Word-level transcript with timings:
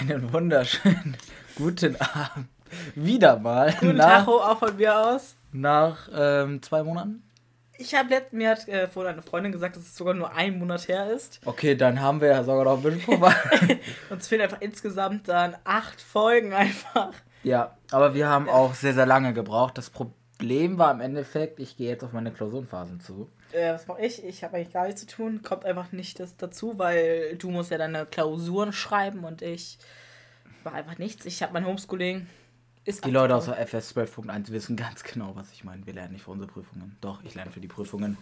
Einen 0.00 0.30
wunderschönen 0.32 1.16
guten 1.56 1.96
Abend. 1.96 2.48
Wieder 2.94 3.38
mal. 3.38 3.72
Guten 3.80 3.96
nach, 3.96 4.26
Tag 4.26 4.28
auch 4.28 4.58
von 4.58 4.76
mir 4.76 4.94
aus. 4.94 5.36
Nach 5.52 6.08
ähm, 6.14 6.60
zwei 6.62 6.82
Monaten? 6.82 7.22
Ich 7.78 7.94
habe 7.94 8.10
letztens, 8.10 8.32
mir 8.32 8.50
hat 8.50 8.68
äh, 8.68 8.88
vorhin 8.88 9.12
eine 9.14 9.22
Freundin 9.22 9.52
gesagt, 9.52 9.76
dass 9.76 9.84
es 9.84 9.96
sogar 9.96 10.12
nur 10.12 10.34
ein 10.34 10.58
Monat 10.58 10.88
her 10.88 11.10
ist. 11.10 11.40
Okay, 11.44 11.74
dann 11.74 12.00
haben 12.00 12.20
wir 12.20 12.28
ja 12.28 12.44
sogar 12.44 12.64
noch 12.64 12.76
ein 12.76 12.82
bisschen 12.82 13.00
vorbei. 13.00 13.34
Uns 14.10 14.28
fehlen 14.28 14.42
einfach 14.42 14.60
insgesamt 14.60 15.28
dann 15.28 15.56
acht 15.64 16.00
Folgen 16.00 16.52
einfach. 16.52 17.12
ja, 17.42 17.76
aber 17.90 18.14
wir 18.14 18.28
haben 18.28 18.48
auch 18.50 18.74
sehr, 18.74 18.92
sehr 18.92 19.06
lange 19.06 19.32
gebraucht. 19.32 19.78
Das 19.78 19.88
Problem 19.88 20.78
war 20.78 20.90
im 20.90 21.00
Endeffekt, 21.00 21.58
ich 21.58 21.76
gehe 21.76 21.88
jetzt 21.88 22.04
auf 22.04 22.12
meine 22.12 22.32
Klausurenphasen 22.32 23.00
zu. 23.00 23.30
Äh, 23.52 23.72
was 23.72 23.86
mache 23.86 24.02
ich? 24.04 24.24
Ich 24.24 24.44
habe 24.44 24.56
eigentlich 24.56 24.72
gar 24.72 24.86
nichts 24.86 25.00
zu 25.02 25.06
tun. 25.06 25.42
Kommt 25.42 25.64
einfach 25.64 25.92
nicht 25.92 26.20
das 26.20 26.36
dazu, 26.36 26.78
weil 26.78 27.36
du 27.36 27.50
musst 27.50 27.70
ja 27.70 27.78
deine 27.78 28.06
Klausuren 28.06 28.72
schreiben 28.72 29.24
und 29.24 29.42
ich 29.42 29.78
mache 30.64 30.76
einfach 30.76 30.98
nichts. 30.98 31.24
Ich 31.26 31.42
habe 31.42 31.52
mein 31.52 31.66
Homeschooling. 31.66 32.26
Ist 32.84 33.04
Die 33.04 33.10
Leute 33.10 33.34
aus 33.34 33.46
der 33.46 33.58
FS 33.58 33.96
12.1 33.96 34.50
wissen 34.52 34.76
ganz 34.76 35.02
genau, 35.02 35.34
was 35.34 35.50
ich 35.52 35.64
meine. 35.64 35.84
Wir 35.86 35.94
lernen 35.94 36.12
nicht 36.12 36.22
für 36.22 36.30
unsere 36.30 36.50
Prüfungen. 36.50 36.96
Doch, 37.00 37.22
ich 37.24 37.34
lerne 37.34 37.50
für 37.50 37.60
die 37.60 37.66
Prüfungen. 37.66 38.16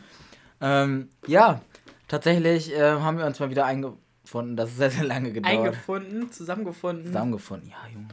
Ähm, 0.61 1.11
ja, 1.27 1.61
tatsächlich 2.09 2.73
äh, 2.73 2.93
haben 2.93 3.19
wir 3.19 3.27
uns 3.27 3.41
mal 3.41 3.51
wieder 3.51 3.67
eingefunden. 3.67 4.57
Das 4.57 4.71
ist 4.71 4.79
sehr, 4.79 4.91
sehr 4.91 5.05
lange 5.05 5.33
gedauert. 5.33 5.55
eingefunden, 5.55 6.33
zusammengefunden. 6.33 7.07
Zusammengefunden, 7.07 7.69
ja, 7.69 7.77
Junge. 7.93 8.09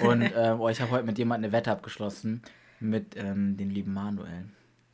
Und 0.00 0.32
ähm, 0.36 0.60
oh, 0.60 0.68
ich 0.68 0.80
habe 0.82 0.90
heute 0.90 1.06
mit 1.06 1.16
jemandem 1.16 1.48
eine 1.48 1.52
Wette 1.56 1.70
abgeschlossen. 1.70 2.42
Mit 2.80 3.16
ähm, 3.16 3.56
den 3.56 3.70
lieben 3.70 3.94
Manuel. 3.94 4.44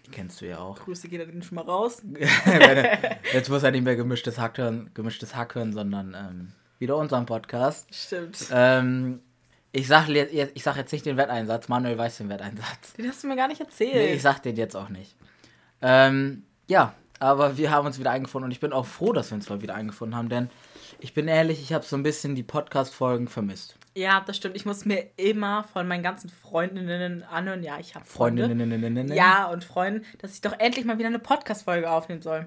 Die 0.09 0.15
kennst 0.15 0.41
du 0.41 0.47
ja 0.47 0.59
auch. 0.59 0.79
Grüße 0.81 1.07
geht 1.09 1.21
dann 1.21 1.43
schon 1.43 1.57
mal 1.57 1.63
raus. 1.65 2.03
Jetzt 3.33 3.51
muss 3.51 3.63
er 3.63 3.71
nicht 3.71 3.85
mehr 3.85 3.95
gemischtes 3.97 4.39
Hack 4.39 4.57
hören, 4.59 4.91
gemischtes 4.95 5.37
Hack 5.37 5.55
hören 5.55 5.73
sondern 5.75 6.15
ähm, 6.19 6.53
wieder 6.79 6.97
unseren 6.97 7.27
Podcast. 7.27 7.95
Stimmt. 7.95 8.47
Ähm, 8.51 9.21
ich 9.73 9.87
sag, 9.87 10.09
jetzt- 10.09 10.33
ich 10.55 10.63
sag 10.63 10.77
jetzt 10.77 10.93
nicht 10.93 11.05
den 11.05 11.17
Wetteinsatz, 11.19 11.69
Manuel 11.69 11.99
weiß 11.99 12.19
den 12.19 12.31
Wetteinsatz. 12.31 12.95
Den 12.97 13.07
hast 13.09 13.23
du 13.23 13.29
mir 13.29 13.37
gar 13.37 13.49
nicht 13.49 13.61
erzählt. 13.61 13.95
Nee, 13.95 14.15
ich 14.15 14.23
sag 14.23 14.43
den 14.43 14.57
jetzt 14.57 14.75
auch 14.75 14.89
nicht. 14.89 15.15
Ähm, 15.83 16.45
ja, 16.69 16.95
aber 17.21 17.59
wir 17.59 17.71
haben 17.71 17.87
uns 17.87 17.99
wieder 17.99 18.11
eingefunden 18.11 18.47
und 18.47 18.53
ich 18.53 18.61
bin 18.61 18.73
auch 18.73 18.87
froh, 18.87 19.13
dass 19.13 19.31
wir 19.31 19.35
uns 19.37 19.49
mal 19.51 19.61
wieder 19.61 19.75
eingefunden 19.75 20.17
haben, 20.17 20.29
denn 20.31 20.49
ich 21.01 21.15
bin 21.15 21.29
ehrlich, 21.29 21.61
ich 21.61 21.73
habe 21.73 21.85
so 21.85 21.97
ein 21.97 22.03
bisschen 22.03 22.35
die 22.35 22.43
Podcast-Folgen 22.43 23.29
vermisst. 23.29 23.77
Ja, 23.95 24.23
das 24.25 24.37
stimmt. 24.37 24.57
Ich 24.57 24.67
muss 24.67 24.85
mir 24.85 25.07
immer 25.17 25.65
von 25.65 25.89
meinen 25.89 26.03
ganzen 26.03 26.31
Freundinnen 26.31 27.25
anhören. 27.25 27.63
Ja, 27.63 27.79
ich 27.79 27.95
habe 27.95 28.05
Freunde. 28.07 28.47
Freundinnen. 28.47 29.13
Ja, 29.13 29.47
und 29.47 29.65
Freunden, 29.65 30.05
dass 30.19 30.35
ich 30.35 30.41
doch 30.41 30.59
endlich 30.59 30.85
mal 30.85 30.99
wieder 30.99 31.09
eine 31.09 31.19
Podcast-Folge 31.19 31.91
aufnehmen 31.91 32.23
soll. 32.23 32.47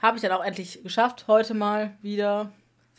Habe 0.00 0.16
ich 0.16 0.22
dann 0.22 0.32
auch 0.32 0.44
endlich 0.44 0.82
geschafft. 0.82 1.26
Heute 1.28 1.54
mal 1.54 1.96
wieder. 2.02 2.52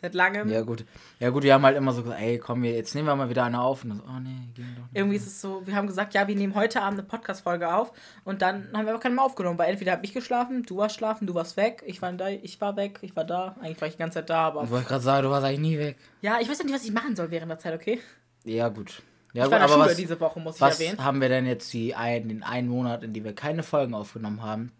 Seit 0.03 0.15
langem. 0.15 0.49
Ja, 0.49 0.63
gut. 0.63 0.83
Ja, 1.21 1.29
gut, 1.29 1.43
wir 1.43 1.53
haben 1.53 1.63
halt 1.63 1.77
immer 1.77 1.93
so 1.93 2.03
gesagt, 2.03 2.19
ey, 2.21 2.37
komm, 2.37 2.65
jetzt 2.65 2.93
nehmen 2.93 3.07
wir 3.07 3.15
mal 3.15 3.29
wieder 3.29 3.45
eine 3.45 3.61
auf. 3.61 3.85
Und 3.85 3.91
dann 3.91 3.99
so, 3.99 4.03
oh 4.05 4.19
nee, 4.19 4.49
ging 4.53 4.65
doch 4.75 4.83
nicht. 4.83 4.97
Irgendwie 4.97 5.15
ist 5.15 5.27
es 5.27 5.39
so, 5.39 5.65
wir 5.65 5.77
haben 5.77 5.87
gesagt, 5.87 6.13
ja, 6.13 6.27
wir 6.27 6.35
nehmen 6.35 6.55
heute 6.55 6.81
Abend 6.81 6.99
eine 6.99 7.07
Podcast-Folge 7.07 7.73
auf. 7.73 7.93
Und 8.25 8.41
dann 8.41 8.67
haben 8.73 8.85
wir 8.85 8.91
aber 8.91 8.99
keine 8.99 9.15
mehr 9.15 9.23
aufgenommen, 9.23 9.57
weil 9.57 9.71
entweder 9.71 9.93
habe 9.93 10.03
ich 10.03 10.13
geschlafen, 10.13 10.63
du 10.63 10.75
warst 10.75 10.95
schlafen, 10.95 11.25
du 11.25 11.33
warst 11.35 11.55
weg, 11.55 11.83
ich 11.85 12.01
war 12.01 12.11
da, 12.11 12.27
ich 12.27 12.59
war 12.59 12.75
weg, 12.75 12.99
ich 13.01 13.15
war 13.15 13.23
da. 13.23 13.55
Eigentlich 13.61 13.79
war 13.79 13.87
ich 13.87 13.93
die 13.93 13.99
ganze 13.99 14.15
Zeit 14.15 14.29
da, 14.29 14.47
aber. 14.47 14.65
Ich 14.65 14.71
wollte 14.71 14.87
gerade 14.89 15.03
sagen, 15.03 15.23
du 15.23 15.29
warst 15.29 15.45
eigentlich 15.45 15.59
nie 15.61 15.77
weg. 15.77 15.95
Ja, 16.19 16.37
ich 16.41 16.49
weiß 16.49 16.57
ja 16.57 16.65
nicht, 16.65 16.75
was 16.75 16.83
ich 16.83 16.91
machen 16.91 17.15
soll 17.15 17.31
während 17.31 17.49
der 17.49 17.59
Zeit, 17.59 17.73
okay? 17.73 18.01
Ja, 18.43 18.67
gut. 18.67 19.01
Ja, 19.31 19.45
ich 19.45 19.51
gut, 19.51 19.61
aber 19.61 19.79
was, 19.79 19.95
diese 19.95 20.19
Woche, 20.19 20.41
muss 20.41 20.55
ich 20.55 20.61
was 20.61 20.81
erwähnen. 20.81 21.01
haben 21.01 21.21
wir 21.21 21.29
denn 21.29 21.45
jetzt 21.45 21.71
die 21.71 21.95
ein, 21.95 22.27
den 22.27 22.43
einen 22.43 22.67
Monat, 22.67 23.03
in 23.03 23.13
dem 23.13 23.23
wir 23.23 23.33
keine 23.33 23.63
Folgen 23.63 23.93
aufgenommen 23.93 24.43
haben? 24.43 24.73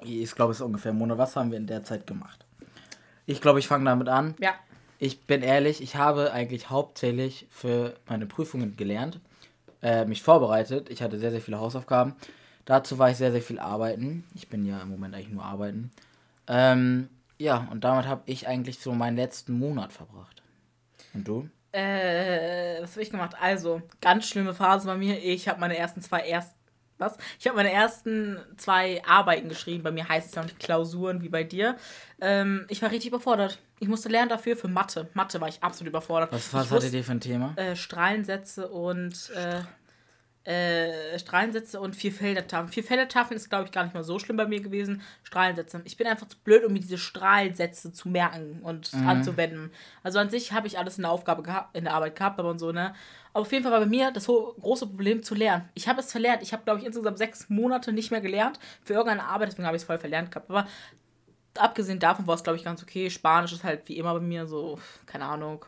Ich 0.00 0.34
glaube, 0.34 0.52
es 0.52 0.60
ist 0.60 0.62
ungefähr 0.62 0.92
ein 0.92 0.98
Monat. 0.98 1.18
Was 1.18 1.36
haben 1.36 1.50
wir 1.50 1.58
in 1.58 1.66
der 1.66 1.84
Zeit 1.84 2.06
gemacht? 2.06 2.46
Ich 3.26 3.40
glaube, 3.40 3.58
ich 3.58 3.68
fange 3.68 3.84
damit 3.84 4.08
an. 4.08 4.34
Ja. 4.40 4.54
Ich 4.98 5.26
bin 5.26 5.42
ehrlich, 5.42 5.82
ich 5.82 5.96
habe 5.96 6.32
eigentlich 6.32 6.70
hauptsächlich 6.70 7.46
für 7.50 7.94
meine 8.06 8.26
Prüfungen 8.26 8.76
gelernt, 8.76 9.20
äh, 9.82 10.04
mich 10.04 10.22
vorbereitet. 10.22 10.90
Ich 10.90 11.02
hatte 11.02 11.18
sehr, 11.18 11.32
sehr 11.32 11.40
viele 11.40 11.58
Hausaufgaben. 11.58 12.14
Dazu 12.64 12.98
war 12.98 13.10
ich 13.10 13.16
sehr, 13.16 13.32
sehr 13.32 13.42
viel 13.42 13.58
arbeiten. 13.58 14.24
Ich 14.34 14.48
bin 14.48 14.64
ja 14.64 14.80
im 14.80 14.90
Moment 14.90 15.14
eigentlich 15.14 15.30
nur 15.30 15.44
arbeiten. 15.44 15.90
Ähm, 16.46 17.08
ja, 17.38 17.66
und 17.70 17.82
damit 17.82 18.06
habe 18.06 18.22
ich 18.26 18.46
eigentlich 18.46 18.78
so 18.78 18.92
meinen 18.92 19.16
letzten 19.16 19.58
Monat 19.58 19.92
verbracht. 19.92 20.42
Und 21.14 21.26
du? 21.26 21.48
Äh, 21.72 22.80
was 22.80 22.92
habe 22.92 23.02
ich 23.02 23.10
gemacht? 23.10 23.34
Also, 23.40 23.82
ganz 24.00 24.28
schlimme 24.28 24.54
Phase 24.54 24.86
bei 24.86 24.96
mir. 24.96 25.18
Ich 25.18 25.48
habe 25.48 25.58
meine 25.58 25.76
ersten 25.76 26.00
zwei 26.02 26.20
erst 26.20 26.54
was? 27.02 27.16
Ich 27.38 27.46
habe 27.46 27.56
meine 27.56 27.72
ersten 27.72 28.38
zwei 28.56 29.02
Arbeiten 29.06 29.48
geschrieben. 29.48 29.82
Bei 29.82 29.90
mir 29.90 30.08
heißt 30.08 30.28
es 30.28 30.34
ja 30.34 30.42
auch 30.42 30.46
nicht 30.46 30.58
Klausuren 30.58 31.22
wie 31.22 31.28
bei 31.28 31.44
dir. 31.44 31.76
Ähm, 32.20 32.66
ich 32.68 32.80
war 32.82 32.90
richtig 32.90 33.08
überfordert. 33.08 33.58
Ich 33.80 33.88
musste 33.88 34.08
lernen 34.08 34.28
dafür 34.28 34.56
für 34.56 34.68
Mathe. 34.68 35.08
Mathe 35.14 35.40
war 35.40 35.48
ich 35.48 35.62
absolut 35.62 35.90
überfordert. 35.90 36.32
Was, 36.32 36.52
was 36.54 36.66
ich 36.66 36.72
hattet 36.72 36.92
ihr 36.94 37.04
für 37.04 37.12
ein 37.12 37.20
Thema? 37.20 37.52
äh, 37.56 37.74
Strahlensätze 37.76 38.68
und 38.68 39.30
äh, 39.34 39.60
äh, 40.44 41.18
Strahlensätze 41.18 41.80
und 41.80 41.94
Vierfeldertafeln. 41.94 42.72
Vierfeldertafeln 42.72 43.36
ist, 43.36 43.48
glaube 43.48 43.66
ich, 43.66 43.72
gar 43.72 43.84
nicht 43.84 43.94
mal 43.94 44.02
so 44.02 44.18
schlimm 44.18 44.36
bei 44.36 44.46
mir 44.46 44.60
gewesen. 44.60 45.02
Strahlensätze. 45.22 45.80
Ich 45.84 45.96
bin 45.96 46.06
einfach 46.06 46.26
zu 46.26 46.36
blöd, 46.38 46.64
um 46.64 46.72
mir 46.72 46.80
diese 46.80 46.98
Strahlensätze 46.98 47.92
zu 47.92 48.08
merken 48.08 48.60
und 48.62 48.92
anzuwenden. 48.94 49.70
Also 50.02 50.18
an 50.18 50.30
sich 50.30 50.52
habe 50.52 50.66
ich 50.66 50.78
alles 50.78 50.96
in 50.96 51.02
der 51.02 51.12
Aufgabe 51.12 51.42
gehabt, 51.42 51.76
in 51.76 51.84
der 51.84 51.94
Arbeit 51.94 52.16
gehabt, 52.16 52.40
aber 52.40 52.50
und 52.50 52.58
so, 52.58 52.72
ne? 52.72 52.94
Aber 53.32 53.42
auf 53.42 53.52
jeden 53.52 53.62
Fall 53.62 53.72
war 53.72 53.80
bei 53.80 53.86
mir 53.86 54.10
das 54.10 54.26
große 54.26 54.86
Problem 54.88 55.22
zu 55.22 55.34
lernen. 55.34 55.68
Ich 55.74 55.88
habe 55.88 56.00
es 56.00 56.10
verlernt. 56.10 56.42
Ich 56.42 56.52
habe, 56.52 56.64
glaube 56.64 56.80
ich, 56.80 56.86
insgesamt 56.86 57.18
sechs 57.18 57.48
Monate 57.48 57.92
nicht 57.92 58.10
mehr 58.10 58.20
gelernt 58.20 58.58
für 58.84 58.94
irgendeine 58.94 59.24
Arbeit, 59.24 59.48
deswegen 59.48 59.66
habe 59.66 59.76
ich 59.76 59.82
es 59.82 59.86
voll 59.86 59.98
verlernt 59.98 60.30
gehabt. 60.30 60.50
Aber 60.50 60.66
abgesehen 61.56 61.98
davon 61.98 62.26
war 62.26 62.34
es, 62.34 62.42
glaube 62.42 62.58
ich, 62.58 62.64
ganz 62.64 62.82
okay. 62.82 63.10
Spanisch 63.10 63.52
ist 63.52 63.64
halt 63.64 63.88
wie 63.88 63.96
immer 63.96 64.12
bei 64.14 64.20
mir 64.20 64.46
so, 64.46 64.78
keine 65.06 65.26
Ahnung. 65.26 65.64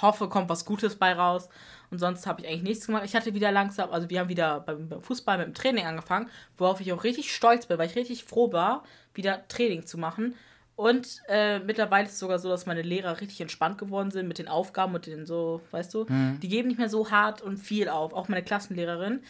Hoffe, 0.00 0.28
kommt 0.28 0.48
was 0.48 0.64
Gutes 0.64 0.96
bei 0.96 1.12
raus. 1.12 1.48
Und 1.90 1.98
sonst 1.98 2.26
habe 2.26 2.40
ich 2.40 2.48
eigentlich 2.48 2.62
nichts 2.62 2.86
gemacht. 2.86 3.04
Ich 3.04 3.14
hatte 3.14 3.34
wieder 3.34 3.50
langsam, 3.50 3.90
also 3.90 4.10
wir 4.10 4.20
haben 4.20 4.28
wieder 4.28 4.60
beim, 4.60 4.88
beim 4.88 5.02
Fußball 5.02 5.38
mit 5.38 5.46
dem 5.46 5.54
Training 5.54 5.86
angefangen, 5.86 6.28
worauf 6.56 6.80
ich 6.80 6.92
auch 6.92 7.04
richtig 7.04 7.34
stolz 7.34 7.66
bin, 7.66 7.78
weil 7.78 7.88
ich 7.88 7.96
richtig 7.96 8.24
froh 8.24 8.52
war, 8.52 8.84
wieder 9.14 9.46
Training 9.48 9.86
zu 9.86 9.98
machen. 9.98 10.34
Und 10.76 11.22
äh, 11.28 11.58
mittlerweile 11.58 12.06
ist 12.06 12.12
es 12.12 12.18
sogar 12.20 12.38
so, 12.38 12.48
dass 12.48 12.66
meine 12.66 12.82
Lehrer 12.82 13.20
richtig 13.20 13.40
entspannt 13.40 13.78
geworden 13.78 14.12
sind 14.12 14.28
mit 14.28 14.38
den 14.38 14.46
Aufgaben 14.46 14.94
und 14.94 15.06
den 15.06 15.26
so, 15.26 15.60
weißt 15.72 15.92
du, 15.92 16.06
die 16.40 16.48
geben 16.48 16.68
nicht 16.68 16.78
mehr 16.78 16.88
so 16.88 17.10
hart 17.10 17.42
und 17.42 17.56
viel 17.56 17.88
auf. 17.88 18.12
Auch 18.12 18.28
meine 18.28 18.44
Klassenlehrerin, 18.44 19.20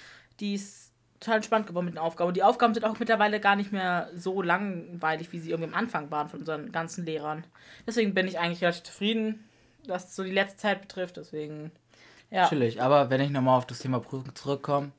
die 0.40 0.54
ist 0.54 0.92
total 1.20 1.36
entspannt 1.36 1.66
geworden 1.66 1.86
mit 1.86 1.94
den 1.94 2.00
Aufgaben. 2.00 2.28
Und 2.28 2.36
die 2.36 2.42
Aufgaben 2.42 2.74
sind 2.74 2.84
auch 2.84 2.98
mittlerweile 2.98 3.40
gar 3.40 3.56
nicht 3.56 3.72
mehr 3.72 4.10
so 4.14 4.42
langweilig, 4.42 5.32
wie 5.32 5.38
sie 5.38 5.50
irgendwie 5.50 5.72
am 5.72 5.78
Anfang 5.78 6.10
waren 6.10 6.28
von 6.28 6.40
unseren 6.40 6.70
ganzen 6.70 7.04
Lehrern. 7.06 7.44
Deswegen 7.86 8.14
bin 8.14 8.28
ich 8.28 8.38
eigentlich 8.38 8.62
relativ 8.62 8.84
zufrieden, 8.84 9.44
was 9.86 10.14
so 10.14 10.22
die 10.24 10.30
letzte 10.30 10.58
Zeit 10.58 10.82
betrifft. 10.82 11.16
Deswegen, 11.16 11.72
ja. 12.30 12.48
Chillig. 12.48 12.80
Aber 12.82 13.10
wenn 13.10 13.20
ich 13.20 13.30
nochmal 13.30 13.58
auf 13.58 13.66
das 13.66 13.78
Thema 13.80 14.00
Prüfung 14.00 14.34
zurückkomme, 14.34 14.90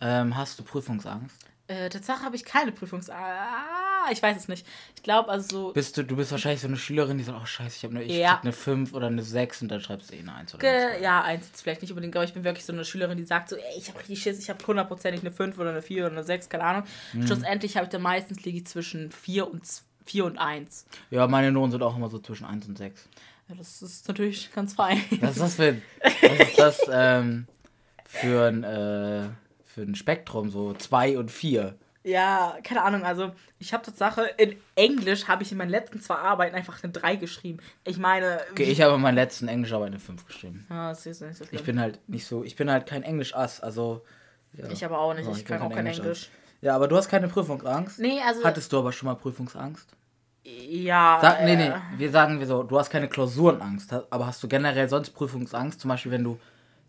ähm, 0.00 0.36
hast 0.36 0.58
du 0.58 0.62
Prüfungsangst? 0.64 1.36
Äh, 1.66 1.88
Tatsache 1.88 2.22
habe 2.22 2.36
ich 2.36 2.44
keine 2.44 2.72
Prüfungs... 2.72 3.08
Ah, 3.08 4.10
ich 4.12 4.22
weiß 4.22 4.36
es 4.36 4.48
nicht. 4.48 4.66
Ich 4.96 5.02
glaube, 5.02 5.30
also 5.30 5.68
so... 5.68 5.72
Bist 5.72 5.96
du, 5.96 6.02
du 6.04 6.14
bist 6.16 6.30
wahrscheinlich 6.30 6.60
so 6.60 6.68
eine 6.68 6.76
Schülerin, 6.76 7.16
die 7.16 7.24
sagt, 7.24 7.38
oh 7.42 7.46
scheiße, 7.46 7.76
ich 7.78 7.84
habe 7.84 7.94
eine, 7.96 8.04
ich 8.04 8.12
Ja. 8.18 8.38
eine 8.42 8.52
5 8.52 8.92
oder 8.92 9.06
eine 9.06 9.22
6 9.22 9.62
und 9.62 9.68
dann 9.68 9.80
schreibst 9.80 10.10
du 10.10 10.14
eh 10.14 10.18
eine 10.18 10.34
1 10.34 10.54
oder 10.54 10.68
eine 10.68 10.90
Ge- 10.96 11.02
Ja, 11.02 11.22
eins 11.22 11.46
jetzt 11.46 11.62
vielleicht 11.62 11.80
nicht 11.80 11.90
unbedingt, 11.90 12.14
aber 12.16 12.24
ich 12.26 12.34
bin 12.34 12.44
wirklich 12.44 12.66
so 12.66 12.72
eine 12.74 12.84
Schülerin, 12.84 13.16
die 13.16 13.24
sagt 13.24 13.48
so, 13.48 13.56
ey, 13.56 13.78
ich 13.78 13.88
habe 13.88 13.98
richtig 14.00 14.22
Schiss, 14.22 14.38
ich 14.38 14.50
habe 14.50 14.66
hundertprozentig 14.66 15.22
eine 15.22 15.32
5 15.32 15.58
oder 15.58 15.70
eine 15.70 15.80
4 15.80 16.04
oder 16.04 16.12
eine 16.16 16.24
6, 16.24 16.50
keine 16.50 16.64
Ahnung. 16.64 16.82
Schlussendlich 17.24 17.76
habe 17.76 17.84
ich 17.84 17.90
dann 17.90 18.02
meistens 18.02 18.44
liege 18.44 18.58
ich 18.58 18.66
zwischen 18.66 19.10
4 19.10 19.50
und, 19.50 19.62
4 20.04 20.26
und 20.26 20.36
1. 20.36 20.84
2. 21.08 21.16
Ja, 21.16 21.26
meine 21.28 21.50
Noten 21.50 21.70
sind 21.70 21.82
auch 21.82 21.96
immer 21.96 22.10
so 22.10 22.18
zwischen 22.18 22.44
1 22.44 22.68
und 22.68 22.76
6. 22.76 23.08
Ja, 23.48 23.54
das 23.56 23.82
ist 23.82 24.08
natürlich 24.08 24.52
ganz 24.52 24.74
fein. 24.74 25.02
Was 25.20 25.36
ist 25.36 25.40
das 25.40 25.54
für, 25.56 25.76
was 26.00 26.48
ist 26.48 26.58
das, 26.58 26.80
ähm, 26.90 27.46
für, 28.06 28.48
ein, 28.48 28.64
äh, 28.64 29.28
für 29.64 29.82
ein 29.82 29.94
Spektrum, 29.94 30.50
so 30.50 30.72
2 30.72 31.18
und 31.18 31.30
4? 31.30 31.76
Ja, 32.06 32.58
keine 32.62 32.82
Ahnung, 32.82 33.02
also 33.04 33.32
ich 33.58 33.72
habe 33.72 33.82
Tatsache, 33.82 34.26
in 34.36 34.56
Englisch 34.76 35.26
habe 35.26 35.42
ich 35.42 35.52
in 35.52 35.58
meinen 35.58 35.70
letzten 35.70 36.00
zwei 36.00 36.16
Arbeiten 36.16 36.54
einfach 36.54 36.82
eine 36.82 36.92
3 36.92 37.16
geschrieben. 37.16 37.60
Ich 37.84 37.96
meine... 37.96 38.40
Okay, 38.52 38.64
ich 38.64 38.82
habe 38.82 38.94
in 38.94 39.00
meiner 39.00 39.22
letzten 39.22 39.48
Englischarbeit 39.48 39.88
eine 39.88 39.98
5 39.98 40.26
geschrieben. 40.26 40.66
Ah, 40.68 40.90
das 40.90 41.06
ist 41.06 41.22
nicht 41.22 41.36
so 41.36 41.44
schlimm. 41.44 41.58
Ich 41.58 41.64
bin 41.64 41.80
halt 41.80 42.06
nicht 42.06 42.26
so, 42.26 42.44
ich 42.44 42.56
bin 42.56 42.70
halt 42.70 42.86
kein 42.86 43.02
Englisch-Ass, 43.02 43.60
also... 43.60 44.04
Ja. 44.52 44.68
Ich 44.68 44.84
aber 44.84 45.00
auch 45.00 45.14
nicht, 45.14 45.26
Ja, 45.26 45.32
ich, 45.32 45.44
bin 45.44 45.46
kann 45.46 45.62
auch 45.62 45.70
kein 45.70 45.86
Englisch-Ass. 45.86 46.04
Englisch. 46.04 46.30
Ja, 46.60 46.76
aber 46.76 46.88
du 46.88 46.96
hast 46.96 47.08
keine 47.08 47.28
Prüfungsangst? 47.28 47.98
Nee, 47.98 48.20
also... 48.20 48.44
Hattest 48.44 48.70
du 48.72 48.78
aber 48.78 48.92
schon 48.92 49.06
mal 49.06 49.14
Prüfungsangst? 49.14 49.88
Ja, 50.44 51.18
Sag, 51.22 51.42
nee, 51.44 51.52
äh, 51.52 51.56
nee, 51.56 51.72
wir 51.98 52.10
sagen 52.10 52.38
wir 52.40 52.46
so, 52.46 52.62
du 52.62 52.78
hast 52.78 52.90
keine 52.90 53.08
Klausurenangst, 53.08 53.92
aber 54.10 54.26
hast 54.26 54.42
du 54.42 54.48
generell 54.48 54.88
sonst 54.88 55.10
Prüfungsangst? 55.10 55.80
Zum 55.80 55.88
Beispiel, 55.88 56.12
wenn 56.12 56.24
du 56.24 56.38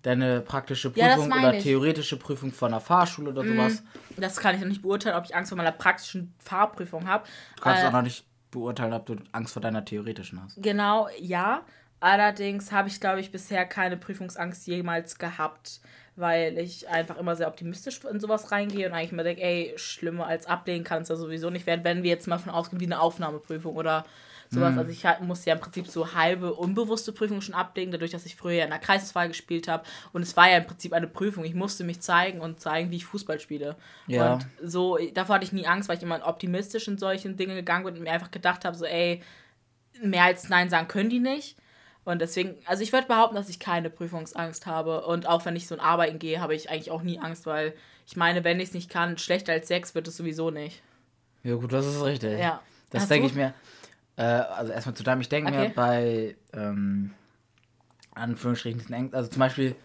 deine 0.01 0.41
praktische 0.41 0.91
Ja, 0.95 1.07
Prüfung 1.15 1.29
meine 1.29 1.47
oder 1.47 1.57
ich. 1.57 1.63
theoretische 1.63 2.17
Prüfung 2.17 2.51
von 2.51 2.71
der 2.71 2.79
Fahrschule 2.79 3.31
oder 3.31 3.43
sowas. 3.43 3.83
Das 4.17 4.37
kann 4.37 4.55
ich 4.55 4.61
noch 4.61 4.67
nicht 4.67 4.81
beurteilen, 4.81 5.15
ob 5.15 5.25
ich 5.25 5.35
Angst 5.35 5.49
vor 5.49 5.57
meiner 5.57 5.71
praktischen 5.71 6.33
Fahrprüfung 6.39 7.07
habe. 7.07 7.25
Du 7.55 7.61
kannst 7.63 7.83
Äh, 7.83 7.87
auch 7.87 7.91
noch 7.91 8.01
nicht 8.03 8.25
beurteilen, 8.51 8.93
ob 8.93 9.05
du 9.05 9.15
Angst 9.31 9.53
vor 9.53 9.61
deiner 9.61 9.83
theoretischen 9.83 10.41
hast. 10.43 10.61
Genau, 10.61 11.07
ja. 11.19 11.61
Allerdings 11.99 12.71
habe 12.71 12.87
ich, 12.89 12.99
glaube 12.99 13.19
ich, 13.19 13.31
bisher 13.31 13.65
keine 13.65 13.97
Prüfungsangst 13.97 14.67
jemals 14.67 15.17
gehabt, 15.17 15.81
weil 16.15 16.57
ich 16.57 16.87
einfach 16.87 17.17
immer 17.17 17.35
sehr 17.35 17.47
optimistisch 17.47 17.99
in 18.09 18.19
sowas 18.19 18.51
reingehe 18.51 18.87
und 18.87 18.93
eigentlich 18.93 19.11
immer 19.11 19.23
denke, 19.23 19.43
ey, 19.43 19.73
schlimmer 19.75 20.27
als 20.27 20.45
ablehnen 20.45 20.83
kann 20.83 21.01
es 21.01 21.09
ja 21.09 21.15
sowieso 21.15 21.49
nicht 21.49 21.67
werden, 21.67 21.83
wenn 21.83 22.03
wir 22.03 22.09
jetzt 22.09 22.27
mal 22.27 22.37
von 22.37 22.51
ausgehen 22.51 22.79
wie 22.79 22.85
eine 22.85 23.01
Aufnahmeprüfung 23.01 23.75
oder 23.75 24.05
sowas. 24.49 24.73
Mhm. 24.73 24.79
Also 24.79 24.91
ich 24.91 25.05
halt, 25.05 25.21
musste 25.21 25.49
ja 25.49 25.55
im 25.55 25.61
Prinzip 25.61 25.87
so 25.87 26.13
halbe 26.13 26.53
unbewusste 26.53 27.11
Prüfungen 27.11 27.41
schon 27.41 27.55
ablegen, 27.55 27.91
dadurch, 27.91 28.11
dass 28.11 28.25
ich 28.25 28.35
früher 28.35 28.53
ja 28.53 28.63
in 28.63 28.69
der 28.69 28.79
Kreiswahl 28.79 29.27
gespielt 29.27 29.67
habe. 29.67 29.83
Und 30.13 30.21
es 30.21 30.35
war 30.37 30.49
ja 30.49 30.57
im 30.57 30.65
Prinzip 30.65 30.93
eine 30.93 31.07
Prüfung. 31.07 31.43
Ich 31.43 31.53
musste 31.53 31.83
mich 31.83 31.99
zeigen 32.01 32.41
und 32.41 32.59
zeigen, 32.59 32.91
wie 32.91 32.97
ich 32.97 33.05
Fußball 33.05 33.39
spiele. 33.39 33.75
Ja. 34.07 34.33
Und 34.33 34.47
so, 34.63 34.97
davor 35.13 35.35
hatte 35.35 35.45
ich 35.45 35.53
nie 35.53 35.67
Angst, 35.67 35.89
weil 35.89 35.97
ich 35.97 36.03
immer 36.03 36.25
optimistisch 36.25 36.87
in 36.87 36.97
solchen 36.97 37.37
Dinge 37.37 37.55
gegangen 37.55 37.85
bin 37.85 37.95
und 37.95 38.03
mir 38.03 38.11
einfach 38.11 38.31
gedacht 38.31 38.65
habe, 38.65 38.77
so, 38.77 38.85
ey, 38.85 39.21
mehr 40.01 40.23
als 40.23 40.49
Nein 40.49 40.69
sagen 40.69 40.87
können 40.87 41.09
die 41.09 41.19
nicht. 41.19 41.57
Und 42.05 42.19
deswegen, 42.21 42.55
also 42.65 42.83
ich 42.83 42.93
würde 42.93 43.07
behaupten, 43.07 43.35
dass 43.35 43.49
ich 43.49 43.59
keine 43.59 43.89
Prüfungsangst 43.89 44.65
habe. 44.67 45.05
Und 45.05 45.27
auch 45.27 45.43
wenn 45.45 45.55
ich 45.55 45.67
so 45.67 45.75
in 45.75 45.81
Arbeiten 45.81 46.19
gehe, 46.19 46.39
habe 46.39 46.55
ich 46.55 46.69
eigentlich 46.69 46.91
auch 46.91 47.01
nie 47.01 47.19
Angst, 47.19 47.45
weil 47.47 47.73
ich 48.05 48.15
meine, 48.15 48.43
wenn 48.43 48.59
ich 48.59 48.69
es 48.69 48.73
nicht 48.75 48.89
kann, 48.91 49.17
schlechter 49.17 49.53
als 49.53 49.67
sechs 49.67 49.95
wird 49.95 50.07
es 50.07 50.15
sowieso 50.15 50.51
nicht. 50.51 50.83
Ja, 51.43 51.55
gut, 51.55 51.73
das 51.73 51.85
ist 51.87 52.03
richtig. 52.03 52.39
Ja. 52.39 52.61
Das 52.91 53.07
denke 53.07 53.27
ich 53.27 53.33
mir. 53.33 53.53
Äh, 54.17 54.23
also 54.23 54.71
erstmal 54.71 54.95
zu 54.95 55.03
deinem, 55.03 55.21
ich 55.21 55.29
denke 55.29 55.51
Okay. 55.51 55.67
mir 55.67 55.73
bei 55.73 56.35
ähm, 56.53 57.11
Anführungsstrichen 58.13 58.79
diesen 58.79 58.93
Ängsten, 58.93 59.17
also 59.17 59.29
zum 59.29 59.39
Beispiel 59.39 59.75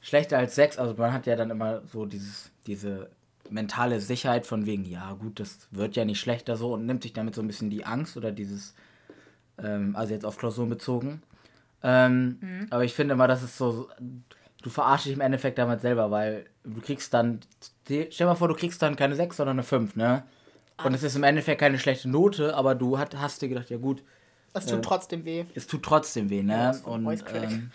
schlechter 0.00 0.38
als 0.38 0.54
sechs, 0.54 0.78
also 0.78 0.94
man 0.94 1.12
hat 1.12 1.26
ja 1.26 1.36
dann 1.36 1.50
immer 1.50 1.82
so 1.86 2.04
dieses, 2.06 2.50
diese 2.66 3.08
mentale 3.50 4.00
Sicherheit 4.00 4.46
von 4.46 4.66
wegen, 4.66 4.84
ja 4.84 5.12
gut, 5.14 5.40
das 5.40 5.68
wird 5.70 5.96
ja 5.96 6.04
nicht 6.04 6.20
schlechter 6.20 6.56
so 6.56 6.74
und 6.74 6.86
nimmt 6.86 7.02
sich 7.02 7.12
damit 7.14 7.34
so 7.34 7.40
ein 7.40 7.46
bisschen 7.46 7.70
die 7.70 7.84
Angst 7.86 8.16
oder 8.16 8.30
dieses, 8.30 8.74
ähm, 9.58 9.96
also 9.96 10.12
jetzt 10.12 10.26
auf 10.26 10.36
Klausuren 10.36 10.68
bezogen. 10.68 11.22
Ähm, 11.82 12.38
Mhm. 12.40 12.66
Aber 12.70 12.84
ich 12.84 12.94
finde 12.94 13.14
immer, 13.14 13.28
das 13.28 13.42
ist 13.42 13.56
so, 13.56 13.88
du 14.62 14.70
verarschst 14.70 15.06
dich 15.06 15.12
im 15.14 15.20
Endeffekt 15.20 15.58
damit 15.58 15.80
selber, 15.80 16.10
weil 16.10 16.46
du 16.64 16.80
kriegst 16.80 17.14
dann, 17.14 17.40
stell 17.84 18.08
dir 18.08 18.26
mal 18.26 18.34
vor, 18.34 18.48
du 18.48 18.54
kriegst 18.54 18.82
dann 18.82 18.96
keine 18.96 19.14
6, 19.14 19.36
sondern 19.36 19.56
eine 19.56 19.62
5, 19.62 19.96
ne? 19.96 20.24
Und 20.84 20.94
es 20.94 21.02
ist 21.02 21.16
im 21.16 21.24
Endeffekt 21.24 21.60
keine 21.60 21.78
schlechte 21.78 22.08
Note, 22.08 22.54
aber 22.56 22.74
du 22.76 22.98
hat, 22.98 23.16
hast 23.16 23.42
dir 23.42 23.48
gedacht, 23.48 23.68
ja 23.70 23.78
gut, 23.78 24.02
Das 24.52 24.66
tut 24.66 24.84
trotzdem 24.84 25.24
weh. 25.24 25.44
es 25.54 25.66
tut 25.66 25.82
trotzdem 25.82 26.30
weh, 26.30 26.42
ne? 26.42 26.52
Ja, 26.52 26.70
Und, 26.90 27.04
Voice 27.04 27.24
Crack. 27.24 27.50
ähm, 27.50 27.70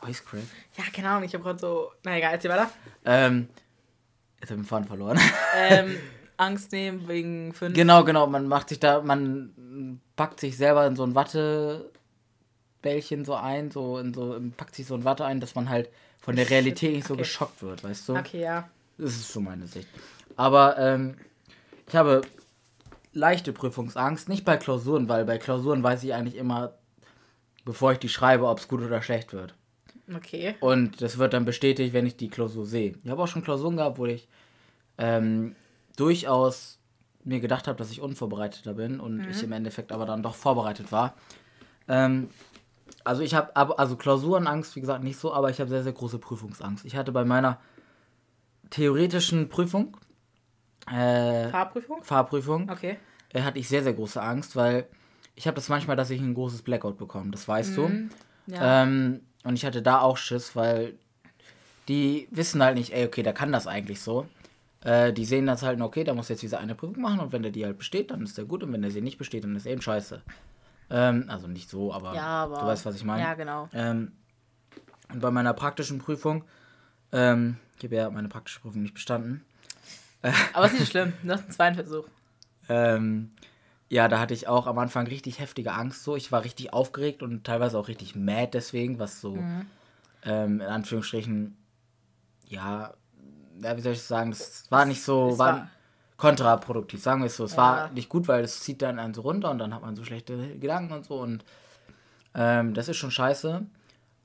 Voice 0.00 0.24
Crack. 0.24 0.42
Ja, 0.76 0.84
keine 0.94 1.08
Ahnung, 1.10 1.24
ich 1.24 1.34
habe 1.34 1.44
gerade 1.44 1.58
so. 1.58 1.90
Na 2.04 2.16
egal, 2.16 2.32
erzähl 2.32 2.50
weiter. 2.50 2.70
Ähm, 3.04 3.48
jetzt 4.40 4.50
habe 4.50 4.60
ich 4.60 4.66
den 4.66 4.68
Faden 4.68 4.86
verloren. 4.88 5.18
Ähm, 5.56 5.96
Angst 6.36 6.70
nehmen 6.72 7.06
wegen 7.08 7.52
fünf. 7.52 7.74
genau, 7.74 8.04
genau, 8.04 8.26
man 8.28 8.46
macht 8.48 8.68
sich 8.68 8.78
da, 8.80 9.02
man 9.02 10.00
packt 10.16 10.38
sich 10.40 10.56
selber 10.56 10.86
in 10.86 10.94
so 10.96 11.02
ein 11.04 11.14
Wattebällchen 12.78 13.24
so 13.24 13.34
ein, 13.34 13.70
so 13.70 13.98
in 13.98 14.14
so, 14.14 14.40
packt 14.56 14.74
sich 14.74 14.86
so 14.86 14.94
ein 14.94 15.04
Watte 15.04 15.24
ein, 15.24 15.40
dass 15.40 15.54
man 15.54 15.68
halt 15.68 15.90
von 16.20 16.36
der 16.36 16.48
Realität 16.48 16.94
nicht 16.94 17.06
so 17.06 17.14
okay. 17.14 17.22
geschockt 17.22 17.62
wird, 17.62 17.84
weißt 17.84 18.08
du? 18.08 18.16
Okay, 18.16 18.42
ja. 18.42 18.68
Das 18.98 19.12
ist 19.12 19.32
so 19.32 19.40
meine 19.40 19.66
Sicht. 19.66 19.88
Aber 20.36 20.78
ähm, 20.78 21.16
ich 21.86 21.96
habe 21.96 22.22
leichte 23.12 23.52
Prüfungsangst, 23.52 24.28
nicht 24.28 24.44
bei 24.44 24.56
Klausuren, 24.56 25.08
weil 25.08 25.24
bei 25.24 25.38
Klausuren 25.38 25.82
weiß 25.82 26.04
ich 26.04 26.14
eigentlich 26.14 26.36
immer, 26.36 26.74
bevor 27.64 27.92
ich 27.92 27.98
die 27.98 28.08
schreibe, 28.08 28.46
ob 28.46 28.58
es 28.58 28.68
gut 28.68 28.82
oder 28.82 29.02
schlecht 29.02 29.32
wird. 29.32 29.54
Okay. 30.14 30.54
Und 30.60 31.02
das 31.02 31.18
wird 31.18 31.32
dann 31.32 31.44
bestätigt, 31.44 31.92
wenn 31.92 32.06
ich 32.06 32.16
die 32.16 32.28
Klausur 32.28 32.66
sehe. 32.66 32.94
Ich 33.02 33.10
habe 33.10 33.22
auch 33.22 33.28
schon 33.28 33.42
Klausuren 33.42 33.76
gehabt, 33.76 33.98
wo 33.98 34.06
ich 34.06 34.28
ähm, 34.96 35.54
durchaus 35.96 36.78
mir 37.24 37.40
gedacht 37.40 37.68
habe, 37.68 37.76
dass 37.76 37.90
ich 37.90 38.00
unvorbereiteter 38.00 38.74
bin 38.74 39.00
und 39.00 39.26
ich 39.28 39.42
im 39.42 39.52
Endeffekt 39.52 39.92
aber 39.92 40.06
dann 40.06 40.22
doch 40.22 40.34
vorbereitet 40.34 40.92
war. 40.92 41.14
Ähm, 41.88 42.30
also 43.04 43.22
ich 43.22 43.34
habe 43.34 43.54
ab- 43.56 43.74
also 43.78 43.96
Klausurenangst, 43.96 44.74
wie 44.76 44.80
gesagt, 44.80 45.02
nicht 45.04 45.18
so, 45.18 45.32
aber 45.32 45.50
ich 45.50 45.60
habe 45.60 45.70
sehr, 45.70 45.82
sehr 45.82 45.92
große 45.92 46.18
Prüfungsangst. 46.18 46.84
Ich 46.84 46.96
hatte 46.96 47.12
bei 47.12 47.24
meiner 47.24 47.58
theoretischen 48.70 49.48
Prüfung, 49.48 49.96
äh, 50.90 51.48
Fahrprüfung? 51.48 52.02
Fahrprüfung, 52.02 52.70
Okay. 52.70 52.98
äh, 53.32 53.42
hatte 53.42 53.58
ich 53.58 53.68
sehr, 53.68 53.82
sehr 53.82 53.94
große 53.94 54.20
Angst, 54.22 54.56
weil 54.56 54.86
ich 55.34 55.46
habe 55.46 55.54
das 55.54 55.68
manchmal, 55.68 55.96
dass 55.96 56.10
ich 56.10 56.20
ein 56.20 56.34
großes 56.34 56.62
Blackout 56.62 56.98
bekomme, 56.98 57.30
das 57.30 57.46
weißt 57.46 57.76
du. 57.76 57.90
Ja. 58.46 58.82
Ähm, 58.82 59.20
und 59.44 59.54
ich 59.54 59.64
hatte 59.64 59.82
da 59.82 60.00
auch 60.00 60.16
Schiss, 60.16 60.56
weil 60.56 60.94
die 61.88 62.28
wissen 62.30 62.62
halt 62.62 62.76
nicht, 62.76 62.92
ey, 62.92 63.06
okay, 63.06 63.22
der 63.22 63.32
kann 63.32 63.52
das 63.52 63.66
eigentlich 63.66 64.00
so. 64.00 64.26
Äh, 64.82 65.12
die 65.12 65.24
sehen 65.24 65.46
das 65.46 65.62
halt, 65.62 65.80
okay, 65.80 66.04
der 66.04 66.14
muss 66.14 66.28
jetzt 66.28 66.42
diese 66.42 66.58
eine 66.58 66.74
Prüfung 66.74 67.00
machen 67.02 67.20
und 67.20 67.32
wenn 67.32 67.42
der 67.42 67.52
die 67.52 67.64
halt 67.64 67.78
besteht, 67.78 68.10
dann 68.10 68.22
ist 68.22 68.36
der 68.36 68.44
gut 68.44 68.62
und 68.62 68.72
wenn 68.72 68.82
der 68.82 68.90
sie 68.90 69.00
nicht 69.00 69.18
besteht, 69.18 69.44
dann 69.44 69.56
ist 69.56 69.66
er 69.66 69.72
eben 69.72 69.82
scheiße. 69.82 70.22
Ähm, 70.90 71.26
also 71.28 71.46
nicht 71.48 71.68
so, 71.68 71.92
aber, 71.92 72.14
ja, 72.14 72.22
aber. 72.44 72.60
du 72.60 72.66
weißt, 72.66 72.86
was 72.86 72.96
ich 72.96 73.04
meine. 73.04 73.22
Ja, 73.22 73.34
genau. 73.34 73.68
Ähm, 73.72 74.12
und 75.12 75.20
bei 75.20 75.30
meiner 75.30 75.52
praktischen 75.54 75.98
Prüfung, 75.98 76.44
ähm, 77.12 77.56
ich 77.78 77.84
habe 77.84 77.96
ja 77.96 78.10
meine 78.10 78.28
praktische 78.28 78.60
Prüfung 78.60 78.82
nicht 78.82 78.94
bestanden. 78.94 79.44
Aber 80.52 80.66
ist 80.66 80.78
nicht 80.78 80.90
schlimm. 80.90 81.12
Du 81.22 81.30
hast 81.32 81.44
einen 81.44 81.52
zweiten 81.52 81.74
Versuch. 81.76 82.04
Ähm, 82.68 83.30
ja, 83.88 84.08
da 84.08 84.18
hatte 84.18 84.34
ich 84.34 84.48
auch 84.48 84.66
am 84.66 84.78
Anfang 84.78 85.06
richtig 85.06 85.38
heftige 85.38 85.72
Angst 85.72 86.02
so. 86.04 86.16
Ich 86.16 86.32
war 86.32 86.44
richtig 86.44 86.72
aufgeregt 86.72 87.22
und 87.22 87.44
teilweise 87.44 87.78
auch 87.78 87.88
richtig 87.88 88.16
mad 88.16 88.50
deswegen, 88.52 88.98
was 88.98 89.20
so 89.20 89.36
ähm, 90.24 90.60
in 90.60 90.66
Anführungsstrichen, 90.66 91.56
ja, 92.48 92.92
ja, 93.62 93.76
wie 93.76 93.80
soll 93.80 93.92
ich 93.92 94.02
sagen, 94.02 94.30
das 94.30 94.70
war 94.70 94.84
nicht 94.84 95.02
so, 95.02 95.30
es 95.30 95.38
war, 95.38 95.52
war- 95.54 95.70
kontraproduktiv, 96.18 97.02
sagen 97.02 97.22
wir 97.22 97.26
es 97.28 97.36
so. 97.36 97.44
Es 97.44 97.52
Ja. 97.52 97.56
war 97.58 97.90
nicht 97.90 98.10
gut, 98.10 98.28
weil 98.28 98.44
es 98.44 98.60
zieht 98.60 98.82
dann 98.82 98.98
einen 98.98 99.14
so 99.14 99.22
runter 99.22 99.50
und 99.50 99.58
dann 99.58 99.72
hat 99.74 99.80
man 99.80 99.96
so 99.96 100.04
schlechte 100.04 100.58
Gedanken 100.58 100.92
und 100.92 101.06
so 101.06 101.20
und 101.20 101.44
ähm, 102.34 102.74
das 102.74 102.88
ist 102.88 102.98
schon 102.98 103.10
scheiße. 103.10 103.64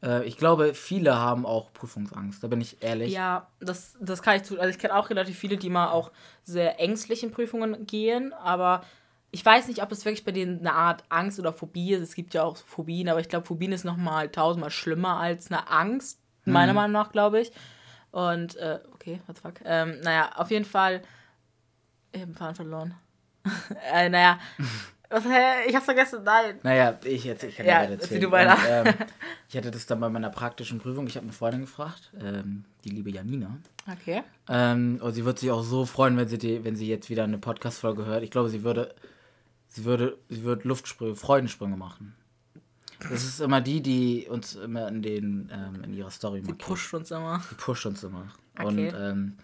Äh, 0.03 0.25
ich 0.25 0.37
glaube, 0.37 0.73
viele 0.73 1.15
haben 1.15 1.45
auch 1.45 1.71
Prüfungsangst, 1.71 2.43
da 2.43 2.47
bin 2.47 2.59
ich 2.59 2.83
ehrlich. 2.83 3.13
Ja, 3.13 3.47
das, 3.59 3.95
das 4.01 4.21
kann 4.21 4.35
ich 4.35 4.43
zu. 4.43 4.59
Also 4.59 4.69
ich 4.69 4.79
kenne 4.79 4.95
auch 4.95 5.09
relativ 5.09 5.37
viele, 5.37 5.55
die 5.55 5.69
mal 5.69 5.89
auch 5.89 6.11
sehr 6.43 6.79
ängstlich 6.79 7.23
in 7.23 7.31
Prüfungen 7.31 7.85
gehen, 7.85 8.33
aber 8.33 8.83
ich 9.31 9.45
weiß 9.45 9.67
nicht, 9.67 9.81
ob 9.81 9.91
es 9.91 10.03
wirklich 10.05 10.25
bei 10.25 10.31
denen 10.31 10.59
eine 10.59 10.73
Art 10.73 11.03
Angst 11.09 11.39
oder 11.39 11.53
Phobie 11.53 11.93
ist. 11.93 12.01
Es 12.01 12.15
gibt 12.15 12.33
ja 12.33 12.43
auch 12.43 12.57
Phobien, 12.57 13.07
aber 13.09 13.19
ich 13.19 13.29
glaube, 13.29 13.45
Phobien 13.45 13.71
ist 13.71 13.83
nochmal 13.85 14.29
tausendmal 14.29 14.69
schlimmer 14.69 15.17
als 15.19 15.49
eine 15.51 15.69
Angst, 15.71 16.19
meiner 16.45 16.73
Meinung 16.73 16.91
nach, 16.91 17.11
glaube 17.11 17.39
ich. 17.39 17.51
Und, 18.11 18.55
äh, 18.57 18.79
okay, 18.93 19.21
what 19.25 19.37
the 19.37 19.41
fuck. 19.41 19.53
Ähm, 19.65 19.99
naja, 20.03 20.31
auf 20.35 20.51
jeden 20.51 20.65
Fall. 20.65 21.01
Ich 22.13 22.21
habe 22.21 22.31
den 22.31 22.36
Faden 22.36 22.56
verloren. 22.56 22.94
äh, 23.94 24.07
naja. 24.10 24.39
Was, 25.10 25.25
hä? 25.25 25.68
Ich 25.68 25.75
hab's 25.75 25.86
vergessen, 25.86 26.24
nein. 26.24 26.60
Naja, 26.63 26.98
ich 27.04 27.24
jetzt, 27.24 27.44
ich 27.44 27.56
kann 27.57 27.65
Ja, 27.65 27.81
weiter 27.81 27.92
erzähl 27.92 28.18
erzählen. 28.18 28.21
du 28.21 28.31
weiter. 28.31 28.54
Und, 28.83 28.88
ähm, 28.88 29.07
ich 29.50 29.57
hatte 29.57 29.69
das 29.71 29.86
dann 29.86 30.00
bei 30.00 30.10
meiner 30.10 30.30
praktischen 30.30 30.80
Prüfung. 30.80 31.06
Ich 31.07 31.15
habe 31.18 31.25
eine 31.25 31.33
Freundin 31.33 31.62
gefragt, 31.62 32.12
ähm, 32.19 32.65
die 32.83 32.89
liebe 32.89 33.12
Janina. 33.12 33.57
Okay. 33.92 34.24
Ähm, 34.48 35.00
und 35.01 35.13
sie 35.13 35.25
wird 35.25 35.39
sich 35.39 35.51
auch 35.51 35.62
so 35.63 35.86
freuen, 35.86 36.18
wenn 36.18 36.27
sie 36.27 36.38
die, 36.38 36.63
wenn 36.63 36.75
sie 36.75 36.88
jetzt 36.88 37.10
wieder 37.10 37.25
eine 37.25 37.38
Podcast-Folge 37.38 38.06
hört. 38.06 38.24
Ich 38.24 38.31
glaube, 38.31 38.50
sie 38.50 38.63
würde, 38.63 38.95
sie 39.68 39.86
würde, 39.86 40.18
sie 40.30 40.44
würde 40.44 40.68
Luftsprünge, 40.68 41.15
Freudensprünge 41.15 41.77
machen. 41.77 42.15
Das 43.10 43.24
ist 43.24 43.42
immer 43.42 43.60
die, 43.60 43.81
die 43.81 44.27
uns 44.30 44.56
immer 44.56 44.88
in 44.88 45.01
den, 45.01 45.51
ähm, 45.54 45.83
in 45.83 45.94
ihrer 45.94 46.12
Story 46.12 46.39
Die 46.42 46.48
markiert. 46.51 46.68
pusht 46.68 46.94
uns 46.94 47.12
immer. 47.12 47.44
Die 47.51 47.55
pusht 47.55 47.86
uns 47.86 48.01
immer. 48.03 48.27
Okay. 48.58 48.65
Und 48.65 48.79
ähm, 48.98 49.38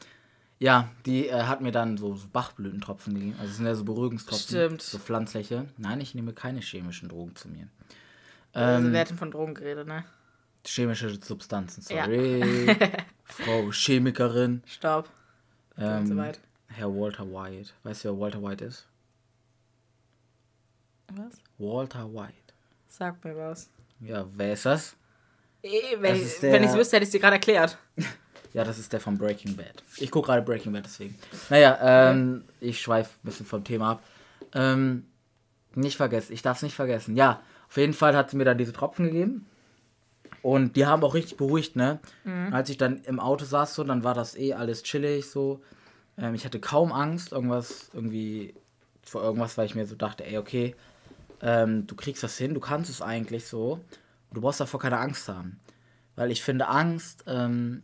ja, 0.60 0.89
die 1.06 1.28
äh, 1.30 1.44
hat 1.44 1.62
mir 1.62 1.72
dann 1.72 1.98
so, 1.98 2.16
so 2.16 2.28
Bachblütentropfen 2.28 3.13
gegeben. 3.13 3.36
Also 3.39 3.51
es 3.51 3.58
sind 3.58 3.66
ja 3.66 3.75
so 3.75 3.84
Beruhigungstropfen. 3.86 4.48
Stimmt. 4.48 4.82
So 4.82 5.00
pflanzliche. 5.00 5.66
Nein, 5.78 6.01
ich 6.01 6.13
nehme 6.16 6.34
keine 6.34 6.60
chemischen 6.60 7.10
Drogen 7.10 7.36
zu 7.36 7.48
mir. 7.50 7.68
also, 8.54 8.86
Ähm, 8.88 8.94
wir 8.94 9.00
hatten 9.00 9.18
von 9.18 9.32
Drogen 9.32 9.54
geredet, 9.56 9.88
ne? 9.88 10.04
chemische 10.66 11.10
Substanzen, 11.24 11.84
Ja. 11.89 12.04
sorry. 12.06 12.75
Frau 13.24 13.72
Chemikerin. 13.72 14.62
Stopp. 14.66 15.10
Ähm, 15.78 16.06
soweit. 16.06 16.39
Herr 16.68 16.94
Walter 16.94 17.25
White. 17.25 17.72
Weißt 17.84 18.04
du, 18.04 18.10
wer 18.10 18.20
Walter 18.20 18.44
White 18.44 18.66
ist? 18.66 18.86
Was? 21.13 21.34
Walter 21.58 22.13
White. 22.13 22.34
Sag 22.88 23.24
mir 23.24 23.36
was. 23.36 23.70
Ja, 24.01 24.25
wer 24.36 24.54
ist 24.54 24.66
das? 24.66 24.96
Eh, 25.63 25.70
Wenn 26.00 26.12
Das 26.13 26.20
ich 26.20 26.25
ist 26.25 26.44
ich's 26.44 26.74
wüsste, 26.75 26.96
hätte 26.98 27.06
ich 27.06 27.12
dir 27.12 27.20
gerade 27.20 27.36
erklärt. 27.36 27.78
Ja, 28.53 28.63
das 28.63 28.79
ist 28.79 28.94
der 28.94 29.00
von 29.00 29.18
Breaking 29.18 29.56
Bad. 29.56 29.84
Ich 29.98 30.12
gucke 30.12 30.27
gerade 30.27 30.41
Breaking 30.41 30.74
Bad, 30.74 30.86
deswegen. 30.86 31.15
Naja, 31.50 31.77
ähm, 32.12 32.44
ich 32.60 32.82
schweife 32.82 33.12
ein 33.24 33.25
bisschen 33.25 33.46
vom 33.46 33.63
Thema 33.63 33.91
ab. 33.91 34.03
Ähm, 34.53 35.06
nicht 35.75 35.98
vergessen, 35.98 36.34
ich 36.34 36.41
darf 36.41 36.58
es 36.58 36.63
nicht 36.63 36.75
vergessen. 36.75 37.15
Ja, 37.15 37.41
auf 37.68 37.77
jeden 37.77 37.94
Fall 37.94 38.15
hat 38.15 38.32
sie 38.32 38.38
mir 38.38 38.46
dann 38.46 38.58
diese 38.58 38.74
Tropfen 38.74 39.06
gegeben. 39.06 39.46
Und 40.41 40.75
die 40.77 40.86
haben 40.86 41.03
auch 41.03 41.13
richtig 41.13 41.38
beruhigt, 41.38 41.75
ne? 41.75 42.00
Als 42.51 42.70
ich 42.70 42.77
dann 42.77 43.03
im 43.03 43.20
Auto 43.20 43.46
saß, 43.46 43.75
so, 43.75 43.84
dann 43.84 44.03
war 44.03 44.13
das 44.13 44.38
eh 44.38 44.53
alles 44.53 44.84
chillig, 44.84 45.29
so. 45.29 45.62
Ähm, 46.18 46.34
ich 46.34 46.46
hatte 46.46 46.60
kaum 46.60 46.91
Angst, 46.91 47.34
irgendwas, 47.34 47.89
irgendwie, 47.94 48.56
vor 49.03 49.22
irgendwas, 49.22 49.58
weil 49.58 49.65
ich 49.65 49.75
mir 49.75 49.86
so 49.86 49.96
dachte, 49.96 50.25
ey, 50.25 50.38
okay, 50.38 50.75
ähm, 51.41 51.86
du 51.88 51.96
kriegst 51.96 52.24
das 52.24 52.38
hin, 52.38 52.53
du 52.53 52.60
kannst 52.60 52.89
es 52.89 53.01
eigentlich 53.01 53.46
so. 53.46 53.79
Du 54.32 54.41
brauchst 54.41 54.60
davor 54.60 54.79
keine 54.79 55.00
Angst 55.00 55.27
haben. 55.27 55.60
Weil 56.15 56.32
ich 56.32 56.41
finde, 56.44 56.68
Angst, 56.68 57.24
ähm, 57.27 57.84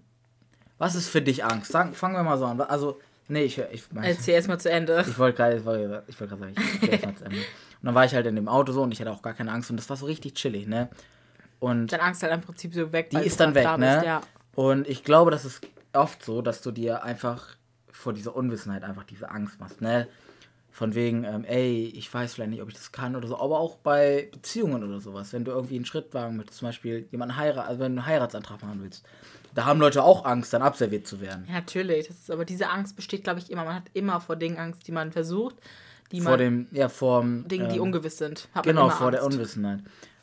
was 0.78 0.96
ist 0.96 1.10
für 1.10 1.22
dich 1.22 1.44
Angst? 1.46 1.72
Sagen, 1.72 1.94
fangen 1.94 2.16
wir 2.16 2.24
mal 2.24 2.38
so 2.38 2.46
an. 2.46 2.60
Also, 2.62 3.00
nee, 3.28 3.44
ich, 3.44 3.58
ich, 3.58 3.74
ich, 3.74 3.84
Erzähl 4.02 4.36
erstmal 4.36 4.60
zu 4.60 4.70
Ende. 4.70 5.04
ich 5.08 5.18
wollte 5.18 5.38
gerade 5.38 5.58
ich 5.58 5.66
wollte, 5.66 6.04
ich 6.08 6.20
wollte 6.20 6.38
gerade 6.38 6.54
sagen, 6.54 6.56
ich 6.58 6.74
erzähl 6.74 6.90
erst 6.90 7.06
mal 7.06 7.16
zu 7.16 7.26
Ende. 7.26 7.38
Und 7.38 7.46
dann 7.84 7.96
war 7.96 8.06
ich 8.06 8.14
halt 8.14 8.26
in 8.26 8.36
dem 8.36 8.48
Auto 8.48 8.72
so 8.72 8.82
und 8.84 8.92
ich 8.92 9.00
hatte 9.00 9.12
auch 9.12 9.22
gar 9.22 9.34
keine 9.34 9.52
Angst 9.52 9.70
und 9.70 9.78
das 9.78 9.90
war 9.90 9.98
so 9.98 10.06
richtig 10.06 10.34
chillig, 10.36 10.68
ne? 10.68 10.90
Und 11.60 11.92
Deine 11.92 12.04
Angst 12.04 12.22
halt 12.24 12.34
im 12.34 12.42
Prinzip 12.42 12.74
so 12.74 12.92
weg. 12.92 13.10
die 13.10 13.18
ist 13.18 13.40
dann 13.40 13.56
weg, 13.56 13.64
da 13.64 13.78
ne? 13.78 13.94
bist, 13.96 14.06
Ja. 14.06 14.22
Und 14.56 14.88
ich 14.88 15.04
glaube, 15.04 15.32
das 15.32 15.46
ist 15.46 15.68
oft 15.94 16.24
so, 16.24 16.42
dass 16.42 16.62
du 16.62 16.72
dir 16.72 17.04
einfach 17.04 17.56
vor 17.92 18.14
dieser 18.14 18.36
Unwissenheit 18.36 18.84
einfach 18.84 19.04
diese 19.04 19.30
Angst 19.30 19.60
machst, 19.60 19.82
ne? 19.82 20.08
Von 20.72 20.94
wegen, 20.94 21.24
ähm, 21.24 21.46
ey, 21.46 21.86
ich 21.96 22.14
weiß 22.14 22.34
vielleicht 22.34 22.50
nicht, 22.50 22.62
ob 22.62 22.68
ich 22.68 22.76
das 22.76 22.92
kann 22.92 23.16
oder 23.16 23.30
so, 23.30 23.40
aber 23.40 23.60
auch 23.60 23.78
bei 23.78 24.28
Beziehungen 24.34 24.84
oder 24.84 25.00
sowas. 25.00 25.32
Wenn 25.32 25.46
du 25.46 25.52
irgendwie 25.52 25.76
einen 25.76 25.86
Schritt 25.86 26.14
wagen 26.14 26.36
möchtest, 26.36 26.60
zum 26.60 26.68
Beispiel 26.68 27.08
jemanden 27.12 27.38
heiraten, 27.38 27.70
also 27.70 27.80
wenn 27.80 27.96
du 27.96 28.02
einen 28.02 28.08
Heiratsantrag 28.08 28.62
machen 28.62 28.82
willst, 28.82 29.06
da 29.56 29.66
haben 29.66 29.80
Leute 29.80 30.04
auch 30.04 30.26
Angst, 30.26 30.54
dann 30.54 30.62
abserviert 30.62 31.08
zu 31.08 31.22
werden. 31.22 31.46
Ja, 31.48 31.56
natürlich. 31.56 32.08
Das 32.08 32.18
ist, 32.18 32.30
aber 32.32 32.46
diese 32.46 32.70
Angst 32.70 32.96
besteht, 32.96 33.24
glaube 33.24 33.40
ich, 33.40 33.50
immer. 33.50 33.64
Man 33.66 33.76
hat 33.76 33.86
immer 33.94 34.20
vor 34.20 34.36
Dingen 34.36 34.58
Angst, 34.58 34.86
die 34.88 34.92
man 34.92 35.12
versucht. 35.12 35.56
Die 36.12 36.22
vor 36.22 36.32
man, 36.32 36.40
dem, 36.40 36.68
ja, 36.72 36.90
vor 36.90 37.22
Dingen, 37.24 37.70
die 37.70 37.78
ähm, 37.78 37.82
ungewiss 37.82 38.18
sind. 38.18 38.50
Hat 38.54 38.66
Genau, 38.66 38.90
vor 38.90 39.12
der 39.12 39.24
Angst. 39.24 39.38
Unwissenheit. 39.38 39.80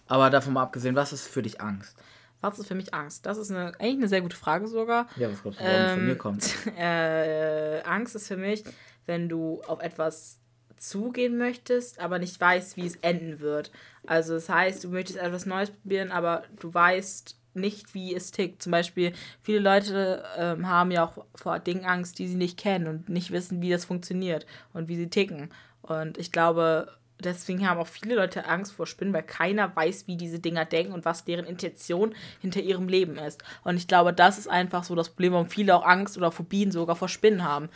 Aber 0.06 0.30
davon 0.30 0.52
mal 0.52 0.62
abgesehen, 0.62 0.94
was 0.94 1.12
ist 1.12 1.26
für 1.26 1.42
dich 1.42 1.60
Angst? 1.60 1.96
Was 2.42 2.58
ist 2.58 2.66
für 2.68 2.74
mich 2.74 2.92
Angst? 2.92 3.24
Das 3.24 3.38
ist 3.38 3.50
eine, 3.50 3.68
eigentlich 3.80 3.96
eine 3.96 4.08
sehr 4.08 4.20
gute 4.20 4.36
Frage 4.36 4.68
sogar. 4.68 5.06
Ja, 5.16 5.30
was 5.30 5.42
glaubst 5.42 5.60
du, 5.60 5.64
warum 5.64 5.80
es 5.80 5.90
von 5.92 6.00
Ähm, 6.00 6.06
mir 6.06 6.16
kommt? 6.16 6.54
Äh, 6.78 7.82
Angst 7.84 8.14
ist 8.14 8.28
für 8.28 8.36
mich, 8.36 8.64
wenn 9.06 9.28
du 9.28 9.62
auf 9.66 9.80
etwas 9.80 10.38
zugehen 10.76 11.38
möchtest, 11.38 12.00
aber 12.00 12.18
nicht 12.18 12.38
weißt, 12.40 12.76
wie 12.76 12.86
es 12.86 12.96
enden 12.96 13.40
wird. 13.40 13.70
Also 14.06 14.34
das 14.34 14.48
heißt, 14.48 14.84
du 14.84 14.88
möchtest 14.88 15.18
etwas 15.18 15.46
Neues 15.46 15.70
probieren, 15.70 16.10
aber 16.10 16.42
du 16.60 16.74
weißt 16.74 17.36
nicht, 17.54 17.94
wie 17.94 18.14
es 18.14 18.30
tickt. 18.30 18.62
Zum 18.62 18.73
Beispiel, 18.73 19.12
viele 19.42 19.59
Leute 19.61 20.25
ähm, 20.37 20.68
haben 20.68 20.90
ja 20.90 21.04
auch 21.04 21.25
vor 21.35 21.59
Dingen 21.59 21.85
Angst, 21.85 22.18
die 22.18 22.28
sie 22.28 22.37
nicht 22.37 22.59
kennen 22.59 22.87
und 22.87 23.09
nicht 23.09 23.30
wissen, 23.30 23.61
wie 23.62 23.71
das 23.71 23.85
funktioniert 23.85 24.47
und 24.73 24.88
wie 24.88 24.97
sie 24.97 25.11
ticken. 25.11 25.50
Und 25.82 26.18
ich 26.18 26.32
glaube, 26.32 26.88
deswegen 27.23 27.68
haben 27.68 27.80
auch 27.80 27.87
viele 27.87 28.14
Leute 28.14 28.47
Angst 28.47 28.73
vor 28.73 28.87
Spinnen, 28.87 29.14
weil 29.14 29.23
keiner 29.23 29.75
weiß, 29.75 30.06
wie 30.06 30.16
diese 30.16 30.38
Dinger 30.38 30.64
denken 30.64 30.92
und 30.92 31.04
was 31.04 31.25
deren 31.25 31.47
Intention 31.47 32.14
hinter 32.40 32.61
ihrem 32.61 32.88
Leben 32.88 33.16
ist. 33.16 33.42
Und 33.64 33.76
ich 33.76 33.88
glaube, 33.88 34.12
das 34.12 34.38
ist 34.38 34.49
einfach 34.49 34.85
so 34.85 34.94
das 34.94 35.11
Problem, 35.11 35.32
warum 35.32 35.49
viele 35.49 35.75
auch 35.76 35.85
Angst 35.85 36.16
oder 36.16 36.32
Phobien 36.32 36.71
sogar 36.71 36.97
vor 36.97 37.09
Spinnen 37.09 37.44
haben. 37.44 37.68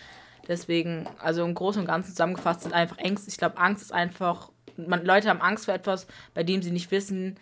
Deswegen, 0.48 1.08
also 1.18 1.44
im 1.44 1.54
Großen 1.54 1.80
und 1.80 1.88
Ganzen 1.88 2.10
zusammengefasst 2.10 2.62
sind 2.62 2.72
einfach 2.72 2.98
Ängste. 2.98 3.28
Ich 3.28 3.36
glaube, 3.36 3.58
Angst 3.58 3.82
ist 3.82 3.92
einfach, 3.92 4.50
man, 4.76 5.04
Leute 5.04 5.28
haben 5.28 5.40
Angst 5.40 5.64
vor 5.64 5.74
etwas, 5.74 6.06
bei 6.34 6.44
dem 6.44 6.62
sie 6.62 6.70
nicht 6.70 6.90
wissen, 6.90 7.36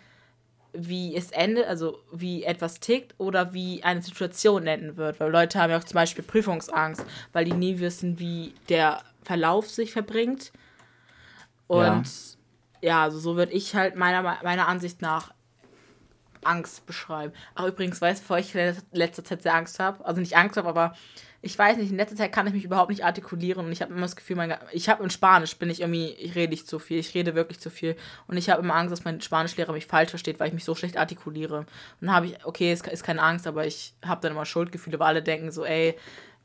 wie 0.77 1.15
es 1.15 1.31
endet, 1.31 1.67
also 1.67 1.99
wie 2.11 2.43
etwas 2.43 2.79
tickt 2.79 3.15
oder 3.17 3.53
wie 3.53 3.83
eine 3.83 4.01
Situation 4.01 4.67
enden 4.67 4.97
wird. 4.97 5.19
Weil 5.19 5.31
Leute 5.31 5.59
haben 5.59 5.71
ja 5.71 5.77
auch 5.77 5.83
zum 5.83 5.95
Beispiel 5.95 6.23
Prüfungsangst, 6.23 7.05
weil 7.33 7.45
die 7.45 7.53
nie 7.53 7.79
wissen, 7.79 8.19
wie 8.19 8.53
der 8.69 9.01
Verlauf 9.23 9.69
sich 9.69 9.91
verbringt. 9.91 10.51
Und 11.67 12.03
ja, 12.81 13.03
also 13.03 13.19
so 13.19 13.35
würde 13.35 13.53
ich 13.53 13.75
halt 13.75 13.95
meiner, 13.95 14.21
meiner 14.21 14.67
Ansicht 14.67 15.01
nach 15.01 15.33
Angst 16.43 16.85
beschreiben. 16.85 17.33
Ach, 17.55 17.65
übrigens, 17.65 18.01
weißt 18.01 18.19
du, 18.19 18.23
bevor 18.23 18.37
ich 18.37 18.53
in 18.55 18.75
letzter 18.91 19.23
Zeit 19.23 19.41
sehr 19.41 19.55
Angst 19.55 19.79
habe, 19.79 20.05
also 20.05 20.19
nicht 20.19 20.37
Angst 20.37 20.57
habe, 20.57 20.69
aber 20.69 20.95
ich 21.45 21.59
weiß 21.59 21.77
nicht, 21.77 21.91
in 21.91 21.97
letzter 21.97 22.15
Zeit 22.15 22.31
kann 22.31 22.47
ich 22.47 22.53
mich 22.53 22.63
überhaupt 22.63 22.89
nicht 22.89 23.05
artikulieren 23.05 23.67
und 23.67 23.71
ich 23.71 23.83
habe 23.83 23.93
immer 23.93 24.01
das 24.01 24.15
Gefühl, 24.15 24.35
mein, 24.35 24.55
ich 24.71 24.89
habe 24.89 25.03
in 25.03 25.11
Spanisch 25.11 25.55
bin 25.57 25.69
ich 25.69 25.81
irgendwie, 25.81 26.07
ich 26.07 26.33
rede 26.33 26.49
nicht 26.49 26.67
zu 26.67 26.79
viel, 26.79 26.97
ich 26.97 27.13
rede 27.13 27.35
wirklich 27.35 27.59
zu 27.59 27.69
viel 27.69 27.95
und 28.25 28.35
ich 28.35 28.49
habe 28.49 28.63
immer 28.63 28.73
Angst, 28.73 28.91
dass 28.91 29.05
mein 29.05 29.21
Spanischlehrer 29.21 29.71
mich 29.71 29.85
falsch 29.85 30.09
versteht, 30.09 30.39
weil 30.39 30.47
ich 30.47 30.55
mich 30.55 30.63
so 30.63 30.73
schlecht 30.73 30.97
artikuliere. 30.97 31.59
Und 31.59 31.67
dann 32.01 32.15
habe 32.15 32.25
ich, 32.25 32.45
okay, 32.45 32.71
es 32.71 32.81
ist 32.81 33.03
keine 33.03 33.21
Angst, 33.21 33.45
aber 33.45 33.67
ich 33.67 33.93
habe 34.03 34.21
dann 34.21 34.31
immer 34.31 34.45
Schuldgefühle, 34.45 34.97
weil 34.97 35.07
alle 35.07 35.21
denken 35.21 35.51
so, 35.51 35.63
ey, 35.63 35.95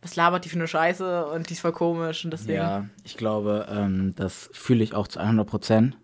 was 0.03 0.17
labert 0.17 0.45
die 0.45 0.51
für 0.51 0.57
eine 0.57 0.69
Scheiße 0.69 1.27
und 1.29 1.49
die 1.49 1.55
ist 1.55 1.61
voll 1.61 1.73
komisch 1.73 2.27
und 2.27 2.33
deswegen. 2.33 2.59
Ja, 2.59 2.87
ich 3.03 3.17
glaube, 3.17 3.69
ähm, 3.71 4.15
das 4.17 4.51
fühle 4.53 4.85
ich 4.85 4.95
auch 4.95 5.09
zu 5.09 5.19
100 5.19 5.47
Prozent. 5.47 5.97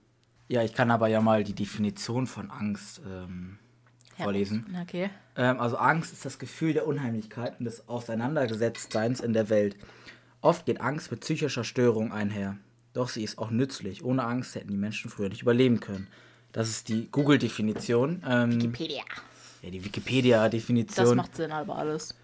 Ja, 0.49 0.63
ich 0.63 0.73
kann 0.73 0.91
aber 0.91 1.09
ja 1.09 1.21
mal 1.21 1.45
die 1.45 1.55
Definition 1.55 2.27
von 2.27 2.51
Angst 2.51 3.03
ähm, 3.07 3.59
vorlesen. 4.23 4.77
Okay. 4.83 5.11
Ähm, 5.37 5.61
also 5.61 5.77
Angst 5.77 6.13
ist 6.13 6.25
das 6.25 6.39
Gefühl 6.39 6.73
der 6.73 6.87
Unheimlichkeit 6.87 7.59
und 7.59 7.65
des 7.67 7.89
Auseinandergesetztseins 7.89 9.21
in 9.21 9.33
der 9.33 9.49
Welt. 9.51 9.77
Oft 10.41 10.67
geht 10.67 10.81
Angst 10.81 11.11
mit 11.11 11.21
psychischer 11.21 11.65
Störung 11.65 12.13
einher. 12.13 12.57
Doch 12.93 13.09
sie 13.09 13.23
ist 13.25 13.39
auch 13.39 13.51
nützlich. 13.51 14.05
Ohne 14.05 14.25
Angst 14.25 14.55
hätten 14.55 14.69
die 14.69 14.77
Menschen 14.77 15.11
früher 15.11 15.29
nicht 15.29 15.43
überleben 15.43 15.81
können. 15.81 16.07
Das 16.53 16.69
ist 16.69 16.89
die 16.89 17.09
Google-Definition. 17.11 18.23
Ähm, 18.27 18.53
Wikipedia. 18.55 19.03
ja, 19.63 19.71
die 19.71 19.79
Das 19.79 19.85
Wikipedia-Definition. 19.87 21.17
macht 21.17 21.37
Sinn, 21.37 21.53
aber 21.53 21.77
alles. 21.77 22.15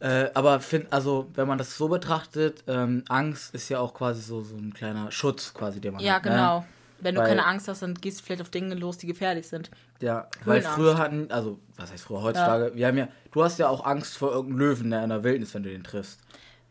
Äh, 0.00 0.30
aber 0.34 0.60
find, 0.60 0.92
also, 0.92 1.28
wenn 1.34 1.46
man 1.46 1.58
das 1.58 1.76
so 1.76 1.88
betrachtet, 1.88 2.64
ähm, 2.66 3.04
Angst 3.08 3.54
ist 3.54 3.68
ja 3.68 3.78
auch 3.78 3.94
quasi 3.94 4.20
so, 4.22 4.40
so 4.42 4.56
ein 4.56 4.72
kleiner 4.72 5.10
Schutz, 5.12 5.52
quasi, 5.54 5.80
den 5.80 5.92
man 5.94 6.02
Ja, 6.02 6.14
hat. 6.14 6.22
genau. 6.24 6.60
Ne? 6.60 6.66
Wenn 7.02 7.16
du 7.16 7.20
Weil- 7.20 7.28
keine 7.28 7.44
Angst 7.44 7.68
hast, 7.68 7.82
dann 7.82 7.94
gehst 7.94 8.20
du 8.20 8.24
vielleicht 8.24 8.42
auf 8.42 8.50
Dinge 8.50 8.74
los, 8.74 8.96
die 8.96 9.06
gefährlich 9.06 9.48
sind. 9.48 9.70
Ja, 10.00 10.28
weil 10.44 10.58
Höhenangst. 10.60 10.76
früher 10.76 10.98
hatten, 10.98 11.30
also, 11.30 11.58
was 11.76 11.90
heißt 11.92 12.04
früher, 12.04 12.22
heutzutage, 12.22 12.72
wir 12.74 12.86
haben 12.86 12.96
ja, 12.98 13.08
du 13.32 13.42
hast 13.42 13.58
ja 13.58 13.68
auch 13.68 13.84
Angst 13.84 14.16
vor 14.16 14.30
irgendeinem 14.32 14.58
Löwen 14.58 14.90
der 14.90 15.02
in 15.02 15.10
der 15.10 15.24
Wildnis, 15.24 15.52
wenn 15.54 15.64
du 15.64 15.70
den 15.70 15.82
triffst. 15.84 16.20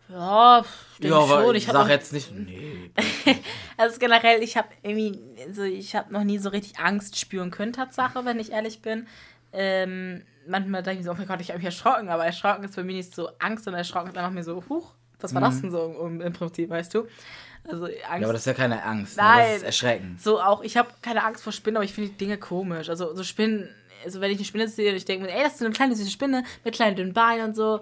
Ja, 0.09 0.59
ich 0.93 0.99
denke 0.99 1.17
ja, 1.17 1.27
schon. 1.27 1.55
ich 1.55 1.65
Ich 1.65 1.71
sag 1.71 1.89
jetzt 1.89 2.13
nicht, 2.13 2.33
nee. 2.33 2.91
Also 3.77 3.97
generell, 3.99 4.43
ich 4.43 4.57
habe 4.57 4.67
irgendwie, 4.83 5.19
also 5.47 5.63
ich 5.63 5.95
habe 5.95 6.11
noch 6.13 6.23
nie 6.23 6.37
so 6.37 6.49
richtig 6.49 6.79
Angst 6.79 7.17
spüren 7.17 7.49
können, 7.49 7.73
Tatsache, 7.73 8.25
wenn 8.25 8.39
ich 8.39 8.51
ehrlich 8.51 8.81
bin. 8.81 9.07
Ähm, 9.53 10.23
manchmal 10.47 10.83
denke 10.83 10.99
ich 11.01 11.05
mir 11.05 11.11
so, 11.11 11.15
oh 11.15 11.17
mein 11.17 11.27
Gott, 11.27 11.41
ich 11.41 11.49
habe 11.49 11.59
mich 11.59 11.65
erschrocken, 11.65 12.09
aber 12.09 12.25
erschrocken 12.25 12.63
ist 12.63 12.75
bei 12.75 12.83
mir 12.83 12.93
nicht 12.95 13.13
so 13.15 13.29
Angst, 13.39 13.63
sondern 13.65 13.79
erschrocken 13.79 14.09
ist 14.09 14.17
einfach 14.17 14.31
mir 14.31 14.43
so, 14.43 14.63
huch, 14.69 14.93
was 15.19 15.33
war 15.33 15.41
das 15.41 15.61
denn 15.61 15.71
so 15.71 15.95
im, 16.05 16.21
im 16.21 16.33
Prinzip, 16.33 16.69
weißt 16.69 16.93
du? 16.93 17.07
Also 17.63 17.85
Angst. 17.85 17.99
Ja, 18.03 18.11
aber 18.11 18.33
das 18.33 18.41
ist 18.41 18.47
ja 18.47 18.53
keine 18.53 18.83
Angst, 18.83 19.17
ne? 19.17 19.23
Nein. 19.23 19.47
das 19.47 19.57
ist 19.57 19.63
Erschrecken. 19.63 20.17
So 20.19 20.41
auch, 20.41 20.63
ich 20.63 20.77
habe 20.77 20.89
keine 21.01 21.23
Angst 21.23 21.43
vor 21.43 21.53
Spinnen, 21.53 21.77
aber 21.77 21.85
ich 21.85 21.93
finde 21.93 22.09
die 22.09 22.17
Dinge 22.17 22.37
komisch. 22.37 22.89
Also 22.89 23.15
so 23.15 23.23
Spinnen, 23.23 23.69
also 24.03 24.19
wenn 24.21 24.31
ich 24.31 24.37
eine 24.37 24.45
Spinne 24.45 24.67
sehe 24.67 24.91
und 24.91 24.97
ich 24.97 25.05
denke 25.05 25.25
mir, 25.25 25.31
ey, 25.31 25.43
das 25.43 25.53
ist 25.53 25.59
so 25.59 25.65
eine 25.65 25.73
kleine 25.73 25.95
süße 25.95 26.09
Spinne 26.09 26.43
mit 26.63 26.73
kleinen 26.73 26.95
dünnen 26.95 27.13
Beinen 27.13 27.45
und 27.45 27.55
so, 27.55 27.81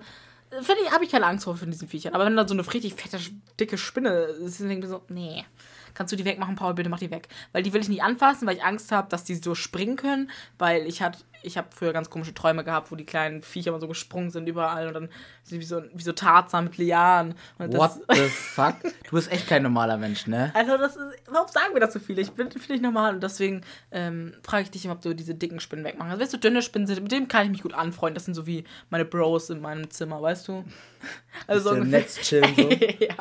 finde 0.52 0.82
ich, 0.84 0.92
habe 0.92 1.04
ich 1.04 1.12
keine 1.12 1.26
Angst 1.26 1.46
vor 1.46 1.56
von 1.56 1.72
diesen 1.72 1.88
Viechern. 1.88 2.14
Aber 2.14 2.26
wenn 2.26 2.36
da 2.36 2.48
so 2.48 2.54
eine 2.54 2.74
richtig 2.74 2.96
fette, 2.96 3.20
dicke 3.60 3.78
Spinne 3.78 4.10
ist, 4.10 4.60
dann 4.60 4.68
denke 4.68 4.86
ich 4.86 4.92
mir 4.92 4.98
so, 4.98 5.04
nee. 5.10 5.46
Kannst 5.94 6.12
du 6.12 6.18
die 6.18 6.26
wegmachen, 6.26 6.56
Paul, 6.56 6.76
bitte 6.76 6.90
mach 6.90 7.00
die 7.00 7.12
weg. 7.12 7.28
Weil 7.52 7.64
die 7.64 7.74
will 7.74 7.82
ich 7.82 7.90
nicht 7.90 8.04
anfassen, 8.04 8.48
weil 8.48 8.58
ich 8.58 8.64
Angst 8.64 8.92
habe, 8.92 9.10
dass 9.10 9.24
die 9.24 9.36
so 9.36 9.56
springen 9.56 9.96
können. 9.96 10.30
Weil 10.58 10.88
ich 10.88 11.02
hatte, 11.02 11.20
ich 11.42 11.58
habe 11.58 11.68
früher 11.76 11.94
ganz 11.94 12.10
komische 12.10 12.34
Träume 12.34 12.64
gehabt, 12.64 12.92
wo 12.92 12.96
die 12.96 13.06
kleinen 13.06 13.42
Viecher 13.42 13.70
immer 13.70 13.80
so 13.80 13.88
gesprungen 13.88 14.30
sind 14.30 14.48
überall 14.48 14.88
und 14.88 14.94
dann 14.94 15.10
sind 15.44 15.60
wie 15.60 15.66
so, 15.66 15.82
wie 15.94 16.04
so 16.04 16.12
Tarzan 16.12 16.66
mit 16.66 16.78
Lianen. 16.78 17.36
What 17.58 17.94
the 18.14 18.24
fuck? 18.30 18.76
Du 19.04 19.12
bist 19.12 19.32
echt 19.32 19.48
kein 19.48 19.64
normaler 19.64 19.98
Mensch, 19.98 20.28
ne? 20.28 20.52
also 20.54 20.78
das 20.78 20.96
ist, 20.96 21.24
warum 21.28 21.48
sagen 21.48 21.74
wir 21.74 21.80
das 21.80 21.94
so 21.94 22.00
viele? 22.00 22.22
Ich 22.22 22.32
bin 22.32 22.52
finde 22.52 22.76
ich 22.76 22.82
normal 22.82 23.14
und 23.16 23.24
deswegen 23.24 23.62
ähm, 23.92 24.34
frage 24.44 24.64
ich 24.64 24.72
dich 24.72 24.86
immer, 24.86 24.96
ob 24.96 25.02
du 25.02 25.14
diese 25.16 25.36
dicken 25.36 25.60
Spinnen 25.60 25.86
wegmachen. 25.86 26.10
Also 26.12 26.20
wenn 26.20 26.26
es 26.26 26.32
so 26.32 26.38
dünne 26.38 26.62
Spinnen 26.62 26.88
sind, 26.88 27.02
mit 27.02 27.12
dem 27.12 27.28
kann 27.28 27.44
ich 27.46 27.52
mich 27.52 27.62
gut 27.62 27.74
anfreunden. 27.74 28.16
Das 28.16 28.26
sind 28.26 28.34
so 28.34 28.46
wie 28.46 28.64
meine 28.90 29.06
Bros 29.06 29.50
in 29.50 29.62
meinem 29.62 29.90
Zimmer, 29.90 30.22
weißt 30.22 30.48
du? 30.48 30.64
Also 31.48 31.70
so 31.70 31.76
im 31.76 31.84
ungefähr. 31.84 32.00
Netz 32.02 32.20
chillen, 32.20 32.56
so. 32.56 32.70
ja, 33.00 33.16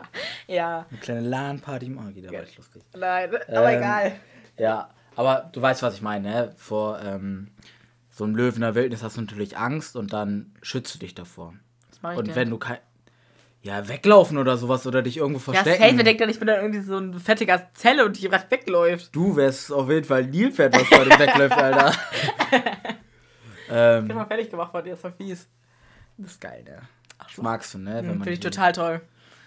ja, 0.49 0.87
Eine 0.91 0.99
kleine 1.01 1.21
LAN-Party 1.21 1.87
im 1.87 1.99
Orgi, 1.99 2.23
da 2.23 2.33
war 2.33 2.43
ich 2.43 2.57
lustig. 2.57 2.83
nein, 2.97 3.29
aber 3.49 3.71
Ähm, 3.73 3.79
egal. 3.79 4.13
Ja, 4.57 4.91
aber 5.15 5.49
du 5.53 5.63
weißt, 5.63 5.83
was 5.83 5.95
ich 5.95 6.03
meine, 6.03 6.29
ne? 6.29 6.55
Vor 6.57 6.99
ähm, 7.01 7.49
so 8.19 8.25
einem 8.25 8.35
Löwen 8.35 8.57
in 8.57 8.61
der 8.63 8.75
Wildnis 8.75 9.05
hast 9.05 9.17
du 9.17 9.21
natürlich 9.21 9.57
Angst 9.57 9.95
und 9.95 10.13
dann 10.13 10.51
schützt 10.61 10.93
du 10.93 10.99
dich 10.99 11.15
davor. 11.15 11.55
Was 11.91 12.03
mache 12.03 12.13
ich 12.15 12.19
Und 12.19 12.27
denn? 12.27 12.35
wenn 12.35 12.51
du 12.51 12.59
kein. 12.59 12.79
Ja, 13.63 13.89
weglaufen 13.89 14.39
oder 14.39 14.57
sowas 14.57 14.87
oder 14.89 15.03
dich 15.03 15.19
irgendwo 15.19 15.53
ja, 15.53 15.63
verstecken. 15.63 15.83
safe, 15.85 15.97
wer 15.99 16.05
denkt 16.05 16.21
dann, 16.21 16.29
ich 16.29 16.39
bin 16.41 16.47
dann 16.49 16.61
irgendwie 16.61 16.81
so 16.81 16.97
ein 16.99 17.15
fettiger 17.19 17.71
Zelle 17.75 18.05
und 18.05 18.17
die 18.21 18.29
gerade 18.29 18.51
wegläuft. 18.51 19.15
Du 19.15 19.37
wärst 19.37 19.73
auf 19.73 19.89
jeden 19.89 20.05
Fall 20.05 20.25
ein 20.25 20.31
Nilpferd, 20.31 20.75
was 20.75 20.83
vor 20.89 21.05
dir 21.05 21.17
wegläuft, 21.19 21.57
Alter. 21.57 21.93
Ich 22.51 22.51
bin 23.69 23.77
ähm, 23.77 24.07
mal 24.09 24.25
fertig 24.27 24.51
gemacht 24.51 24.73
von 24.73 24.83
dir, 24.83 24.91
das 24.95 25.05
war 25.05 25.13
fies. 25.13 25.49
das 26.17 26.33
ist 26.33 26.41
geil, 26.41 26.65
ne? 26.65 26.81
Magst 27.41 27.75
du, 27.75 27.79
ne? 27.79 28.03
Man 28.03 28.15
Finde 28.15 28.33
ich 28.33 28.41
total 28.41 28.73
toll. 28.73 29.01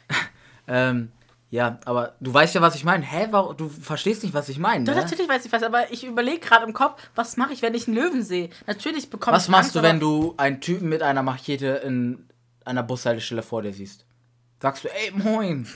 Ähm, 0.68 1.12
ja, 1.51 1.79
aber 1.86 2.15
du 2.22 2.34
weißt 2.34 2.55
ja, 2.55 2.62
was 2.62 2.75
ich 2.75 2.84
meine. 2.86 3.03
Hä, 3.05 3.27
warum? 3.29 3.55
Du 3.58 3.70
verstehst 3.70 4.24
nicht, 4.24 4.34
was 4.34 4.50
ich 4.50 4.58
meine, 4.58 4.86
ne? 4.86 4.96
natürlich 4.96 5.27
weiß 5.29 5.46
ich 5.46 5.51
was, 5.51 5.62
aber 5.62 5.91
ich 5.91 6.03
überlege 6.05 6.39
gerade 6.39 6.65
im 6.65 6.74
Kopf, 6.74 7.00
was 7.13 7.38
mache 7.38 7.51
ich, 7.53 7.62
wenn 7.62 7.75
ich 7.75 7.88
einen 7.88 7.98
Löwen 7.98 8.24
sehe? 8.24 8.50
Natürlich 8.67 9.10
bekomme 9.10 9.36
Was 9.36 9.43
ich 9.43 9.50
machst 9.50 9.65
Angst, 9.65 9.75
du, 9.75 9.81
wenn 9.84 10.00
du 10.00 10.34
einen 10.38 10.62
Typen 10.62 10.89
mit 10.89 11.03
einer 11.03 11.22
Machete 11.24 11.81
in 11.86 12.25
einer 12.65 12.84
Bushaltestelle 12.84 13.43
vor 13.43 13.62
dir 13.62 13.74
siehst? 13.74 14.05
Sagst 14.60 14.86
du, 14.86 14.88
ey, 14.88 15.12
moin. 15.12 15.67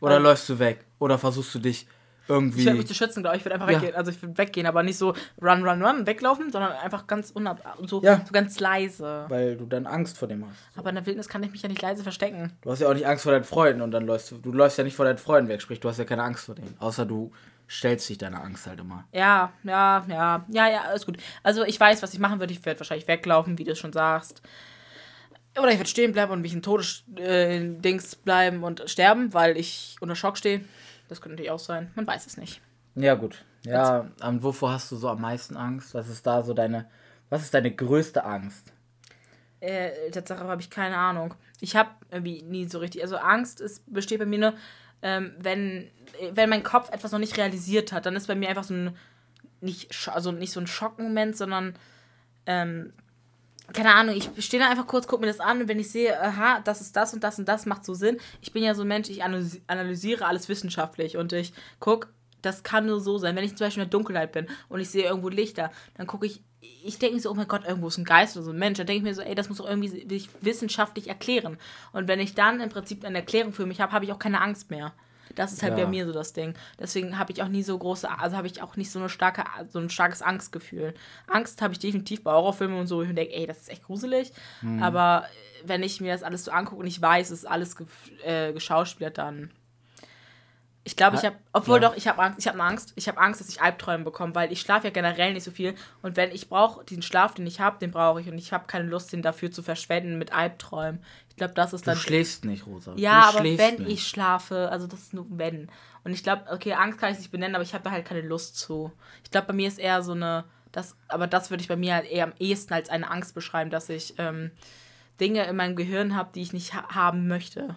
Oder 0.00 0.16
Ähm. 0.16 0.24
läufst 0.24 0.48
du 0.48 0.58
weg? 0.58 0.84
Oder 0.98 1.18
versuchst 1.18 1.54
du 1.54 1.60
dich 1.60 1.86
irgendwie. 2.28 2.60
Ich 2.60 2.64
werde 2.66 2.78
mich 2.78 2.86
zu 2.86 2.94
schützen, 2.94 3.22
glaube 3.22 3.36
ich. 3.36 3.40
Ich 3.40 3.44
würde 3.46 3.54
einfach 3.56 3.70
Ja. 3.70 3.80
weggehen. 3.80 3.94
Also 3.96 4.10
ich 4.10 4.20
würde 4.22 4.36
weggehen, 4.38 4.66
aber 4.66 4.82
nicht 4.82 4.98
so 4.98 5.14
run, 5.40 5.66
run, 5.66 5.82
run, 5.82 6.06
weglaufen, 6.06 6.50
sondern 6.50 6.72
einfach 6.72 7.06
ganz 7.06 7.30
unab 7.30 7.60
so, 7.86 8.02
Ja. 8.02 8.22
so 8.24 8.32
ganz 8.32 8.58
leise. 8.60 9.26
weil 9.28 9.56
du 9.56 9.66
dann 9.66 9.86
Angst 9.86 10.18
vor 10.18 10.28
dem 10.28 10.44
hast. 10.46 10.56
Aber 10.78 10.88
in 10.90 10.94
der 10.96 11.06
Wildnis 11.06 11.28
kann 11.28 11.42
ich 11.42 11.50
mich 11.50 11.62
ja 11.62 11.68
nicht 11.68 11.82
leise 11.82 12.02
verstecken. 12.02 12.52
Du 12.62 12.70
hast 12.70 12.80
ja 12.80 12.88
auch 12.88 12.94
nicht 12.94 13.06
Angst 13.06 13.24
vor 13.24 13.32
deinen 13.32 13.44
Freunden 13.44 13.82
und 13.82 13.90
dann 13.90 14.06
läufst 14.06 14.30
du. 14.30 14.38
Du 14.38 14.52
läufst 14.52 14.78
ja 14.78 14.84
nicht 14.84 14.96
vor 14.96 15.04
deinen 15.04 15.18
Freunden 15.18 15.48
weg, 15.48 15.60
sprich, 15.62 15.80
du 15.80 15.88
hast 15.88 15.98
ja 15.98 16.04
keine 16.04 16.22
Angst 16.22 16.44
vor 16.46 16.54
denen. 16.54 16.76
Außer 16.78 17.04
du 17.06 17.32
stellst 17.68 18.08
dich 18.08 18.18
deiner 18.18 18.42
Angst 18.44 18.66
halt 18.66 18.80
immer. 18.80 19.04
Ja, 19.12 19.52
ja, 19.62 20.04
ja, 20.08 20.44
ja, 20.50 20.68
ja, 20.68 20.80
alles 20.82 21.06
gut. 21.06 21.16
Also 21.42 21.64
ich 21.64 21.78
weiß, 21.80 22.02
was 22.02 22.12
ich 22.12 22.20
machen 22.20 22.38
würde. 22.38 22.52
Ich 22.52 22.64
werde 22.66 22.80
wahrscheinlich 22.80 23.08
weglaufen, 23.08 23.58
wie 23.58 23.64
du 23.64 23.72
es 23.72 23.78
schon 23.78 23.92
sagst. 23.92 24.42
Oder 25.58 25.68
ich 25.70 25.76
werde 25.78 25.88
stehen 25.88 26.12
bleiben 26.12 26.32
und 26.32 26.40
mich 26.40 26.54
in 26.54 26.62
Todesdings 26.62 28.12
äh, 28.14 28.16
bleiben 28.24 28.62
und 28.62 28.82
sterben, 28.86 29.34
weil 29.34 29.56
ich 29.58 29.96
unter 30.00 30.14
Schock 30.14 30.38
stehe. 30.38 30.62
Das 31.12 31.20
könnte 31.20 31.34
natürlich 31.34 31.50
auch 31.50 31.58
sein. 31.58 31.90
Man 31.94 32.06
weiß 32.06 32.26
es 32.26 32.36
nicht. 32.36 32.60
Ja, 32.94 33.14
gut. 33.14 33.44
Ja, 33.64 34.10
und 34.22 34.42
wovor 34.42 34.72
hast 34.72 34.90
du 34.90 34.96
so 34.96 35.08
am 35.08 35.20
meisten 35.20 35.56
Angst? 35.56 35.94
Was 35.94 36.08
ist 36.08 36.26
da 36.26 36.42
so 36.42 36.54
deine. 36.54 36.88
Was 37.30 37.42
ist 37.42 37.54
deine 37.54 37.74
größte 37.74 38.24
Angst? 38.24 38.72
Äh, 39.60 40.10
Tatsache 40.10 40.44
habe 40.44 40.60
ich 40.60 40.70
keine 40.70 40.96
Ahnung. 40.96 41.34
Ich 41.60 41.76
habe 41.76 41.90
irgendwie 42.10 42.42
nie 42.42 42.66
so 42.66 42.78
richtig. 42.78 43.02
Also 43.02 43.16
Angst 43.16 43.60
ist, 43.60 43.82
besteht 43.92 44.18
bei 44.18 44.26
mir 44.26 44.38
nur 44.38 44.54
ähm, 45.02 45.32
wenn, 45.38 45.90
wenn 46.32 46.48
mein 46.48 46.62
Kopf 46.62 46.90
etwas 46.90 47.12
noch 47.12 47.18
nicht 47.18 47.36
realisiert 47.36 47.92
hat, 47.92 48.06
dann 48.06 48.16
ist 48.16 48.28
bei 48.28 48.36
mir 48.36 48.48
einfach 48.48 48.64
so 48.64 48.74
ein, 48.74 48.96
nicht, 49.60 50.08
also 50.08 50.30
nicht 50.30 50.52
so 50.52 50.60
ein 50.60 50.68
Schockmoment, 50.68 51.36
sondern, 51.36 51.74
ähm, 52.46 52.92
keine 53.72 53.94
Ahnung, 53.94 54.16
ich 54.16 54.30
stehe 54.44 54.62
da 54.62 54.68
einfach 54.68 54.86
kurz, 54.86 55.06
gucke 55.06 55.20
mir 55.22 55.26
das 55.28 55.40
an 55.40 55.62
und 55.62 55.68
wenn 55.68 55.78
ich 55.78 55.90
sehe, 55.90 56.20
aha, 56.20 56.60
das 56.60 56.80
ist 56.80 56.96
das 56.96 57.14
und 57.14 57.22
das 57.24 57.38
und 57.38 57.48
das 57.48 57.66
macht 57.66 57.84
so 57.84 57.94
Sinn. 57.94 58.18
Ich 58.40 58.52
bin 58.52 58.62
ja 58.62 58.74
so 58.74 58.82
ein 58.82 58.88
Mensch, 58.88 59.08
ich 59.08 59.24
analysi- 59.24 59.60
analysiere 59.66 60.26
alles 60.26 60.48
wissenschaftlich 60.48 61.16
und 61.16 61.32
ich 61.32 61.52
gucke, 61.80 62.08
das 62.42 62.62
kann 62.62 62.86
nur 62.86 63.00
so 63.00 63.18
sein. 63.18 63.36
Wenn 63.36 63.44
ich 63.44 63.56
zum 63.56 63.66
Beispiel 63.66 63.82
in 63.82 63.88
der 63.88 63.98
Dunkelheit 63.98 64.32
bin 64.32 64.48
und 64.68 64.80
ich 64.80 64.90
sehe 64.90 65.04
irgendwo 65.04 65.28
Lichter, 65.28 65.70
dann 65.94 66.06
gucke 66.06 66.26
ich, 66.26 66.42
ich 66.84 66.98
denke 66.98 67.14
mir 67.14 67.20
so, 67.20 67.30
oh 67.30 67.34
mein 67.34 67.48
Gott, 67.48 67.64
irgendwo 67.64 67.88
ist 67.88 67.98
ein 67.98 68.04
Geist 68.04 68.36
oder 68.36 68.44
so 68.44 68.50
ein 68.50 68.58
Mensch. 68.58 68.78
Dann 68.78 68.86
denke 68.86 68.98
ich 68.98 69.04
mir 69.04 69.14
so, 69.14 69.22
ey, 69.22 69.34
das 69.34 69.48
muss 69.48 69.58
doch 69.58 69.68
irgendwie 69.68 69.88
sich 70.08 70.28
wissenschaftlich 70.40 71.08
erklären. 71.08 71.56
Und 71.92 72.08
wenn 72.08 72.18
ich 72.20 72.34
dann 72.34 72.60
im 72.60 72.68
Prinzip 72.68 73.04
eine 73.04 73.18
Erklärung 73.18 73.52
für 73.52 73.66
mich 73.66 73.80
habe, 73.80 73.92
habe 73.92 74.04
ich 74.04 74.12
auch 74.12 74.18
keine 74.18 74.40
Angst 74.40 74.70
mehr. 74.70 74.92
Das 75.34 75.52
ist 75.52 75.62
halt 75.62 75.76
Ja. 75.78 75.84
bei 75.84 75.90
mir 75.90 76.06
so 76.06 76.12
das 76.12 76.32
Ding. 76.32 76.54
Deswegen 76.78 77.18
habe 77.18 77.32
ich 77.32 77.42
auch 77.42 77.48
nie 77.48 77.62
so 77.62 77.76
große, 77.78 78.08
also 78.18 78.36
habe 78.36 78.46
ich 78.46 78.62
auch 78.62 78.76
nicht 78.76 78.90
so 78.90 78.98
eine 78.98 79.08
starke, 79.08 79.44
so 79.68 79.78
ein 79.78 79.90
starkes 79.90 80.22
Angstgefühl. 80.22 80.94
Angst 81.26 81.62
habe 81.62 81.72
ich 81.72 81.78
definitiv 81.78 82.22
bei 82.22 82.32
Horrorfilmen 82.32 82.78
und 82.78 82.86
so, 82.86 82.98
wo 82.98 83.02
ich 83.02 83.08
mir 83.08 83.14
denke, 83.14 83.34
ey, 83.34 83.46
das 83.46 83.58
ist 83.62 83.68
echt 83.70 83.84
gruselig. 83.84 84.32
Aber 84.80 85.26
wenn 85.64 85.82
ich 85.82 86.00
mir 86.00 86.12
das 86.12 86.22
alles 86.22 86.44
so 86.44 86.50
angucke 86.50 86.80
und 86.80 86.86
ich 86.86 87.00
weiß, 87.00 87.30
es 87.30 87.40
ist 87.40 87.46
alles 87.46 87.76
ge 87.76 87.86
äh, 88.24 88.52
geschauspielert, 88.52 89.18
dann. 89.18 89.50
Ich 90.84 90.96
glaube, 90.96 91.16
ich 91.16 91.24
habe, 91.24 91.36
obwohl 91.52 91.80
Ja. 91.80 91.88
doch, 91.90 91.96
ich 91.96 92.08
habe 92.08 92.20
Angst, 92.20 92.40
ich 92.40 92.48
habe 92.48 92.60
Angst, 92.60 92.92
ich 92.96 93.06
habe 93.06 93.18
Angst, 93.20 93.40
dass 93.40 93.48
ich 93.48 93.62
Albträume 93.62 94.02
bekomme, 94.02 94.34
weil 94.34 94.50
ich 94.50 94.60
schlafe 94.60 94.88
ja 94.88 94.92
generell 94.92 95.32
nicht 95.32 95.44
so 95.44 95.52
viel 95.52 95.76
und 96.02 96.16
wenn 96.16 96.32
ich 96.32 96.48
brauche, 96.48 96.84
diesen 96.84 97.02
Schlaf, 97.04 97.34
den 97.34 97.46
ich 97.46 97.60
habe, 97.60 97.78
den 97.78 97.92
brauche 97.92 98.20
ich 98.20 98.28
und 98.28 98.36
ich 98.36 98.52
habe 98.52 98.64
keine 98.66 98.88
Lust, 98.88 99.12
den 99.12 99.22
dafür 99.22 99.52
zu 99.52 99.62
verschwenden 99.62 100.18
mit 100.18 100.32
Albträumen. 100.32 101.00
Ich 101.32 101.36
glaube, 101.36 101.54
das 101.54 101.72
ist 101.72 101.86
Du 101.86 101.90
dann 101.90 101.96
schläfst 101.98 102.44
nicht, 102.44 102.66
Rosa. 102.66 102.92
ja, 102.96 103.22
du 103.32 103.38
aber 103.38 103.44
wenn 103.56 103.76
nicht. 103.76 103.88
ich 103.90 104.06
schlafe, 104.06 104.68
also 104.70 104.86
das 104.86 105.00
ist 105.00 105.14
nur 105.14 105.24
wenn. 105.30 105.70
Und 106.04 106.12
ich 106.12 106.22
glaube, 106.22 106.44
okay, 106.52 106.74
Angst 106.74 106.98
kann 106.98 107.10
ich 107.10 107.18
nicht 107.18 107.30
benennen, 107.32 107.54
aber 107.54 107.64
ich 107.64 107.72
habe 107.72 107.82
da 107.82 107.90
halt 107.90 108.04
keine 108.04 108.20
Lust 108.20 108.58
zu. 108.58 108.92
Ich 109.24 109.30
glaube, 109.30 109.46
bei 109.46 109.54
mir 109.54 109.66
ist 109.66 109.78
eher 109.78 110.02
so 110.02 110.12
eine, 110.12 110.44
das, 110.72 110.94
aber 111.08 111.26
das 111.26 111.48
würde 111.48 111.62
ich 111.62 111.68
bei 111.68 111.76
mir 111.76 111.94
halt 111.94 112.10
eher 112.10 112.24
am 112.24 112.34
ehesten 112.38 112.74
als 112.74 112.90
eine 112.90 113.10
Angst 113.10 113.34
beschreiben, 113.34 113.70
dass 113.70 113.88
ich 113.88 114.14
ähm, 114.18 114.50
Dinge 115.20 115.46
in 115.46 115.56
meinem 115.56 115.74
Gehirn 115.74 116.14
habe, 116.14 116.30
die 116.34 116.42
ich 116.42 116.52
nicht 116.52 116.74
ha 116.74 116.94
haben 116.94 117.28
möchte. 117.28 117.76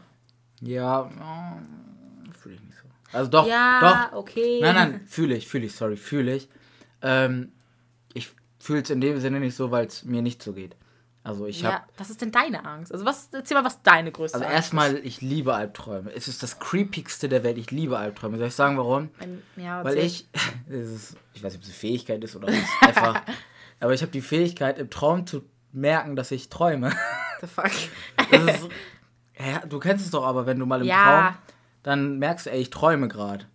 Ja, 0.60 1.04
oh, 1.04 2.34
fühle 2.38 2.56
ich 2.56 2.62
nicht 2.62 2.78
so. 2.78 2.90
Also 3.18 3.32
doch, 3.32 3.48
ja, 3.48 4.10
doch. 4.12 4.18
okay. 4.18 4.60
Nein, 4.62 4.76
nein, 4.76 5.02
fühle 5.08 5.36
ich, 5.38 5.48
fühle 5.48 5.66
ich, 5.68 5.76
sorry, 5.76 5.96
fühle 5.96 6.36
ich. 6.36 6.50
Ähm, 7.02 7.54
ich 8.14 8.32
fühle 8.60 8.82
es 8.82 8.90
in 8.90 9.00
dem 9.00 9.18
Sinne 9.22 9.40
nicht 9.40 9.56
so, 9.56 9.72
weil 9.72 9.86
es 9.88 10.04
mir 10.04 10.22
nicht 10.22 10.44
so 10.44 10.52
geht. 10.52 10.76
Also 11.26 11.48
ich 11.48 11.66
habe 11.66 11.78
Ja, 11.78 11.86
was 11.98 12.12
ist 12.12 12.22
denn 12.22 12.32
deine 12.32 12.64
Angst? 12.66 12.92
Also 12.94 13.04
was, 13.04 13.30
erzähl 13.34 13.58
mal, 13.58 13.66
was 13.66 13.82
deine 13.82 14.12
größte 14.12 14.36
Also 14.36 14.46
Angst 14.46 14.56
erstmal, 14.56 14.98
ich 15.04 15.22
liebe 15.22 15.56
Albträume. 15.56 16.12
Es 16.14 16.28
ist 16.28 16.44
das 16.44 16.60
creepigste 16.60 17.28
der 17.28 17.44
Welt. 17.44 17.58
Ich 17.58 17.72
liebe 17.72 17.98
Albträume. 17.98 18.38
Soll 18.38 18.48
ich 18.50 18.54
sagen, 18.56 18.78
warum? 18.78 19.06
ist. 19.18 19.22
Ein- 19.24 19.42
Ja, 19.56 19.84
Weil 19.84 19.98
ich, 19.98 20.28
ist, 20.70 21.16
ich 21.34 21.44
weiß 21.44 21.54
nicht, 21.54 21.58
ob 21.58 21.64
es 21.64 21.70
eine 21.70 21.74
Fähigkeit 21.78 22.24
ist 22.24 22.36
oder 22.36 22.50
es 22.50 22.64
einfach, 22.82 23.22
aber 23.80 23.94
ich 23.96 24.02
habe 24.04 24.12
die 24.12 24.22
Fähigkeit, 24.22 24.78
im 24.78 24.92
Traum 24.92 25.26
zu 25.26 25.44
merken, 25.72 26.16
dass 26.16 26.30
ich 26.30 26.48
träume. 26.50 26.92
The 27.42 27.48
fuck? 27.48 27.66
Ist, 28.32 28.70
ja, 29.38 29.60
du 29.68 29.80
kennst 29.80 30.06
es 30.06 30.12
doch 30.12 30.26
aber, 30.26 30.46
wenn 30.46 30.60
du 30.60 30.66
mal 30.68 30.80
im 30.82 30.88
Ja. 30.88 31.04
Traum, 31.32 31.38
dann 31.84 32.20
merkst 32.20 32.46
du, 32.46 32.52
ey, 32.52 32.62
ich 32.62 32.70
träume 32.70 33.08
gerade. 33.08 33.46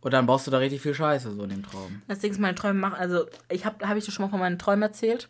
Und 0.00 0.12
dann 0.12 0.26
baust 0.26 0.46
du 0.46 0.50
da 0.50 0.58
richtig 0.58 0.82
viel 0.82 0.92
Scheiße 0.94 1.32
so 1.34 1.42
in 1.44 1.50
dem 1.50 1.62
Traum. 1.62 2.02
Das 2.08 2.18
Ding 2.18 2.30
ist, 2.32 2.38
meine 2.40 2.54
Träume 2.56 2.78
machen, 2.80 2.94
also 2.96 3.26
ich 3.48 3.64
habe, 3.64 3.88
habe 3.88 3.98
ich 3.98 4.04
dir 4.04 4.10
schon 4.12 4.24
mal 4.24 4.30
von 4.30 4.40
meinen 4.40 4.58
Träumen 4.58 4.82
erzählt? 4.82 5.28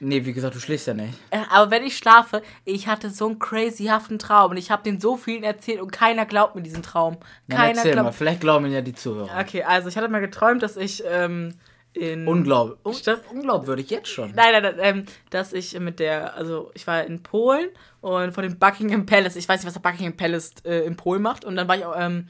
Nee, 0.00 0.24
wie 0.24 0.32
gesagt, 0.32 0.54
du 0.54 0.60
schläfst 0.60 0.86
ja 0.86 0.94
nicht. 0.94 1.14
Äh, 1.30 1.40
Aber 1.50 1.70
wenn 1.70 1.84
ich 1.84 1.96
schlafe, 1.96 2.42
ich 2.64 2.86
hatte 2.86 3.10
so 3.10 3.26
einen 3.26 3.38
crazyhaften 3.38 4.18
Traum 4.18 4.52
und 4.52 4.56
ich 4.56 4.70
habe 4.70 4.82
den 4.82 5.00
so 5.00 5.16
vielen 5.16 5.42
erzählt 5.42 5.80
und 5.80 5.90
keiner 5.90 6.24
glaubt 6.26 6.54
mir 6.54 6.62
diesen 6.62 6.82
Traum. 6.82 7.16
Keiner 7.50 7.76
erzähl 7.78 7.94
mal, 7.96 8.02
glaubt. 8.02 8.16
vielleicht 8.16 8.40
glauben 8.40 8.66
ihn 8.66 8.72
ja 8.72 8.80
die 8.80 8.94
Zuhörer. 8.94 9.30
Okay, 9.40 9.62
also 9.64 9.88
ich 9.88 9.96
hatte 9.96 10.08
mal 10.08 10.20
geträumt, 10.20 10.62
dass 10.62 10.76
ich 10.76 11.02
ähm, 11.06 11.54
in. 11.94 12.28
Unglaub, 12.28 12.78
un 12.84 12.94
Stimmt. 12.94 13.22
unglaubwürdig 13.32 13.90
jetzt 13.90 14.08
schon. 14.08 14.32
Nein, 14.34 14.52
nein, 14.52 14.62
nein, 14.62 14.74
ähm, 14.80 15.06
dass 15.30 15.52
ich 15.52 15.78
mit 15.80 15.98
der, 15.98 16.34
also 16.34 16.70
ich 16.74 16.86
war 16.86 17.02
in 17.04 17.22
Polen 17.22 17.68
und 18.00 18.32
vor 18.32 18.42
dem 18.42 18.58
Buckingham 18.58 19.04
Palace, 19.06 19.36
ich 19.36 19.48
weiß 19.48 19.60
nicht, 19.60 19.66
was 19.66 19.74
der 19.74 19.88
Buckingham 19.88 20.16
Palace 20.16 20.54
äh, 20.64 20.86
in 20.86 20.96
Polen 20.96 21.22
macht, 21.22 21.44
und 21.44 21.56
dann 21.56 21.66
war 21.66 21.76
ich 21.76 21.84
auch, 21.84 21.94
ähm, 21.98 22.26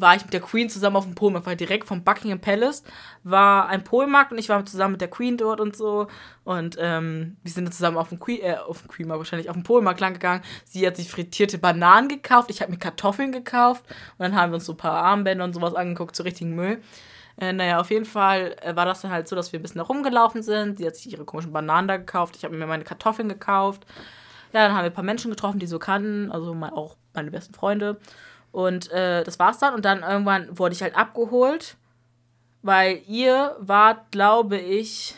war 0.00 0.16
ich 0.16 0.22
mit 0.22 0.32
der 0.32 0.40
Queen 0.40 0.68
zusammen 0.68 0.96
auf 0.96 1.04
dem 1.04 1.14
Polmarkt, 1.14 1.46
weil 1.46 1.56
direkt 1.56 1.86
vom 1.86 2.04
Buckingham 2.04 2.40
Palace 2.40 2.82
war 3.24 3.68
ein 3.68 3.84
Polmarkt 3.84 4.32
und 4.32 4.38
ich 4.38 4.48
war 4.48 4.64
zusammen 4.64 4.92
mit 4.92 5.00
der 5.00 5.10
Queen 5.10 5.36
dort 5.36 5.60
und 5.60 5.76
so 5.76 6.08
und 6.44 6.76
ähm, 6.80 7.36
wir 7.42 7.52
sind 7.52 7.64
dann 7.64 7.72
zusammen 7.72 7.96
auf 7.96 8.08
dem 8.08 8.20
Queen, 8.20 8.42
äh, 8.42 8.56
auf 8.56 8.82
dem 8.82 8.88
Queenmarkt 8.88 9.20
wahrscheinlich, 9.20 9.50
auf 9.50 9.56
dem 9.56 9.62
Polmarkt 9.62 10.00
lang 10.00 10.14
gegangen. 10.14 10.42
Sie 10.64 10.86
hat 10.86 10.96
sich 10.96 11.10
frittierte 11.10 11.58
Bananen 11.58 12.08
gekauft, 12.08 12.50
ich 12.50 12.62
habe 12.62 12.70
mir 12.70 12.78
Kartoffeln 12.78 13.32
gekauft 13.32 13.84
und 14.18 14.24
dann 14.24 14.36
haben 14.36 14.52
wir 14.52 14.56
uns 14.56 14.66
so 14.66 14.72
ein 14.72 14.78
paar 14.78 15.02
Armbänder 15.02 15.44
und 15.44 15.54
sowas 15.54 15.74
angeguckt, 15.74 16.16
so 16.16 16.22
richtigen 16.22 16.54
Müll. 16.54 16.80
Äh, 17.38 17.52
naja, 17.52 17.80
auf 17.80 17.90
jeden 17.90 18.06
Fall 18.06 18.56
äh, 18.62 18.74
war 18.76 18.86
das 18.86 19.02
dann 19.02 19.10
halt 19.10 19.28
so, 19.28 19.36
dass 19.36 19.52
wir 19.52 19.60
ein 19.60 19.62
bisschen 19.62 19.78
da 19.78 19.84
rumgelaufen 19.84 20.42
sind. 20.42 20.78
Sie 20.78 20.86
hat 20.86 20.96
sich 20.96 21.12
ihre 21.12 21.24
komischen 21.24 21.52
Bananen 21.52 21.88
da 21.88 21.96
gekauft. 21.98 22.36
Ich 22.36 22.44
habe 22.44 22.56
mir 22.56 22.66
meine 22.66 22.84
Kartoffeln 22.84 23.28
gekauft. 23.28 23.86
Ja, 24.52 24.66
dann 24.66 24.72
haben 24.72 24.84
wir 24.84 24.90
ein 24.90 24.94
paar 24.94 25.04
Menschen 25.04 25.30
getroffen, 25.30 25.58
die 25.58 25.66
so 25.66 25.78
kannten, 25.78 26.32
also 26.32 26.54
auch 26.72 26.96
meine 27.14 27.30
besten 27.30 27.52
Freunde. 27.54 27.98
Und 28.56 28.90
äh, 28.90 29.22
das 29.22 29.38
war's 29.38 29.58
dann. 29.58 29.74
Und 29.74 29.84
dann 29.84 30.02
irgendwann 30.02 30.58
wurde 30.58 30.74
ich 30.74 30.80
halt 30.80 30.96
abgeholt, 30.96 31.76
weil 32.62 33.02
ihr 33.06 33.54
wart, 33.58 34.10
glaube 34.12 34.56
ich, 34.56 35.14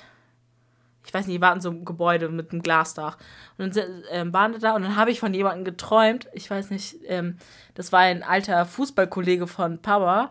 ich 1.07 1.15
weiß 1.15 1.29
nicht, 1.29 1.37
ihr 1.37 1.41
wart 1.41 1.55
in 1.55 1.61
so 1.61 1.71
einem 1.71 1.85
Gebäude 1.85 2.31
mit 2.31 2.51
einem 2.51 2.63
Glasdach. 2.63 3.17
Und 3.57 3.77
dann 3.77 4.03
ähm, 4.11 4.33
waren 4.33 4.55
wir 4.55 4.59
da 4.59 4.75
und 4.75 4.83
dann 4.83 4.97
habe 4.97 5.13
ich 5.13 5.21
von 5.21 5.33
jemandem 5.35 5.65
geträumt, 5.65 6.27
ich 6.33 6.51
weiß 6.51 6.71
nicht, 6.71 6.97
ähm, 7.05 7.39
das 7.77 7.93
war 7.93 8.01
ein 8.01 8.25
alter 8.25 8.67
Fußballkollege 8.67 9.47
von 9.47 9.81
Papa. 9.81 10.31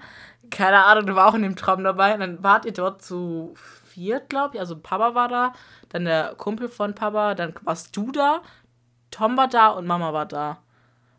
Keine 0.52 0.84
Ahnung, 0.84 1.06
der 1.06 1.16
war 1.16 1.28
auch 1.28 1.36
in 1.36 1.44
dem 1.44 1.56
Traum 1.56 1.86
dabei. 1.86 2.14
Und 2.14 2.20
dann 2.20 2.44
wart 2.44 2.66
ihr 2.66 2.74
dort 2.74 3.02
zu 3.02 3.54
viert, 3.86 4.30
glaube 4.30 4.56
ich. 4.56 4.60
Also 4.60 4.78
Papa 4.78 5.16
war 5.16 5.30
da, 5.30 5.54
dann 5.88 6.04
der 6.04 6.36
Kumpel 6.36 6.68
von 6.68 6.94
Papa, 6.94 7.36
dann 7.36 7.54
warst 7.62 7.96
du 7.96 8.12
da, 8.12 8.42
Tom 9.12 9.38
war 9.38 9.48
da 9.48 9.70
und 9.70 9.88
Mama 9.88 10.12
war 10.12 10.26
da. 10.26 10.58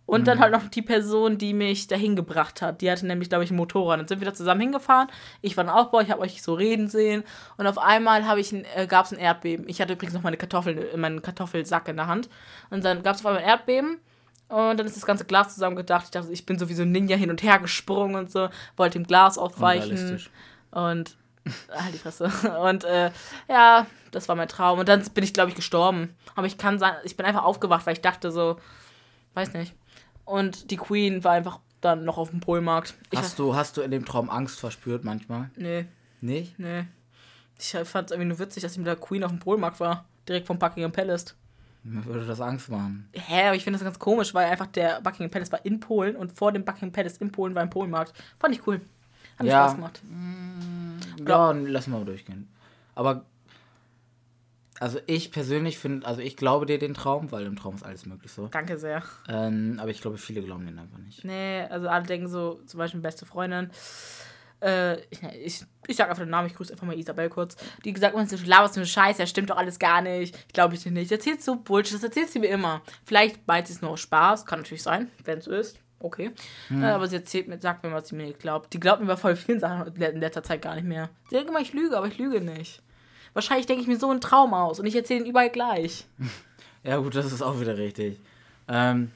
Und 0.09 0.27
dann 0.27 0.41
halt 0.41 0.53
noch 0.53 0.67
die 0.69 0.81
Person, 0.81 1.37
die 1.37 1.53
mich 1.53 1.87
dahin 1.87 2.17
gebracht 2.17 2.63
hat. 2.63 2.81
Die 2.81 2.91
hatte 2.91 3.07
nämlich, 3.07 3.29
glaube 3.29 3.45
ich, 3.45 3.51
ein 3.51 3.57
Motorrad. 3.57 4.01
Dann 4.01 4.09
sind 4.09 4.21
wir 4.21 4.27
da 4.27 4.33
zusammen 4.33 4.63
hingefahren. 4.63 5.09
Ich 5.43 5.55
war 5.59 5.65
ein 5.65 5.69
Aufbau, 5.69 6.01
ich 6.01 6.11
habe 6.11 6.23
euch 6.23 6.41
so 6.41 6.55
reden 6.55 6.89
sehen. 6.89 7.25
Und 7.59 7.67
auf 7.67 7.77
einmal 7.77 8.27
habe 8.27 8.41
ich 8.41 8.51
ein, 8.51 8.65
äh, 8.75 8.87
gab 8.87 9.05
es 9.05 9.13
ein 9.13 9.19
Erdbeben. 9.19 9.69
Ich 9.69 9.83
hatte 9.83 9.93
übrigens 9.93 10.15
noch 10.15 10.23
meine 10.23 10.39
Kartoffeln, 10.39 10.79
äh, 10.79 10.97
meinen 10.97 11.21
Kartoffelsack 11.21 11.89
in 11.89 11.97
der 11.97 12.07
Hand. 12.07 12.31
Und 12.71 12.87
dann 12.87 13.03
gab 13.03 13.17
es 13.17 13.21
auf 13.21 13.27
einmal 13.27 13.43
ein 13.43 13.49
Erdbeben. 13.51 13.99
Und 14.49 14.79
dann 14.81 14.87
ist 14.87 14.97
das 14.97 15.05
ganze 15.05 15.27
Glas 15.27 15.53
zusammengedacht. 15.53 16.07
Ich 16.07 16.11
dachte, 16.11 16.33
ich 16.33 16.47
bin 16.47 16.59
so 16.59 16.71
wie 16.71 16.75
so 16.75 16.85
ein 16.85 16.91
Ninja 16.91 17.19
hin 17.19 17.29
und 17.29 17.43
her 17.43 17.59
gesprungen 17.59 18.17
und 18.17 18.31
so. 18.31 18.49
Wollte 18.79 18.99
dem 18.99 19.07
Glas 19.07 19.37
aufweichen. 19.37 20.25
Und 20.71 21.19
halt 21.71 21.93
die 21.93 21.99
Fresse. 21.99 22.33
Und 22.63 22.85
äh, 22.85 23.11
ja, 23.47 23.87
das 24.11 24.27
war 24.27 24.37
mein 24.37 24.49
Traum. 24.49 24.79
Und 24.79 24.89
dann 24.89 25.03
bin 25.13 25.23
ich, 25.23 25.35
glaube 25.35 25.51
ich, 25.51 25.55
gestorben. 25.55 26.17
Aber 26.35 26.47
ich 26.47 26.57
kann 26.57 26.79
sagen, 26.79 26.97
ich 27.05 27.15
bin 27.15 27.27
einfach 27.27 27.45
aufgewacht, 27.45 27.85
weil 27.85 27.93
ich 27.93 28.01
dachte 28.01 28.31
so, 28.33 28.57
weiß 29.35 29.53
nicht. 29.53 29.75
Und 30.29 30.71
die 30.71 30.77
Queen 30.77 31.25
war 31.25 31.33
einfach 31.33 31.61
dann 31.81 32.05
noch 32.05 32.19
auf 32.19 32.31
dem 32.31 32.41
Polmarkt. 32.41 32.95
Ich 33.11 33.19
Hast 33.19 33.39
du, 33.39 33.55
hast 33.55 33.77
du 33.77 33.81
in 33.83 33.91
dem 33.91 34.05
Traum 34.05 34.29
Angst 34.29 34.59
verspürt 34.61 35.05
manchmal? 35.05 35.51
nee, 35.57 35.87
Nicht? 36.21 36.59
nee. 36.59 36.85
Ich 37.59 37.71
fand 37.71 38.07
es 38.09 38.13
irgendwie 38.13 38.29
nur 38.29 38.39
witzig, 38.39 38.63
dass 38.63 38.73
ich 38.73 38.79
mit 38.79 38.87
der 38.87 38.97
Queen 38.97 39.25
auf 39.25 39.31
dem 39.33 39.41
Polmarkt 39.41 39.81
war. 39.81 40.05
Direkt 40.29 40.47
vom 40.47 40.59
Buckingham 40.59 40.93
Palace. 40.93 41.35
Mir 41.83 42.05
würde 42.05 42.27
das 42.27 42.41
Angst 42.41 42.69
machen. 42.69 43.09
Hä, 43.13 43.47
aber 43.47 43.57
ich 43.57 43.65
finde 43.65 43.79
das 43.79 43.85
ganz 43.85 43.99
komisch, 43.99 44.35
weil 44.35 44.47
einfach 44.51 44.67
der 44.67 45.01
Buckingham 45.01 45.31
Palace 45.31 45.51
war 45.53 45.65
in 45.65 45.81
Polen 45.81 46.15
und 46.17 46.33
vor 46.37 46.53
dem 46.53 46.65
Buckingham 46.65 46.93
Palace 46.93 47.17
in 47.19 47.33
Polen 47.33 47.55
war 47.55 47.63
ein 47.63 47.71
Polmarkt. 47.71 48.13
Fand 48.39 48.55
ich 48.55 48.67
cool. 48.67 48.81
Hat 49.39 49.45
mir 49.45 49.49
Ja. 49.51 49.65
Spaß 49.65 49.77
gemacht. 49.77 50.03
Ja, 51.27 51.51
lass 51.53 51.87
mal 51.87 52.05
durchgehen. 52.05 52.49
Aber, 52.95 53.25
also 54.81 54.99
ich 55.07 55.33
persönlich 55.33 55.79
finde, 55.79 56.07
also 56.07 56.21
ich 56.21 56.37
glaube 56.37 56.67
dir 56.67 56.79
den 56.79 56.95
Traum, 56.95 57.33
weil 57.33 57.47
im 57.47 57.57
Traum 57.57 57.75
ist 57.75 57.85
alles 57.85 58.07
möglich 58.07 58.31
so. 58.31 58.49
Danke 58.49 58.79
sehr. 58.79 59.03
Ähm, 59.29 59.79
aber 59.81 59.91
ich 59.91 60.01
glaube, 60.01 60.19
viele 60.19 60.43
glauben 60.43 60.67
den 60.67 60.79
einfach 60.79 60.99
nicht. 60.99 61.25
Nee, 61.25 61.63
also 61.69 61.89
alle 61.89 62.05
denken 62.05 62.29
so, 62.29 62.61
zum 62.67 62.79
Beispiel 62.79 63.01
beste 63.01 63.27
Freundin. 63.27 63.71
Äh, 64.61 65.01
ich, 65.11 65.23
ich, 65.23 65.65
ich 65.87 65.97
sag 65.97 66.09
einfach 66.09 66.23
den 66.23 66.31
Namen, 66.31 66.49
ich 66.49 66.55
grüße 66.55 66.73
einfach 66.73 66.87
mal 66.87 66.99
Isabel 66.99 67.29
kurz. 67.29 67.57
Die 67.85 67.93
gesagt 67.93 68.17
hat, 68.17 68.33
du 68.33 68.37
laberst 68.45 68.77
nur 68.77 68.87
Scheiße, 68.87 69.23
das 69.23 69.31
stimmt 69.31 69.51
doch 69.51 69.57
alles 69.57 69.79
gar 69.79 70.01
nicht. 70.01 70.37
Ich 70.47 70.53
glaube 70.53 70.75
ich 70.75 70.83
dir 70.83 70.93
nicht. 70.93 71.11
Erzählst 71.11 71.47
du 71.47 71.57
Bullshit, 71.57 71.95
das 71.95 72.05
erzählt 72.05 72.31
sie 72.31 72.39
mir 72.39 72.49
immer. 72.49 72.83
Vielleicht 73.05 73.47
meint 73.47 73.67
sie 73.67 73.75
es 73.75 73.83
nur 73.83 73.93
aus 73.93 74.01
Spaß, 74.01 74.47
kann 74.47 74.61
natürlich 74.61 74.83
sein, 74.83 75.11
wenn 75.25 75.39
es 75.39 75.45
so 75.45 75.53
ist. 75.53 75.79
Okay. 76.01 76.31
Äh, 76.71 76.85
aber 76.85 77.09
sie 77.09 77.17
erzählt 77.17 77.49
mir, 77.49 77.59
sagt 77.61 77.83
mir, 77.83 77.93
was 77.93 78.09
sie 78.09 78.15
mir 78.15 78.27
nicht 78.27 78.39
glaubt. 78.39 78.73
Die 78.73 78.79
glaubt 78.79 79.01
mir 79.01 79.09
bei 79.09 79.17
voll 79.17 79.35
vielen 79.35 79.59
Sachen 79.59 79.93
in 79.97 80.21
letzter 80.21 80.45
Zeit 80.45 80.63
gar 80.63 80.77
nicht 80.77 80.87
mehr. 80.87 81.11
Sie 81.29 81.35
denkt 81.35 81.51
immer, 81.51 81.61
ich 81.61 81.73
lüge, 81.73 81.97
aber 81.97 82.07
ich 82.07 82.19
lüge 82.19 82.41
nicht. 82.41 82.83
Wahrscheinlich 83.35 83.67
denke 83.67 83.83
ich 83.83 83.89
mir 83.89 83.99
so 83.99 84.11
einen 84.11 84.21
Traum 84.21 84.55
aus 84.55 84.81
und 84.81 84.87
ich 84.87 84.97
erzähle 84.97 85.21
ihn 85.21 85.27
überall 85.27 85.51
gleich. 85.51 86.07
Ja, 86.85 86.99
gut, 86.99 87.15
das 87.15 87.33
ist 87.33 87.43
auch 87.43 87.61
wieder 87.61 87.77
richtig. 87.77 88.21
Ähm, 88.69 89.11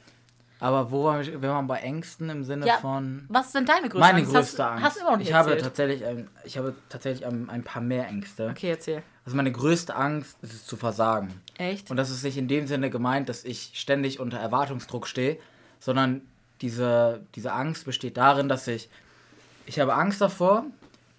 aber 0.63 0.93
wo 0.93 1.05
waren 1.05 1.27
wir, 1.27 1.43
wir 1.43 1.49
waren 1.49 1.67
bei 1.67 1.79
Ängsten 1.79 2.31
im 2.31 2.45
Sinne 2.45 2.67
Ja, 2.69 2.79
von. 2.79 3.25
Was 3.29 3.47
ist 3.47 3.55
denn 3.57 3.67
deine 3.67 3.89
größte 3.89 3.99
Meine 3.99 4.19
Angst? 4.19 4.33
größte 4.33 4.65
hast, 4.65 4.71
Angst. 4.71 4.85
Hast 4.85 4.97
du 4.97 5.01
immer 5.01 5.11
noch 5.11 5.19
nicht 5.19 5.29
ich, 5.29 5.35
habe 5.35 5.57
tatsächlich, 5.57 6.03
ähm, 6.03 6.29
ich 6.45 6.57
habe 6.57 6.75
tatsächlich 6.89 7.27
ähm, 7.27 7.51
ein 7.51 7.65
paar 7.65 7.83
mehr 7.83 8.07
Ängste. 8.07 8.49
Okay, 8.49 8.71
erzähl. 8.71 9.03
Also 9.25 9.37
meine 9.37 9.51
größte 9.51 9.95
Angst 9.97 10.37
ist 10.43 10.53
es 10.53 10.65
zu 10.65 10.77
versagen. 10.77 11.41
Echt? 11.59 11.91
Und 11.91 11.97
das 11.97 12.11
ist 12.11 12.23
nicht 12.23 12.37
in 12.37 12.47
dem 12.47 12.69
Sinne 12.69 12.91
gemeint, 12.91 13.29
dass 13.29 13.45
ich 13.45 13.73
ständig 13.75 14.21
unter 14.21 14.39
Erwartungsdruck 14.39 15.09
stehe, 15.09 15.39
sondern 15.81 16.23
diese, 16.61 17.23
diese 17.35 17.53
Angst 17.53 17.85
besteht 17.85 18.17
darin, 18.17 18.49
dass 18.49 18.69
ich, 18.69 18.89
ich 19.67 19.81
habe 19.81 19.95
Angst 19.95 20.21
davor, 20.21 20.65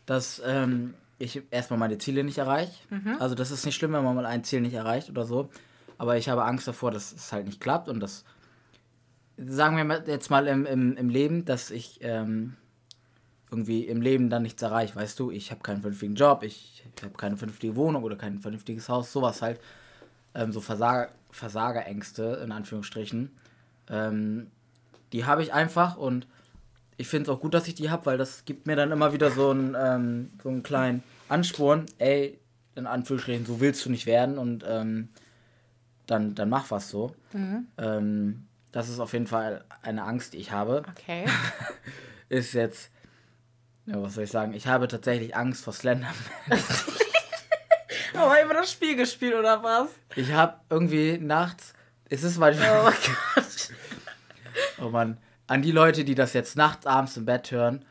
dass 0.05 0.41
ähm, 0.45 0.93
ich 1.19 1.41
erstmal 1.51 1.79
meine 1.79 1.97
Ziele 1.97 2.23
nicht 2.23 2.37
erreiche. 2.37 2.73
Also 3.19 3.35
das 3.35 3.51
ist 3.51 3.65
nicht 3.65 3.75
schlimm, 3.75 3.93
wenn 3.93 4.03
man 4.03 4.15
mal 4.15 4.25
ein 4.25 4.43
Ziel 4.43 4.61
nicht 4.61 4.73
erreicht 4.73 5.09
oder 5.09 5.25
so. 5.25 5.49
Aber 5.97 6.17
ich 6.17 6.29
habe 6.29 6.43
Angst 6.43 6.67
davor, 6.67 6.91
dass 6.91 7.13
es 7.13 7.31
halt 7.31 7.45
nicht 7.45 7.61
klappt 7.61 7.87
und 7.87 7.99
das, 7.99 8.25
sagen 9.37 9.77
wir 9.77 10.03
jetzt 10.07 10.29
mal 10.29 10.47
im, 10.47 10.65
im, 10.65 10.97
im 10.97 11.09
Leben, 11.09 11.45
dass 11.45 11.71
ich 11.71 11.99
ähm, 12.01 12.55
irgendwie 13.53 13.85
im 13.85 14.01
Leben 14.01 14.29
dann 14.31 14.41
nichts 14.41 14.61
erreiche, 14.63 14.95
weißt 14.95 15.19
du, 15.19 15.29
ich 15.29 15.51
habe 15.51 15.61
keinen 15.61 15.81
vernünftigen 15.81 16.15
Job, 16.15 16.41
ich 16.41 16.83
habe 17.03 17.13
keine 17.13 17.37
vernünftige 17.37 17.75
Wohnung 17.75 18.03
oder 18.03 18.15
kein 18.15 18.39
vernünftiges 18.39 18.89
Haus, 18.89 19.13
sowas 19.13 19.43
halt, 19.43 19.59
ähm, 20.33 20.51
so 20.51 20.59
Versager, 20.59 21.09
Versagerängste 21.29 22.41
in 22.43 22.51
Anführungsstrichen, 22.51 23.31
ähm, 23.89 24.47
die 25.11 25.25
habe 25.25 25.43
ich 25.43 25.53
einfach 25.53 25.97
und 25.97 26.27
ich 26.97 27.07
finde 27.07 27.29
es 27.29 27.35
auch 27.35 27.39
gut, 27.39 27.53
dass 27.53 27.67
ich 27.67 27.75
die 27.75 27.89
habe, 27.89 28.05
weil 28.05 28.17
das 28.17 28.45
gibt 28.45 28.67
mir 28.67 28.75
dann 28.75 28.91
immer 28.91 29.13
wieder 29.13 29.31
so 29.31 29.49
einen, 29.49 29.75
ähm, 29.79 30.31
so 30.41 30.49
einen 30.49 30.63
kleinen 30.63 31.03
Ansporn, 31.29 31.85
ey, 31.97 32.39
in 32.75 32.87
Anführungsstrichen, 32.87 33.45
so 33.45 33.59
willst 33.59 33.85
du 33.85 33.89
nicht 33.89 34.05
werden 34.05 34.37
und 34.37 34.63
ähm, 34.67 35.09
dann, 36.07 36.35
dann 36.35 36.49
mach 36.49 36.71
was 36.71 36.89
so. 36.89 37.15
Ähm, 37.77 38.47
das 38.71 38.89
ist 38.89 38.99
auf 38.99 39.13
jeden 39.13 39.27
Fall 39.27 39.63
eine 39.81 40.03
Angst, 40.03 40.33
die 40.33 40.37
ich 40.37 40.51
habe. 40.51 40.83
Okay. 40.89 41.25
Ist 42.29 42.53
jetzt, 42.53 42.89
ja, 43.85 44.01
was 44.01 44.15
soll 44.15 44.23
ich 44.23 44.31
sagen, 44.31 44.53
ich 44.53 44.65
habe 44.65 44.87
tatsächlich 44.87 45.35
Angst 45.35 45.63
vor 45.63 45.73
Slenderman. 45.73 46.15
Aber 48.15 48.41
immer 48.41 48.53
das 48.55 48.71
Spiel 48.71 48.95
gespielt, 48.95 49.35
oder 49.35 49.61
was? 49.61 49.89
Ich 50.15 50.31
habe 50.31 50.55
irgendwie 50.69 51.19
nachts, 51.19 51.73
es 52.09 52.23
ist 52.23 52.37
manchmal, 52.37 52.79
Oh 52.79 52.83
mein 52.83 52.93
Gott. 53.35 53.69
oh 54.81 54.89
Mann, 54.89 55.17
an 55.47 55.61
die 55.61 55.71
Leute, 55.71 56.03
die 56.05 56.15
das 56.15 56.33
jetzt 56.33 56.55
nachts 56.55 56.85
abends 56.85 57.17
im 57.17 57.25
Bett 57.25 57.51
hören, 57.51 57.83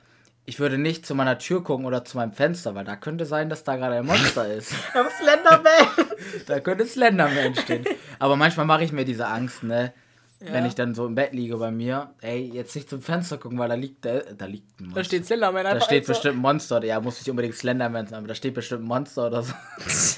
ich 0.45 0.59
würde 0.59 0.77
nicht 0.77 1.07
zu 1.07 1.15
meiner 1.15 1.39
Tür 1.39 1.63
gucken 1.63 1.87
oder 1.87 2.05
zu 2.05 2.17
meinem 2.17 2.33
Fenster, 2.33 2.75
weil 2.75 2.85
da 2.85 2.97
könnte 2.97 3.27
sein, 3.27 3.49
dass 3.49 3.63
da 3.63 3.77
gerade 3.77 3.97
ein 3.97 4.07
Monster 4.07 4.53
ist. 4.53 4.75
Aber 4.95 5.09
Slenderman. 5.11 6.07
Da 6.47 6.61
könnte 6.61 6.87
Slenderman 6.87 7.55
stehen. 7.55 7.85
Aber 8.19 8.37
manchmal 8.37 8.67
mache 8.67 8.85
ich 8.85 8.93
mir 8.93 9.05
diese 9.05 9.27
Angst, 9.27 9.63
ne? 9.65 9.93
Wenn 10.41 10.65
Ja. 10.65 10.67
ich 10.67 10.75
dann 10.75 10.95
so 10.95 11.07
im 11.07 11.15
Bett 11.15 11.33
liege 11.33 11.57
bei 11.57 11.71
mir, 11.71 12.11
ey, 12.21 12.51
jetzt 12.53 12.75
nicht 12.75 12.91
zum 12.91 13.01
Fenster 13.01 13.39
gucken, 13.39 13.59
weil 13.59 13.69
da 13.69 13.77
liegt 13.77 14.05
der, 14.05 14.35
da 14.35 14.47
liegt 14.47 14.81
ein 14.81 14.85
Monster. 14.87 15.01
Da 15.01 15.05
steht 15.05 15.27
Slenderman 15.27 15.63
Da 15.65 15.71
einfach. 15.71 15.87
steht 15.87 16.05
so. 16.07 16.13
bestimmt 16.13 16.39
ein 16.39 16.41
Monster. 16.43 16.85
Ja, 16.85 17.01
muss 17.01 17.19
nicht 17.21 17.31
unbedingt 17.31 17.55
Slenderman 17.55 18.07
sein, 18.09 18.19
aber 18.19 18.27
da 18.29 18.35
steht 18.35 18.55
bestimmt 18.55 18.83
ein 18.83 18.89
Monster 18.89 19.29
oder 19.29 19.43
so. 19.45 19.55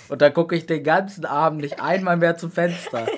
Und 0.09 0.23
da 0.23 0.31
gucke 0.31 0.57
ich 0.57 0.65
den 0.65 0.83
ganzen 0.83 1.27
Abend 1.27 1.61
nicht 1.61 1.81
einmal 1.83 2.17
mehr 2.17 2.37
zum 2.39 2.51
Fenster. 2.51 3.07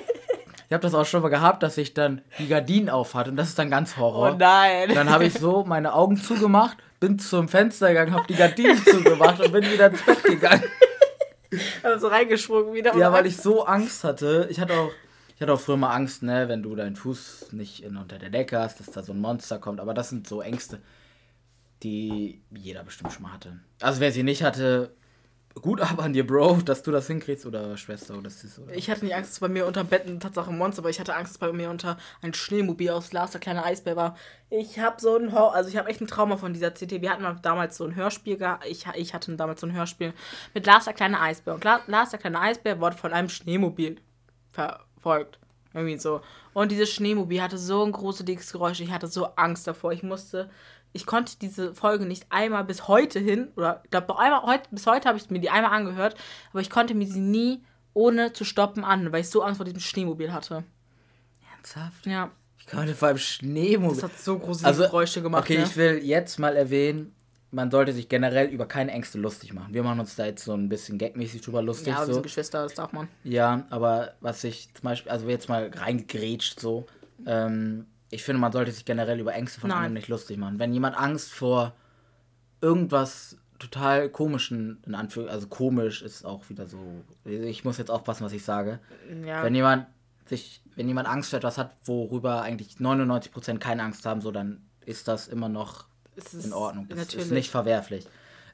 Ich 0.67 0.73
habe 0.73 0.81
das 0.81 0.93
auch 0.93 1.05
schon 1.05 1.21
mal 1.21 1.29
gehabt, 1.29 1.63
dass 1.63 1.77
ich 1.77 1.93
dann 1.93 2.21
die 2.39 2.47
Gardinen 2.47 2.89
auf 2.89 3.15
hatte 3.15 3.29
und 3.29 3.37
das 3.37 3.49
ist 3.49 3.59
dann 3.59 3.69
ganz 3.69 3.95
Horror. 3.95 4.33
Oh 4.33 4.37
nein. 4.37 4.93
Dann 4.93 5.09
habe 5.09 5.25
ich 5.25 5.33
so 5.33 5.63
meine 5.63 5.93
Augen 5.93 6.17
zugemacht, 6.17 6.77
bin 6.99 7.19
zum 7.19 7.47
Fenster 7.47 7.87
gegangen, 7.89 8.13
habe 8.13 8.27
die 8.27 8.35
Gardinen 8.35 8.77
zugemacht 8.83 9.39
und 9.39 9.51
bin 9.53 9.63
wieder 9.63 9.87
ins 9.87 10.05
Bett 10.05 10.23
gegangen. 10.23 10.63
Also 11.81 12.07
reingesprungen 12.09 12.73
wieder. 12.73 12.93
Ja, 12.97 13.13
weil 13.13 13.25
ich 13.25 13.37
so 13.37 13.63
Angst 13.65 14.03
hatte. 14.03 14.49
Ich 14.51 14.59
hatte 14.59 14.73
auch, 14.73 14.91
ich 15.33 15.41
hatte 15.41 15.53
auch 15.53 15.59
früher 15.61 15.77
mal 15.77 15.93
Angst, 15.93 16.21
ne, 16.21 16.49
wenn 16.49 16.61
du 16.61 16.75
deinen 16.75 16.97
Fuß 16.97 17.53
nicht 17.53 17.83
in, 17.83 17.95
unter 17.95 18.19
der 18.19 18.29
Decke 18.29 18.59
hast, 18.59 18.81
dass 18.81 18.87
da 18.87 19.01
so 19.01 19.13
ein 19.13 19.21
Monster 19.21 19.57
kommt. 19.57 19.79
Aber 19.79 19.93
das 19.93 20.09
sind 20.09 20.27
so 20.27 20.41
Ängste, 20.41 20.81
die 21.83 22.41
jeder 22.51 22.83
bestimmt 22.83 23.13
schon 23.13 23.23
mal 23.23 23.31
hatte. 23.31 23.61
Also 23.79 24.01
wer 24.01 24.11
sie 24.11 24.23
nicht 24.23 24.43
hatte, 24.43 24.91
gut 25.61 25.81
ab 25.81 25.99
an 25.99 26.13
dir, 26.13 26.25
Bro, 26.25 26.61
dass 26.65 26.83
du 26.83 26.91
das 26.91 27.07
hinkriegst 27.07 27.45
oder 27.45 27.77
Schwester 27.77 28.17
oder 28.17 28.29
Sis 28.29 28.59
oder. 28.59 28.73
Ich 28.73 28.89
hatte 28.89 29.05
nie 29.05 29.13
Angst, 29.13 29.31
dass 29.31 29.39
bei 29.39 29.47
mir 29.47 29.65
unter 29.65 29.83
dem 29.83 29.87
Bett 29.87 30.05
ein 30.05 30.19
Tatsache 30.19 30.49
ein 30.49 30.57
Monster, 30.57 30.81
aber 30.81 30.89
ich 30.89 30.99
hatte 30.99 31.15
Angst, 31.15 31.33
dass 31.33 31.37
bei 31.37 31.51
mir 31.51 31.69
unter 31.69 31.97
ein 32.21 32.33
Schneemobil 32.33 32.89
aus 32.89 33.09
Glas 33.09 33.31
der 33.31 33.41
kleine 33.41 33.63
Eisbär 33.63 33.95
war. 33.95 34.17
Ich 34.49 34.79
habe 34.79 34.99
so 34.99 35.17
ein, 35.17 35.33
also 35.33 35.69
ich 35.69 35.77
habe 35.77 35.89
echt 35.89 36.01
ein 36.01 36.07
Trauma 36.07 36.37
von 36.37 36.53
dieser 36.53 36.71
CT. 36.71 37.01
Wir 37.01 37.11
hatten 37.11 37.23
mal 37.23 37.37
damals 37.41 37.77
so 37.77 37.85
ein 37.85 37.95
Hörspiel, 37.95 38.37
ich, 38.67 38.85
ich 38.95 39.13
hatte 39.13 39.35
damals 39.35 39.61
so 39.61 39.67
ein 39.67 39.73
Hörspiel 39.73 40.13
mit 40.53 40.65
Lars 40.65 40.85
der 40.85 40.93
kleine 40.93 41.19
Eisbär. 41.19 41.55
Und 41.55 41.63
Lars 41.63 42.11
der 42.11 42.19
kleine 42.19 42.39
Eisbär 42.39 42.79
wurde 42.79 42.97
von 42.97 43.13
einem 43.13 43.29
Schneemobil 43.29 43.97
verfolgt. 44.51 45.39
Irgendwie 45.73 45.99
so. 45.99 46.21
Und 46.53 46.71
dieses 46.71 46.89
Schneemobil 46.91 47.41
hatte 47.41 47.57
so 47.57 47.83
ein 47.83 47.91
gruseliges 47.91 48.51
Geräusch. 48.51 48.79
Ich 48.79 48.91
hatte 48.91 49.07
so 49.07 49.25
Angst 49.35 49.67
davor. 49.67 49.91
Ich 49.91 50.01
musste, 50.01 50.49
ich 50.93 51.05
konnte 51.05 51.33
diese 51.39 51.73
Folge 51.75 52.05
nicht 52.05 52.25
einmal 52.29 52.63
bis 52.63 52.87
heute 52.87 53.19
hin, 53.19 53.49
oder 53.55 53.81
ich 53.83 53.91
glaube, 53.91 54.13
bis 54.71 54.85
heute 54.87 55.07
habe 55.07 55.17
ich 55.17 55.29
mir 55.29 55.39
die 55.39 55.49
einmal 55.49 55.71
angehört, 55.73 56.15
aber 56.51 56.61
ich 56.61 56.69
konnte 56.69 56.95
mir 56.95 57.07
sie 57.07 57.19
nie 57.19 57.63
ohne 57.93 58.33
zu 58.33 58.43
stoppen 58.45 58.83
an, 58.83 59.11
weil 59.11 59.21
ich 59.21 59.29
so 59.29 59.41
Angst 59.41 59.57
vor 59.57 59.65
diesem 59.65 59.79
Schneemobil 59.79 60.31
hatte. 60.31 60.63
Ernsthaft? 61.55 62.05
Ja, 62.05 62.31
Ich 62.59 62.67
konnte 62.67 62.93
vor 62.95 63.07
allem 63.09 63.17
Schneemobil. 63.17 63.95
das 63.99 64.03
hat 64.11 64.19
so 64.19 64.37
gruselige 64.37 64.67
Also, 64.67 64.83
Geräusche 64.83 65.21
gemacht. 65.21 65.43
Okay, 65.43 65.57
ne? 65.57 65.63
ich 65.63 65.75
will 65.77 65.99
jetzt 66.03 66.39
mal 66.39 66.55
erwähnen, 66.55 67.13
man 67.51 67.71
sollte 67.71 67.93
sich 67.93 68.09
generell 68.09 68.47
über 68.49 68.65
keine 68.67 68.91
Ängste 68.91 69.17
lustig 69.17 69.53
machen. 69.53 69.73
Wir 69.73 69.81
machen 69.81 69.99
uns 69.99 70.15
da 70.15 70.25
jetzt 70.25 70.43
so 70.43 70.53
ein 70.53 70.67
bisschen 70.69 70.97
gagmäßig 70.97 71.41
drüber 71.41 71.61
lustig. 71.61 71.87
ja, 71.87 71.97
aber 71.97 72.05
so. 72.07 72.13
sind 72.13 72.23
Geschwister, 72.23 72.63
das 72.63 72.73
darf 72.73 72.91
man. 72.91 73.07
Ja, 73.23 73.65
aber 73.69 74.13
was 74.19 74.43
ich 74.43 74.69
zum 74.73 74.83
Beispiel, 74.83 75.11
also 75.11 75.27
jetzt 75.27 75.47
mal 75.49 75.71
reingegrätscht 75.73 76.59
so, 76.59 76.85
ähm, 77.25 77.85
ich 78.09 78.23
finde, 78.23 78.39
man 78.39 78.51
sollte 78.51 78.71
sich 78.71 78.85
generell 78.85 79.19
über 79.19 79.33
Ängste 79.33 79.59
von 79.59 79.69
Nein. 79.69 79.77
anderen 79.77 79.93
nicht 79.95 80.07
lustig 80.07 80.37
machen. 80.37 80.59
Wenn 80.59 80.73
jemand 80.73 80.97
Angst 80.97 81.33
vor 81.33 81.73
irgendwas 82.61 83.37
total 83.59 84.09
komischen, 84.09 84.81
in 84.85 84.95
Anführungszeichen, 84.95 85.35
also 85.35 85.47
komisch 85.47 86.01
ist 86.01 86.25
auch 86.25 86.49
wieder 86.49 86.67
so, 86.67 87.03
ich 87.25 87.63
muss 87.63 87.77
jetzt 87.77 87.91
aufpassen, 87.91 88.23
was 88.23 88.33
ich 88.33 88.43
sage. 88.43 88.79
Ja, 89.25 89.43
Wenn 89.43 89.55
jemand 89.55 89.87
sich, 90.25 90.61
wenn 90.75 90.87
jemand 90.87 91.07
Angst 91.07 91.31
vor 91.31 91.37
etwas 91.37 91.57
hat, 91.57 91.75
worüber 91.85 92.41
eigentlich 92.41 92.75
99% 92.75 93.57
keine 93.57 93.83
Angst 93.83 94.05
haben, 94.05 94.21
so 94.21 94.31
dann 94.31 94.61
ist 94.85 95.07
das 95.07 95.27
immer 95.27 95.49
noch 95.49 95.85
in 96.43 96.53
Ordnung. 96.53 96.87
Das 96.89 96.99
natürlich. 96.99 97.25
ist 97.25 97.31
nicht 97.31 97.49
verwerflich. 97.49 98.07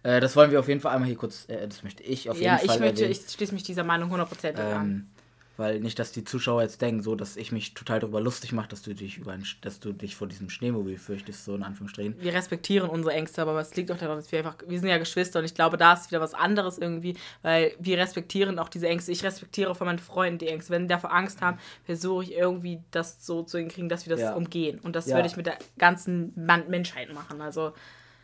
Äh, 0.03 0.19
das 0.19 0.35
wollen 0.35 0.51
wir 0.51 0.59
auf 0.59 0.67
jeden 0.67 0.81
Fall 0.81 0.93
einmal 0.93 1.07
hier 1.07 1.17
kurz, 1.17 1.47
äh, 1.47 1.67
das 1.67 1.83
möchte 1.83 2.03
ich 2.03 2.29
auf 2.29 2.37
jeden 2.37 2.45
ja, 2.45 2.57
Fall 2.57 2.65
ich 2.65 2.79
möchte, 2.79 3.03
erwähnen. 3.03 3.11
ich 3.11 3.33
schließe 3.33 3.53
mich 3.53 3.63
dieser 3.63 3.83
Meinung 3.83 4.09
hundertprozentig 4.09 4.63
an. 4.63 5.09
Weil 5.55 5.79
nicht, 5.81 5.99
dass 5.99 6.11
die 6.11 6.23
Zuschauer 6.23 6.63
jetzt 6.63 6.81
denken, 6.81 7.03
so, 7.03 7.13
dass 7.15 7.37
ich 7.37 7.51
mich 7.51 7.75
total 7.75 7.99
darüber 7.99 8.19
lustig 8.19 8.53
mache, 8.53 8.69
dass 8.69 8.81
du 8.81 8.95
dich 8.95 9.19
über 9.19 9.33
ein, 9.33 9.45
dass 9.61 9.79
du 9.79 9.93
dich 9.93 10.15
vor 10.15 10.27
diesem 10.27 10.49
Schneemobil 10.49 10.97
fürchtest, 10.97 11.45
so 11.45 11.53
in 11.53 11.61
Anführungsstrichen. 11.61 12.15
Wir 12.19 12.33
respektieren 12.33 12.89
unsere 12.89 13.13
Ängste, 13.13 13.43
aber 13.43 13.59
es 13.59 13.75
liegt 13.75 13.91
auch 13.91 13.97
daran, 13.97 14.17
dass 14.17 14.31
wir 14.31 14.39
einfach, 14.39 14.55
wir 14.67 14.79
sind 14.79 14.89
ja 14.89 14.97
Geschwister 14.97 15.37
und 15.39 15.45
ich 15.45 15.53
glaube, 15.53 15.77
da 15.77 15.93
ist 15.93 16.09
wieder 16.09 16.21
was 16.21 16.33
anderes 16.33 16.79
irgendwie, 16.79 17.15
weil 17.43 17.73
wir 17.79 17.99
respektieren 17.99 18.57
auch 18.57 18.69
diese 18.69 18.87
Ängste. 18.87 19.11
Ich 19.11 19.23
respektiere 19.23 19.75
von 19.75 19.85
meinen 19.85 19.99
Freunden 19.99 20.39
die 20.39 20.47
Ängste. 20.47 20.71
Wenn 20.71 20.83
die 20.83 20.87
davor 20.87 21.13
Angst 21.13 21.41
haben, 21.41 21.59
versuche 21.85 22.23
ich 22.23 22.33
irgendwie 22.33 22.79
das 22.89 23.23
so 23.23 23.43
zu 23.43 23.59
hinkriegen, 23.59 23.89
dass 23.89 24.07
wir 24.07 24.11
das 24.11 24.21
Ja. 24.21 24.33
umgehen. 24.33 24.79
Und 24.79 24.95
das 24.95 25.05
Ja. 25.05 25.15
würde 25.17 25.27
ich 25.27 25.37
mit 25.37 25.45
der 25.45 25.59
ganzen 25.77 26.33
Menschheit 26.35 27.13
machen. 27.13 27.41
Also, 27.41 27.73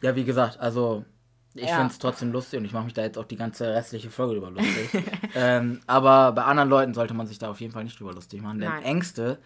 Ja, 0.01 0.15
wie 0.15 0.23
gesagt, 0.23 0.59
also 0.59 1.05
ich 1.59 1.69
Ja. 1.69 1.75
finde 1.77 1.91
es 1.91 1.99
trotzdem 1.99 2.31
lustig 2.31 2.59
und 2.59 2.65
ich 2.65 2.73
mache 2.73 2.85
mich 2.85 2.93
da 2.93 3.01
jetzt 3.01 3.17
auch 3.17 3.25
die 3.25 3.35
ganze 3.35 3.67
restliche 3.73 4.09
Folge 4.09 4.35
drüber 4.35 4.51
lustig. 4.61 4.89
ähm, 5.35 5.79
aber 5.87 6.31
bei 6.33 6.43
anderen 6.43 6.69
Leuten 6.69 6.93
sollte 6.93 7.13
man 7.13 7.27
sich 7.27 7.37
da 7.39 7.49
auf 7.49 7.59
jeden 7.61 7.73
Fall 7.73 7.83
nicht 7.83 7.99
drüber 7.99 8.13
lustig 8.13 8.41
machen, 8.41 8.59
denn 8.59 8.69
Nein. 8.69 8.83
Ängste 8.83 9.37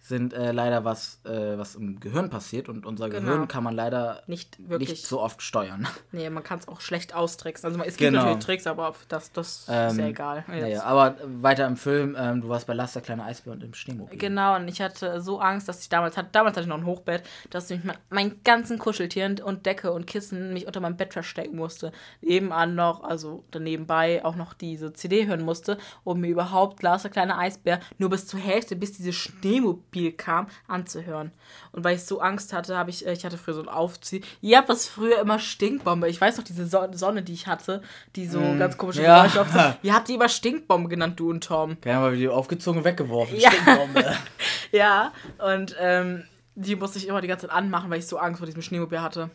sind 0.00 0.32
äh, 0.32 0.52
leider 0.52 0.84
was, 0.84 1.20
äh, 1.24 1.58
was 1.58 1.74
im 1.74 2.00
Gehirn 2.00 2.30
passiert 2.30 2.68
und 2.70 2.86
unser 2.86 3.10
Genau. 3.10 3.20
Gehirn 3.26 3.48
kann 3.48 3.62
man 3.62 3.74
leider 3.74 4.22
nicht 4.26 4.56
wirklich. 4.68 4.88
nicht 4.90 5.06
so 5.06 5.20
oft 5.20 5.42
steuern. 5.42 5.86
Nee, 6.12 6.30
man 6.30 6.42
kann 6.42 6.58
es 6.58 6.66
auch 6.66 6.80
schlecht 6.80 7.14
austricksen. 7.14 7.66
Also 7.66 7.78
es 7.80 7.96
gibt 7.98 8.10
Genau. 8.10 8.22
natürlich 8.22 8.44
Tricks, 8.44 8.66
aber 8.66 8.94
das, 9.08 9.30
das 9.32 9.48
ist 9.60 9.68
Ähm, 9.70 9.98
ja 9.98 10.06
egal. 10.06 10.44
Naja, 10.48 10.82
aber 10.84 11.16
weiter 11.24 11.66
im 11.66 11.76
Film, 11.76 12.16
ähm, 12.18 12.40
du 12.40 12.48
warst 12.48 12.66
bei 12.66 12.72
Laster 12.72 13.00
kleine 13.02 13.24
Eisbär 13.24 13.52
und 13.52 13.62
im 13.62 13.74
Schneemobil. 13.74 14.16
Genau, 14.18 14.56
und 14.56 14.66
ich 14.68 14.80
hatte 14.80 15.20
so 15.20 15.40
Angst, 15.40 15.68
dass 15.68 15.82
ich 15.82 15.88
damals 15.90 16.16
hatte, 16.16 16.30
damals 16.32 16.56
hatte 16.56 16.62
ich 16.64 16.68
noch 16.68 16.78
ein 16.78 16.86
Hochbett, 16.86 17.22
dass 17.50 17.70
ich 17.70 17.84
mit 17.84 17.96
meinen 18.08 18.42
ganzen 18.44 18.78
Kuscheltieren 18.78 19.38
und 19.40 19.66
Decke 19.66 19.92
und 19.92 20.06
Kissen 20.06 20.54
mich 20.54 20.66
unter 20.66 20.80
meinem 20.80 20.96
Bett 20.96 21.12
verstecken 21.12 21.56
musste. 21.56 21.92
Nebenan 22.22 22.74
noch, 22.74 23.02
also 23.04 23.44
nebenbei 23.58 24.24
auch 24.24 24.36
noch 24.36 24.54
diese 24.54 24.92
CD 24.94 25.26
hören 25.26 25.42
musste, 25.42 25.76
um 26.04 26.20
mir 26.20 26.28
überhaupt 26.28 26.80
Glas 26.80 27.02
der 27.02 27.10
kleine 27.10 27.36
Eisbär 27.36 27.80
nur 27.98 28.08
bis 28.08 28.26
zur 28.26 28.40
Hälfte, 28.40 28.74
bis 28.76 28.92
dieses 28.92 29.14
Schneemobil 29.14 29.87
kam, 30.16 30.46
anzuhören. 30.66 31.32
Und 31.72 31.84
weil 31.84 31.96
ich 31.96 32.04
so 32.04 32.20
Angst 32.20 32.52
hatte, 32.52 32.76
habe 32.76 32.90
ich, 32.90 33.06
äh, 33.06 33.12
ich 33.12 33.24
hatte 33.24 33.38
früher 33.38 33.54
so 33.54 33.62
ein 33.62 33.68
Aufzieh. 33.68 34.22
Ihr 34.40 34.58
habt 34.58 34.68
das 34.68 34.86
früher 34.86 35.20
immer 35.20 35.38
Stinkbombe. 35.38 36.08
Ich 36.08 36.20
weiß 36.20 36.36
noch, 36.36 36.44
diese 36.44 36.66
so 36.66 36.86
Sonne, 36.92 37.22
die 37.22 37.32
ich 37.32 37.46
hatte, 37.46 37.82
die 38.16 38.26
so 38.26 38.40
ganz 38.58 38.76
komische 38.76 39.00
Mm, 39.00 39.04
ja. 39.04 39.22
Geräusche 39.22 39.40
aufzieht. 39.42 39.78
Ihr 39.82 39.94
habt 39.94 40.08
die 40.08 40.14
immer 40.14 40.28
Stinkbombe 40.28 40.88
genannt, 40.88 41.18
du 41.18 41.30
und 41.30 41.42
Tom. 41.44 41.80
Keine 41.80 41.98
Ahnung, 41.98 42.18
wie 42.18 42.28
aufgezogen 42.28 42.78
und 42.78 42.84
weggeworfen. 42.84 43.36
Ja. 43.38 43.50
Stinkbombe. 43.50 44.04
Ja, 44.70 45.12
und 45.38 45.74
ähm, 45.80 46.24
die 46.54 46.76
musste 46.76 46.98
ich 46.98 47.08
immer 47.08 47.22
die 47.22 47.28
ganze 47.28 47.46
Zeit 47.46 47.56
anmachen, 47.56 47.88
weil 47.90 48.00
ich 48.00 48.06
so 48.06 48.18
Angst 48.18 48.38
vor 48.40 48.46
diesem 48.46 48.60
Schneemobil 48.60 49.00
hatte. 49.00 49.30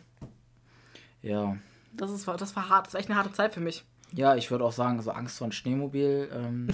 ja. 1.22 1.56
Das, 1.96 2.10
ist, 2.10 2.26
das 2.26 2.54
war 2.56 2.68
hart, 2.68 2.86
das 2.86 2.94
war 2.94 3.00
echt 3.00 3.08
eine 3.08 3.18
harte 3.18 3.32
Zeit 3.32 3.54
für 3.54 3.60
mich. 3.60 3.84
Ja, 4.12 4.36
ich 4.36 4.50
würde 4.50 4.64
auch 4.64 4.72
sagen, 4.72 5.00
so 5.02 5.10
Angst 5.10 5.38
vor 5.38 5.46
einem 5.46 5.52
Schneemobil. 5.52 6.28
Ähm, 6.32 6.68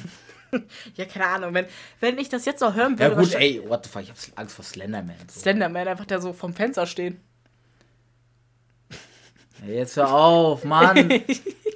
Ja, 0.96 1.04
keine 1.04 1.26
Ahnung, 1.26 1.54
wenn, 1.54 1.66
wenn 2.00 2.18
ich 2.18 2.28
das 2.28 2.44
jetzt 2.44 2.60
noch 2.60 2.74
hören 2.74 2.94
ja 2.94 3.04
würde, 3.04 3.10
gut, 3.16 3.24
wahrscheinlich- 3.32 3.62
ey, 3.62 3.68
what 3.68 3.84
the 3.86 3.90
fuck, 3.90 4.02
ich 4.02 4.10
hab 4.10 4.16
Angst 4.34 4.56
vor 4.56 4.64
Slenderman. 4.64 5.14
So. 5.28 5.40
Slenderman, 5.42 5.86
einfach 5.86 6.06
der 6.06 6.20
so 6.20 6.32
vom 6.32 6.52
Fenster 6.54 6.86
steht. 6.86 7.16
Ey, 9.66 9.76
jetzt 9.76 9.96
hör 9.96 10.12
auf, 10.12 10.64
Mann. 10.64 11.08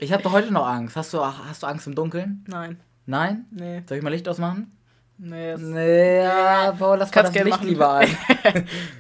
Ich 0.00 0.12
habe 0.12 0.22
doch 0.24 0.32
heute 0.32 0.52
noch 0.52 0.66
Angst. 0.66 0.96
Hast 0.96 1.14
du, 1.14 1.24
hast 1.24 1.62
du 1.62 1.66
Angst 1.68 1.86
im 1.86 1.94
Dunkeln? 1.94 2.44
Nein, 2.48 2.78
Nein? 3.06 3.46
nee. 3.52 3.82
Soll 3.88 3.98
ich 3.98 4.02
mal 4.04 4.10
Licht 4.10 4.28
ausmachen? 4.28 4.76
Nee, 5.16 5.52
das 5.52 5.60
Nee, 5.60 6.18
ja, 6.24 6.72
Paul, 6.72 6.98
lass 6.98 7.14
mal 7.14 7.22
das 7.22 7.32
Licht 7.32 7.46
machen. 7.48 7.68
lieber 7.68 7.88
an. 7.90 8.08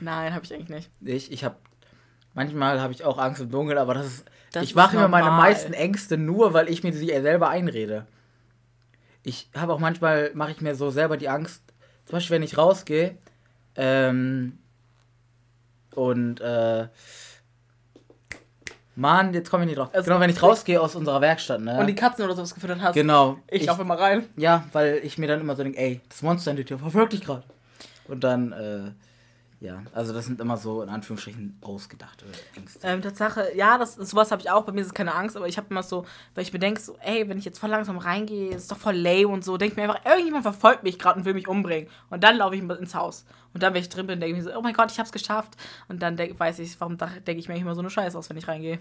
Nein, 0.00 0.32
habe 0.32 0.44
ich 0.44 0.54
eigentlich 0.54 0.68
nicht. 0.68 0.90
Ich, 1.04 1.32
ich 1.32 1.44
habe 1.44 1.56
manchmal 2.32 2.80
habe 2.80 2.92
ich 2.92 3.04
auch 3.04 3.18
Angst 3.18 3.42
im 3.42 3.50
Dunkeln, 3.50 3.76
aber 3.76 3.92
das 3.94 4.06
ist 4.06 4.24
Das 4.54 4.64
ich 4.64 4.74
mache 4.74 4.96
mir 4.96 5.08
meine 5.08 5.30
meisten 5.30 5.72
Ängste 5.72 6.16
nur, 6.16 6.52
weil 6.52 6.68
ich 6.68 6.82
mir 6.82 6.92
sie 6.92 7.06
selber 7.08 7.48
einrede. 7.48 8.06
Ich 9.22 9.48
habe 9.56 9.72
auch 9.72 9.78
manchmal 9.78 10.30
mache 10.34 10.50
ich 10.52 10.60
mir 10.60 10.74
so 10.74 10.90
selber 10.90 11.16
die 11.16 11.28
Angst, 11.28 11.62
zum 12.04 12.12
Beispiel 12.16 12.36
wenn 12.36 12.42
ich 12.42 12.58
rausgehe 12.58 13.16
ähm, 13.76 14.58
und 15.94 16.40
äh, 16.40 16.88
Mann, 18.96 19.34
jetzt 19.34 19.50
komme 19.50 19.64
ich 19.64 19.68
nicht 19.70 19.78
drauf. 19.78 19.88
Also- 19.92 20.04
genau, 20.08 20.20
wenn 20.20 20.30
ich 20.30 20.40
rausgehe 20.42 20.80
aus 20.80 20.94
unserer 20.94 21.20
Werkstatt, 21.20 21.60
ne? 21.60 21.78
Und 21.78 21.86
die 21.88 21.94
Katzen 21.94 22.24
oder 22.24 22.34
sowas 22.36 22.54
gefüttert 22.54 22.80
hast. 22.80 22.94
genau. 22.94 23.38
Ich 23.48 23.66
laufe 23.66 23.82
immer 23.82 23.98
rein. 23.98 24.26
Ja, 24.36 24.64
weil 24.72 25.00
ich 25.02 25.18
mir 25.18 25.26
dann 25.26 25.40
immer 25.40 25.56
so 25.56 25.64
denke, 25.64 25.78
ey, 25.78 26.00
das 26.08 26.22
Monster 26.22 26.52
in 26.52 26.58
der 26.58 26.66
Tür 26.66 26.78
verfolgt 26.78 27.12
dich 27.12 27.22
gerade. 27.24 27.42
Und 28.06 28.22
dann, 28.22 28.52
äh, 28.52 28.92
ja, 29.64 29.82
also 29.94 30.12
das 30.12 30.26
sind 30.26 30.42
immer 30.42 30.58
so 30.58 30.82
in 30.82 30.90
Anführungsstrichen 30.90 31.56
ausgedachte 31.62 32.26
Ängste. 32.54 32.86
Ähm, 32.86 33.00
Tatsache, 33.00 33.56
ja, 33.56 33.78
das, 33.78 33.94
sowas 33.94 34.30
habe 34.30 34.42
ich 34.42 34.50
auch. 34.50 34.64
Bei 34.66 34.72
mir 34.72 34.82
ist 34.82 34.88
es 34.88 34.94
keine 34.94 35.14
Angst, 35.14 35.38
aber 35.38 35.48
ich 35.48 35.56
habe 35.56 35.68
immer 35.70 35.82
so, 35.82 36.04
weil 36.34 36.42
ich 36.42 36.52
mir 36.52 36.58
denke, 36.58 36.80
so, 36.82 36.98
ey, 37.00 37.26
wenn 37.30 37.38
ich 37.38 37.46
jetzt 37.46 37.58
voll 37.58 37.70
langsam 37.70 37.96
reingehe, 37.96 38.50
ist 38.54 38.70
doch 38.70 38.76
voll 38.76 38.94
lame 38.94 39.28
und 39.28 39.42
so. 39.42 39.56
Denke 39.56 39.76
mir 39.76 39.84
einfach, 39.88 40.04
irgendjemand 40.04 40.42
verfolgt 40.42 40.82
mich 40.82 40.98
gerade 40.98 41.18
und 41.18 41.24
will 41.24 41.32
mich 41.32 41.48
umbringen. 41.48 41.88
Und 42.10 42.22
dann 42.22 42.36
laufe 42.36 42.54
ich 42.54 42.62
ins 42.62 42.94
Haus. 42.94 43.24
Und 43.54 43.62
dann, 43.62 43.72
wenn 43.72 43.80
ich 43.80 43.88
drin 43.88 44.06
bin, 44.06 44.20
denke 44.20 44.36
ich 44.36 44.44
mir 44.44 44.52
so, 44.52 44.58
oh 44.58 44.60
mein 44.60 44.74
Gott, 44.74 44.92
ich 44.92 44.98
habe 44.98 45.06
es 45.06 45.12
geschafft. 45.12 45.54
Und 45.88 46.02
dann 46.02 46.18
denk, 46.18 46.38
weiß 46.38 46.58
ich, 46.58 46.78
warum 46.78 46.98
denke 46.98 47.38
ich 47.38 47.48
mir 47.48 47.56
immer 47.56 47.74
so 47.74 47.80
eine 47.80 47.88
Scheiße 47.88 48.18
aus, 48.18 48.28
wenn 48.28 48.36
ich 48.36 48.46
reingehe. 48.46 48.78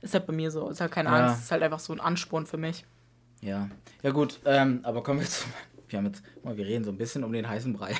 Ist 0.00 0.14
halt 0.14 0.26
bei 0.26 0.32
mir 0.32 0.52
so. 0.52 0.68
Ist 0.68 0.80
halt 0.80 0.92
keine 0.92 1.08
Ja. 1.08 1.26
Angst. 1.26 1.42
Ist 1.42 1.50
halt 1.50 1.64
einfach 1.64 1.80
so 1.80 1.92
ein 1.92 1.98
Ansporn 1.98 2.46
für 2.46 2.58
mich. 2.58 2.84
Ja, 3.40 3.68
ja 4.02 4.10
gut, 4.12 4.38
ähm, 4.44 4.78
aber 4.84 5.02
kommen 5.02 5.18
wir 5.18 5.26
zu, 5.26 5.44
wir 5.88 5.98
haben 5.98 6.06
jetzt, 6.06 6.22
wir 6.44 6.64
reden 6.64 6.84
so 6.84 6.92
ein 6.92 6.98
bisschen 6.98 7.24
um 7.24 7.32
den 7.32 7.48
heißen 7.48 7.72
Brei. 7.72 7.96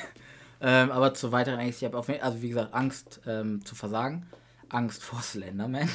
Ähm, 0.60 0.90
aber 0.90 1.14
zu 1.14 1.32
weiteren 1.32 1.58
Ängsten, 1.58 1.86
ich 1.86 1.90
habe 1.92 1.98
auf 1.98 2.08
jeden 2.08 2.22
also 2.22 2.40
wie 2.42 2.48
gesagt, 2.48 2.72
Angst 2.74 3.20
ähm, 3.26 3.64
zu 3.64 3.74
versagen, 3.74 4.26
Angst 4.68 5.02
vor 5.02 5.20
Slenderman. 5.22 5.88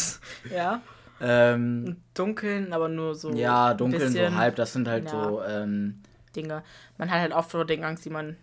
Ja. 0.50 0.80
ähm, 1.20 1.96
Dunkeln, 2.14 2.72
aber 2.72 2.88
nur 2.88 3.14
so. 3.14 3.30
ja, 3.32 3.74
dunkeln 3.74 4.00
so 4.12 4.18
bisschen 4.18 4.36
halb, 4.36 4.56
das 4.56 4.72
sind 4.72 4.88
halt 4.88 5.04
Ja. 5.04 5.10
so, 5.28 5.42
ähm, 5.42 6.00
Dinge. 6.34 6.62
Man 6.98 7.10
hat 7.10 7.20
halt 7.20 7.32
oft 7.32 7.50
vor 7.50 7.64
Dingen 7.66 7.84
Angst, 7.84 8.04
die 8.04 8.10
man. 8.10 8.36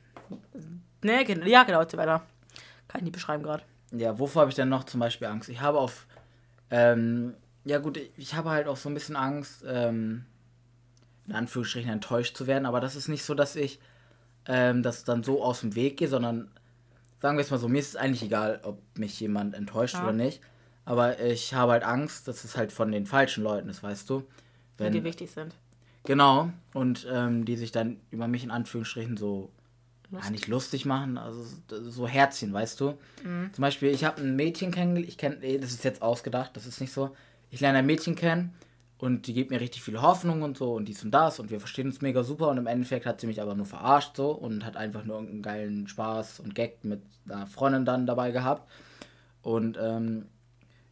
Ne, 1.02 1.24
ja, 1.48 1.64
genau, 1.64 1.84
so 1.90 1.98
weiter. 1.98 2.22
Kann 2.88 3.00
ich 3.00 3.04
nicht 3.04 3.14
beschreiben 3.14 3.42
gerade. 3.44 3.64
Ja, 3.92 4.20
wovor 4.20 4.42
habe 4.42 4.50
ich 4.52 4.56
denn 4.56 4.70
noch 4.70 4.84
zum 4.84 5.00
Beispiel 5.00 5.28
Angst? 5.28 5.50
Ich 5.50 5.62
habe 5.62 5.80
auf, 5.80 6.06
ähm, 6.70 7.34
ja 7.66 7.80
gut, 7.80 7.98
ich- 7.98 8.12
ich 8.18 8.36
habe 8.36 8.50
halt 8.52 8.68
auch 8.68 8.78
so 8.78 8.90
ein 8.90 8.94
bisschen 8.94 9.16
Angst, 9.16 9.64
ähm, 9.68 10.26
in 11.28 11.34
Anführungsstrichen 11.34 11.90
enttäuscht 11.92 12.36
zu 12.38 12.46
werden, 12.48 12.66
aber 12.68 12.80
das 12.80 12.96
ist 12.96 13.08
nicht 13.08 13.24
so, 13.24 13.34
dass 13.34 13.56
ich 13.56 13.80
ähm, 14.50 14.84
das 14.84 15.06
dann 15.06 15.24
so 15.24 15.42
aus 15.44 15.62
dem 15.62 15.76
Weg 15.76 15.96
gehe, 15.98 16.08
sondern 16.10 16.50
sagen 17.22 17.38
wir 17.38 17.42
es 17.44 17.52
mal 17.52 17.58
so, 17.60 17.68
mir 17.70 17.80
ist 17.80 17.90
es 17.90 17.96
eigentlich 17.96 18.24
egal, 18.24 18.60
ob 18.64 18.82
mich 18.98 19.20
jemand 19.20 19.54
enttäuscht 19.54 19.94
Ja. 19.96 20.04
oder 20.04 20.14
nicht, 20.14 20.42
aber 20.86 21.20
ich 21.22 21.54
habe 21.54 21.74
halt 21.74 21.84
Angst, 21.84 22.28
dass 22.28 22.44
es 22.44 22.58
halt 22.58 22.72
von 22.74 22.92
den 22.92 23.06
falschen 23.06 23.44
Leuten 23.44 23.70
ist, 23.70 23.84
weißt 23.84 24.10
du? 24.10 24.22
Die 24.22 24.84
Wenn, 24.84 24.94
dir 24.94 25.04
wichtig 25.04 25.30
sind. 25.32 25.54
Genau, 26.04 26.50
und 26.74 27.08
ähm, 27.12 27.46
die 27.46 27.56
sich 27.58 27.72
dann 27.72 27.98
über 28.10 28.28
mich 28.28 28.44
in 28.44 28.52
Anführungsstrichen 28.52 29.16
so 29.18 29.52
ja, 30.12 30.16
Lustig. 30.18 30.32
nicht 30.32 30.48
lustig 30.48 30.86
machen, 30.86 31.20
also 31.20 31.46
so 31.70 32.08
Herzchen, 32.08 32.52
weißt 32.52 32.80
du? 32.80 32.98
Mhm. 33.24 33.52
Zum 33.54 33.62
Beispiel, 33.62 33.90
ich 33.90 34.04
habe 34.06 34.20
ein 34.22 34.36
Mädchen 34.36 34.72
kennengelernt, 34.72 35.08
ich 35.10 35.18
kenne, 35.20 35.60
das 35.60 35.70
ist 35.72 35.84
jetzt 35.84 36.02
ausgedacht, 36.02 36.56
das 36.56 36.66
ist 36.66 36.82
nicht 36.82 36.92
so. 36.92 37.16
Ich 37.52 37.60
lerne 37.60 37.78
ein 37.80 37.86
Mädchen 37.86 38.16
kennen 38.16 38.54
und 39.00 39.28
die 39.28 39.34
gibt 39.34 39.50
mir 39.50 39.62
richtig 39.62 39.82
viel 39.82 40.02
Hoffnung 40.02 40.42
und 40.42 40.58
so 40.58 40.74
und 40.74 40.86
dies 40.86 41.06
und 41.06 41.12
das. 41.12 41.40
Und 41.40 41.50
wir 41.50 41.62
verstehen 41.62 41.88
uns 41.88 42.02
mega 42.02 42.22
super. 42.22 42.50
Und 42.50 42.58
im 42.58 42.68
Endeffekt 42.68 43.06
hat 43.06 43.22
sie 43.22 43.28
mich 43.28 43.42
aber 43.42 43.56
nur 43.56 43.66
verarscht 43.66 44.18
so. 44.18 44.32
Und 44.32 44.66
hat 44.66 44.76
einfach 44.76 45.06
nur 45.06 45.16
irgendeinen 45.16 45.42
geilen 45.42 45.88
Spaß 45.88 46.42
und 46.42 46.54
Gag 46.54 46.84
mit 46.84 47.02
einer 47.30 47.48
Freundin 47.48 47.86
dann 47.86 48.06
dabei 48.06 48.32
gehabt. 48.32 48.70
Und 49.42 49.78
ähm, 49.82 50.26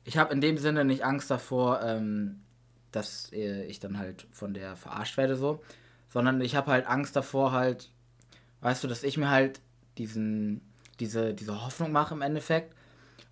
ich 0.06 0.18
habe 0.18 0.34
in 0.34 0.40
dem 0.40 0.58
Sinne 0.58 0.86
nicht 0.86 1.04
Angst 1.04 1.30
davor, 1.30 1.82
ähm, 1.84 2.44
dass 2.94 3.30
äh, 3.34 3.66
ich 3.66 3.82
dann 3.82 3.98
halt 3.98 4.26
von 4.32 4.54
der 4.54 4.78
verarscht 4.78 5.18
werde 5.18 5.36
so, 5.36 5.62
sondern 6.08 6.40
ich 6.40 6.56
habe 6.56 6.72
halt 6.72 6.88
Angst 6.88 7.14
davor 7.18 7.52
halt, 7.52 7.92
weißt 8.62 8.86
du, 8.86 8.88
dass 8.88 9.04
ich 9.04 9.18
mir 9.18 9.30
halt 9.30 9.60
diesen, 9.98 10.62
diese, 11.02 11.34
diese 11.34 11.62
Hoffnung 11.62 11.92
mache 11.92 12.14
im 12.14 12.22
Endeffekt 12.22 12.74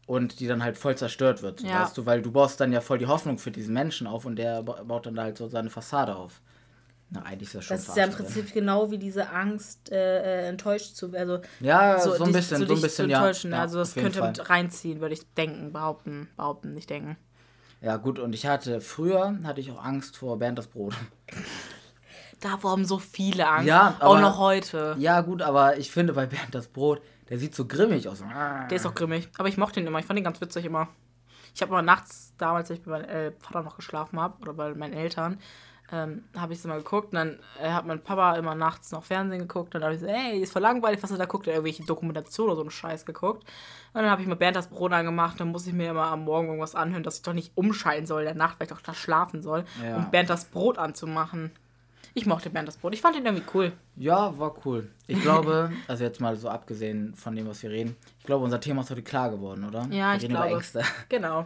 und 0.06 0.40
die 0.40 0.48
dann 0.48 0.64
halt 0.64 0.78
voll 0.78 0.96
zerstört 0.96 1.42
wird, 1.42 1.60
so, 1.62 1.68
Ja. 1.68 1.82
weißt 1.84 1.98
du, 1.98 2.06
weil 2.06 2.22
du 2.22 2.32
baust 2.32 2.60
dann 2.60 2.72
ja 2.72 2.82
voll 2.82 2.98
die 3.00 3.08
Hoffnung 3.08 3.38
für 3.40 3.52
diesen 3.52 3.74
Menschen 3.74 4.06
auf 4.08 4.26
und 4.26 4.36
der 4.36 4.62
ba- 4.64 4.84
baut 4.84 5.06
dann 5.08 5.20
halt 5.20 5.38
so 5.38 5.48
seine 5.48 5.70
Fassade 5.70 6.16
auf. 6.16 6.42
Na, 7.10 7.22
eigentlich 7.22 7.50
ist 7.50 7.56
das 7.56 7.66
schon 7.66 7.78
Das 7.78 7.88
ist 7.88 7.96
ja 7.98 8.06
im 8.06 8.12
Prinzip 8.12 8.52
genau 8.54 8.90
wie 8.92 8.98
diese 8.98 9.30
Angst, 9.30 9.92
äh, 9.92 10.46
äh, 10.46 10.48
enttäuscht 10.50 10.96
zu 10.96 11.12
werden. 11.12 11.30
Also. 11.38 11.44
Ja, 11.60 12.00
so, 12.00 12.14
ein 12.14 12.24
dich- 12.26 12.34
bisschen, 12.34 12.58
so 12.60 12.66
dich 12.66 12.78
ein 12.78 12.82
bisschen, 12.82 13.10
ja. 13.10 13.18
enttäuschen. 13.20 13.52
ja. 13.52 13.62
also, 13.62 13.78
das 13.80 13.94
könnte 13.94 14.20
Fall. 14.20 14.30
mit 14.30 14.50
reinziehen, 14.50 15.02
würde 15.02 15.14
ich 15.14 15.22
denken, 15.36 15.72
behaupten, 15.72 16.28
behaupten, 16.36 16.74
nicht 16.74 16.90
denken. 16.90 17.16
Ja, 17.82 17.98
gut, 17.98 18.18
und 18.18 18.34
ich 18.34 18.48
hatte, 18.48 18.82
früher 18.82 19.38
hatte 19.44 19.62
ich 19.62 19.72
auch 19.72 19.84
Angst 19.84 20.18
vor 20.18 20.38
Bernd 20.40 20.58
das 20.58 20.68
Brot. 20.68 20.96
Da 22.40 22.62
haben 22.64 22.86
so 22.86 22.98
viele 23.00 23.48
Angst. 23.48 23.68
Ja, 23.68 23.96
auch 24.00 24.14
aber- 24.16 24.22
noch 24.22 24.38
heute. 24.40 24.96
Ja, 25.00 25.22
gut, 25.22 25.42
aber 25.42 25.78
ich 25.78 25.92
finde 25.92 26.14
bei 26.14 26.26
Bernd 26.26 26.54
das 26.54 26.68
Brot, 26.68 27.02
der 27.30 27.40
sieht 27.40 27.56
so 27.56 27.66
grimmig 27.66 28.08
aus. 28.08 28.20
Der 28.22 28.72
ist 28.72 28.86
auch 28.86 28.94
grimmig. 28.94 29.30
Aber 29.38 29.48
ich 29.48 29.58
mochte 29.58 29.80
ihn 29.80 29.88
immer. 29.88 30.00
Ich 30.00 30.06
fand 30.06 30.20
ihn 30.20 30.24
ganz 30.24 30.40
witzig 30.42 30.66
immer. 30.66 30.88
Ich 31.54 31.62
habe 31.62 31.72
immer 31.72 31.82
nachts, 31.82 32.34
damals, 32.38 32.70
als 32.70 32.80
ich 32.80 32.86
bei 32.86 32.92
meinem 32.92 33.10
äh, 33.10 33.32
Vater 33.40 33.64
noch 33.64 33.78
geschlafen 33.78 34.20
habe, 34.20 34.42
oder 34.42 34.54
bei 34.54 34.76
meinen 34.76 34.94
Eltern, 34.94 35.40
ähm, 35.92 36.26
habe 36.36 36.54
ich 36.54 36.60
es 36.60 36.66
immer 36.66 36.78
geguckt. 36.78 37.14
Und 37.14 37.16
dann 37.16 37.40
äh, 37.62 37.70
hat 37.70 37.86
mein 37.86 38.02
Papa 38.02 38.36
immer 38.36 38.54
nachts 38.54 38.92
noch 38.92 39.04
Fernsehen 39.04 39.40
geguckt. 39.40 39.74
Und 39.74 39.82
dann 39.82 39.86
habe 39.86 39.96
ich 39.96 40.02
so, 40.02 40.08
ey, 40.08 40.40
ist 40.40 40.54
voll 40.54 40.62
langweilig, 40.62 41.02
was 41.02 41.12
er 41.12 41.18
da 41.18 41.26
guckt. 41.26 41.48
Er 41.48 41.54
hat 41.54 41.58
irgendwelche 41.58 41.86
Dokumentationen 41.86 42.52
oder 42.52 42.58
so 42.58 42.62
einen 42.62 42.72
Scheiß 42.72 43.06
geguckt. 43.06 43.44
Und 43.94 44.02
dann 44.02 44.10
habe 44.10 44.22
ich 44.22 44.28
mir 44.28 44.36
Bernd 44.36 44.56
das 44.56 44.68
Brot 44.68 44.92
angemacht. 44.92 45.40
Dann 45.40 45.50
muss 45.50 45.66
ich 45.66 45.74
mir 45.74 45.92
immer 45.92 46.08
am 46.08 46.26
Morgen 46.26 46.48
irgendwas 46.48 46.76
anhören, 46.76 47.04
dass 47.04 47.18
ich 47.18 47.22
doch 47.24 47.34
nicht 47.34 47.52
umschalten 47.56 48.06
soll 48.06 48.22
in 48.22 48.28
der 48.28 48.36
Nacht, 48.36 48.60
weil 48.60 48.68
ich 48.68 48.74
doch 48.74 48.82
da 48.82 48.94
schlafen 48.94 49.42
soll. 49.42 49.66
Ja. 49.84 49.98
Um 49.98 50.12
Bernd 50.12 50.30
das 50.30 50.46
Brot 50.46 50.78
anzumachen. 50.78 51.52
Ich 52.18 52.26
mochte 52.26 52.50
Bernd 52.50 52.66
das 52.66 52.78
Brot. 52.78 52.94
Ich 52.94 53.02
fand 53.02 53.18
ihn 53.18 53.26
irgendwie 53.26 53.46
cool. 53.54 53.74
Ja, 53.98 54.40
war 54.40 54.56
cool. 54.66 54.90
Ich 55.06 55.22
glaube, 55.22 55.70
also 55.90 56.06
jetzt 56.06 56.22
mal 56.22 56.38
so 56.38 56.48
abgesehen 56.48 57.14
von 57.14 57.36
dem, 57.36 57.46
was 57.46 57.62
wir 57.62 57.70
reden, 57.70 57.98
ich 58.20 58.26
glaube, 58.26 58.46
unser 58.46 58.62
Thema 58.62 58.82
ist 58.82 58.90
heute 58.90 59.04
klar 59.04 59.30
geworden, 59.30 59.66
oder? 59.66 59.82
Ja, 59.92 60.12
wir 60.12 60.16
ich 60.16 60.24
reden 60.24 60.34
glaube. 60.34 60.48
über 60.48 60.56
Ängste. 60.56 60.82
Genau. 61.10 61.46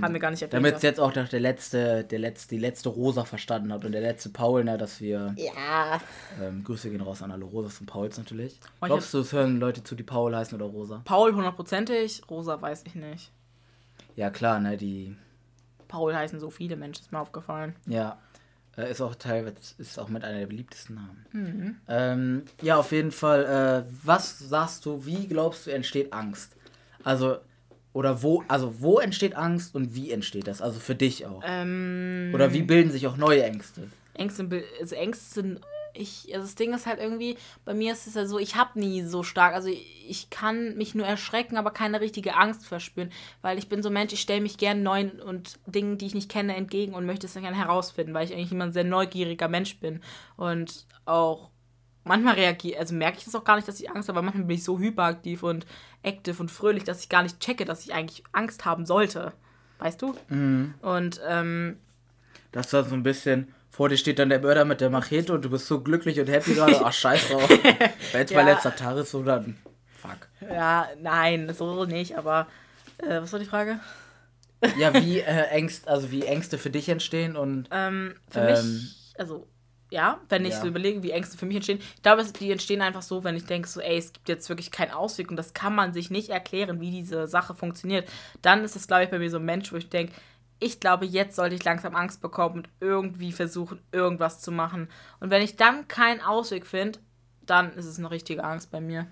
Haben 0.00 0.14
wir 0.14 0.20
gar 0.20 0.30
nicht 0.30 0.40
erwähnt. 0.40 0.54
Damit 0.54 0.82
jetzt 0.82 0.98
auch 0.98 1.12
der 1.12 1.28
letzte, 1.38 2.02
der 2.04 2.18
letzte, 2.18 2.54
die 2.54 2.58
letzte 2.58 2.88
Rosa 2.88 3.24
verstanden 3.24 3.70
hat 3.74 3.84
und 3.84 3.92
der 3.92 4.00
letzte 4.00 4.30
Paul, 4.30 4.64
ne, 4.64 4.78
dass 4.78 5.02
wir 5.02 5.34
ja. 5.36 6.00
ähm, 6.42 6.64
Grüße 6.64 6.88
gehen 6.88 7.02
raus 7.02 7.20
an 7.20 7.30
alle 7.30 7.44
Rosas 7.44 7.78
und 7.80 7.86
Pauls 7.86 8.16
natürlich. 8.16 8.58
Oh, 8.80 8.86
ich 8.86 8.86
Glaubst 8.86 9.12
du, 9.12 9.18
es 9.18 9.34
hören 9.34 9.60
Leute 9.60 9.84
zu, 9.84 9.94
die 9.94 10.02
Paul 10.02 10.34
heißen 10.34 10.58
oder 10.58 10.72
Rosa? 10.72 11.02
Paul 11.04 11.34
hundertprozentig, 11.34 12.22
Rosa 12.30 12.58
weiß 12.58 12.84
ich 12.86 12.94
nicht. 12.94 13.30
Ja, 14.14 14.30
klar, 14.30 14.60
ne, 14.60 14.78
die, 14.78 15.14
Paul 15.88 16.14
heißen 16.14 16.40
so 16.40 16.50
viele 16.50 16.76
Menschen, 16.76 17.02
ist 17.02 17.12
mir 17.12 17.20
aufgefallen. 17.20 17.74
ja, 17.86 18.18
äh, 18.76 18.90
ist 18.90 19.00
auch 19.00 19.14
teilweise, 19.14 19.56
ist 19.78 19.98
auch 19.98 20.08
mit 20.08 20.24
einer 20.24 20.40
der 20.40 20.46
beliebtesten 20.46 20.96
Namen. 20.96 21.26
Mhm. 21.32 21.76
Ähm, 21.88 22.42
ja, 22.62 22.76
auf 22.76 22.92
jeden 22.92 23.12
Fall, 23.12 23.84
äh, 23.86 23.90
was 24.04 24.38
sagst 24.38 24.86
du, 24.86 25.04
wie 25.06 25.26
glaubst 25.26 25.66
du, 25.66 25.70
entsteht 25.70 26.12
Angst? 26.12 26.52
Also, 27.02 27.38
oder 27.92 28.22
wo, 28.22 28.44
also 28.48 28.80
wo 28.80 28.98
entsteht 28.98 29.34
Angst 29.34 29.74
und 29.74 29.94
wie 29.94 30.10
entsteht 30.10 30.46
das? 30.46 30.60
Also 30.60 30.80
für 30.80 30.94
dich 30.94 31.24
auch. 31.24 31.42
Ähm, 31.46 32.30
Oder 32.34 32.52
wie 32.52 32.62
bilden 32.62 32.90
sich 32.90 33.06
auch 33.06 33.16
neue 33.16 33.42
Ängste? 33.42 33.88
Ängste, 34.12 34.64
also 34.80 34.94
Ängste 34.94 35.34
sind, 35.34 35.60
ich, 35.96 36.26
also 36.34 36.46
das 36.46 36.54
Ding 36.54 36.74
ist 36.74 36.86
halt 36.86 37.00
irgendwie, 37.00 37.36
bei 37.64 37.74
mir 37.74 37.92
ist 37.92 38.06
es 38.06 38.14
ja 38.14 38.26
so, 38.26 38.38
ich 38.38 38.56
habe 38.56 38.78
nie 38.78 39.02
so 39.02 39.22
stark, 39.22 39.54
also 39.54 39.68
ich 39.68 40.30
kann 40.30 40.76
mich 40.76 40.94
nur 40.94 41.06
erschrecken, 41.06 41.56
aber 41.56 41.70
keine 41.70 42.00
richtige 42.00 42.36
Angst 42.36 42.66
verspüren, 42.66 43.10
weil 43.42 43.58
ich 43.58 43.68
bin 43.68 43.82
so 43.82 43.88
ein 43.88 43.94
Mensch, 43.94 44.12
ich 44.12 44.20
stelle 44.20 44.40
mich 44.40 44.58
gern 44.58 44.82
neuen 44.82 45.20
und 45.20 45.58
Dingen, 45.66 45.98
die 45.98 46.06
ich 46.06 46.14
nicht 46.14 46.30
kenne, 46.30 46.56
entgegen 46.56 46.94
und 46.94 47.06
möchte 47.06 47.26
es 47.26 47.34
dann 47.34 47.42
gerne 47.42 47.56
herausfinden, 47.56 48.14
weil 48.14 48.26
ich 48.26 48.32
eigentlich 48.32 48.52
immer 48.52 48.64
ein 48.64 48.72
sehr 48.72 48.84
neugieriger 48.84 49.48
Mensch 49.48 49.78
bin 49.80 50.00
und 50.36 50.86
auch 51.04 51.50
manchmal 52.04 52.34
reagiere, 52.34 52.78
also 52.78 52.94
merke 52.94 53.18
ich 53.18 53.24
das 53.24 53.34
auch 53.34 53.44
gar 53.44 53.56
nicht, 53.56 53.66
dass 53.66 53.80
ich 53.80 53.90
Angst 53.90 54.08
habe, 54.08 54.18
aber 54.18 54.26
manchmal 54.26 54.46
bin 54.46 54.56
ich 54.56 54.64
so 54.64 54.78
hyperaktiv 54.78 55.42
und 55.42 55.66
active 56.02 56.40
und 56.40 56.50
fröhlich, 56.50 56.84
dass 56.84 57.00
ich 57.00 57.08
gar 57.08 57.22
nicht 57.22 57.40
checke, 57.40 57.64
dass 57.64 57.84
ich 57.84 57.92
eigentlich 57.92 58.22
Angst 58.32 58.64
haben 58.64 58.86
sollte. 58.86 59.32
Weißt 59.78 60.00
du? 60.00 60.14
Und 60.82 61.20
ähm, 61.28 61.78
Das 62.52 62.70
dann 62.70 62.88
so 62.88 62.94
ein 62.94 63.02
bisschen, 63.02 63.52
vor 63.76 63.88
dir 63.90 63.98
steht 63.98 64.18
dann 64.18 64.30
der 64.30 64.40
Mörder 64.40 64.64
mit 64.64 64.80
der 64.80 64.88
Machete 64.88 65.32
und 65.34 65.44
du 65.44 65.50
bist 65.50 65.66
so 65.66 65.80
glücklich 65.82 66.18
und 66.18 66.28
happy 66.28 66.54
gerade. 66.54 66.80
Ach, 66.82 66.92
scheiß 66.92 67.28
drauf. 67.28 67.48
Wenn 68.12 68.20
jetzt 68.22 68.30
Ja. 68.30 68.36
mein 68.38 68.46
letzter 68.46 68.74
Tag 68.74 68.96
ist, 68.96 69.10
so 69.10 69.22
dann. 69.22 69.58
Fuck. 70.00 70.28
Ja, 70.40 70.88
nein, 71.02 71.52
so 71.52 71.84
nicht, 71.84 72.16
aber 72.16 72.46
äh, 72.98 73.20
was 73.20 73.32
war 73.32 73.38
die 73.40 73.44
Frage? 73.46 73.78
Ja, 74.78 74.94
wie 74.94 75.20
äh, 75.20 75.42
Ängste, 75.50 75.88
also 75.88 76.10
wie 76.10 76.22
Ängste 76.24 76.56
für 76.58 76.70
dich 76.70 76.88
entstehen 76.88 77.36
und. 77.36 77.68
Ähm, 77.70 78.14
für 78.30 78.40
Ähm, 78.40 78.46
mich, 78.74 78.96
also 79.18 79.46
ja, 79.90 80.20
wenn 80.30 80.44
ich 80.44 80.54
ja. 80.54 80.60
so 80.62 80.66
überlege, 80.66 81.02
wie 81.02 81.10
Ängste 81.12 81.36
für 81.38 81.46
mich 81.46 81.56
entstehen, 81.56 81.78
ich 81.96 82.02
glaube, 82.02 82.22
es- 82.22 82.32
die 82.32 82.50
entstehen 82.50 82.80
einfach 82.82 83.02
so, 83.02 83.24
wenn 83.24 83.36
ich 83.36 83.44
denke, 83.44 83.68
so, 83.68 83.80
ey, 83.80 83.98
es 83.98 84.12
gibt 84.12 84.28
jetzt 84.28 84.48
wirklich 84.48 84.70
keinen 84.70 84.90
Ausweg 84.90 85.30
und 85.30 85.36
das 85.36 85.54
kann 85.54 85.74
man 85.74 85.92
sich 85.92 86.10
nicht 86.10 86.30
erklären, 86.30 86.80
wie 86.80 86.90
diese 86.90 87.26
Sache 87.28 87.54
funktioniert. 87.54 88.08
Dann 88.42 88.64
ist 88.64 88.74
es, 88.74 88.88
glaube 88.88 89.04
ich, 89.04 89.10
bei 89.10 89.18
mir 89.18 89.30
so 89.30 89.36
ein 89.36 89.44
Mensch, 89.44 89.70
wo 89.72 89.76
ich 89.76 89.88
denke, 89.88 90.12
ich 90.58 90.80
glaube, 90.80 91.04
jetzt 91.04 91.36
sollte 91.36 91.54
ich 91.54 91.64
langsam 91.64 91.94
Angst 91.94 92.20
bekommen 92.20 92.56
und 92.56 92.68
irgendwie 92.80 93.32
versuchen, 93.32 93.80
irgendwas 93.92 94.40
zu 94.40 94.50
machen. 94.52 94.88
Und 95.20 95.30
wenn 95.30 95.42
ich 95.42 95.56
dann 95.56 95.88
keinen 95.88 96.20
Ausweg 96.20 96.66
finde, 96.66 96.98
dann 97.44 97.72
ist 97.74 97.86
es 97.86 97.98
eine 97.98 98.10
richtige 98.10 98.44
Angst 98.44 98.70
bei 98.70 98.80
mir. 98.80 99.06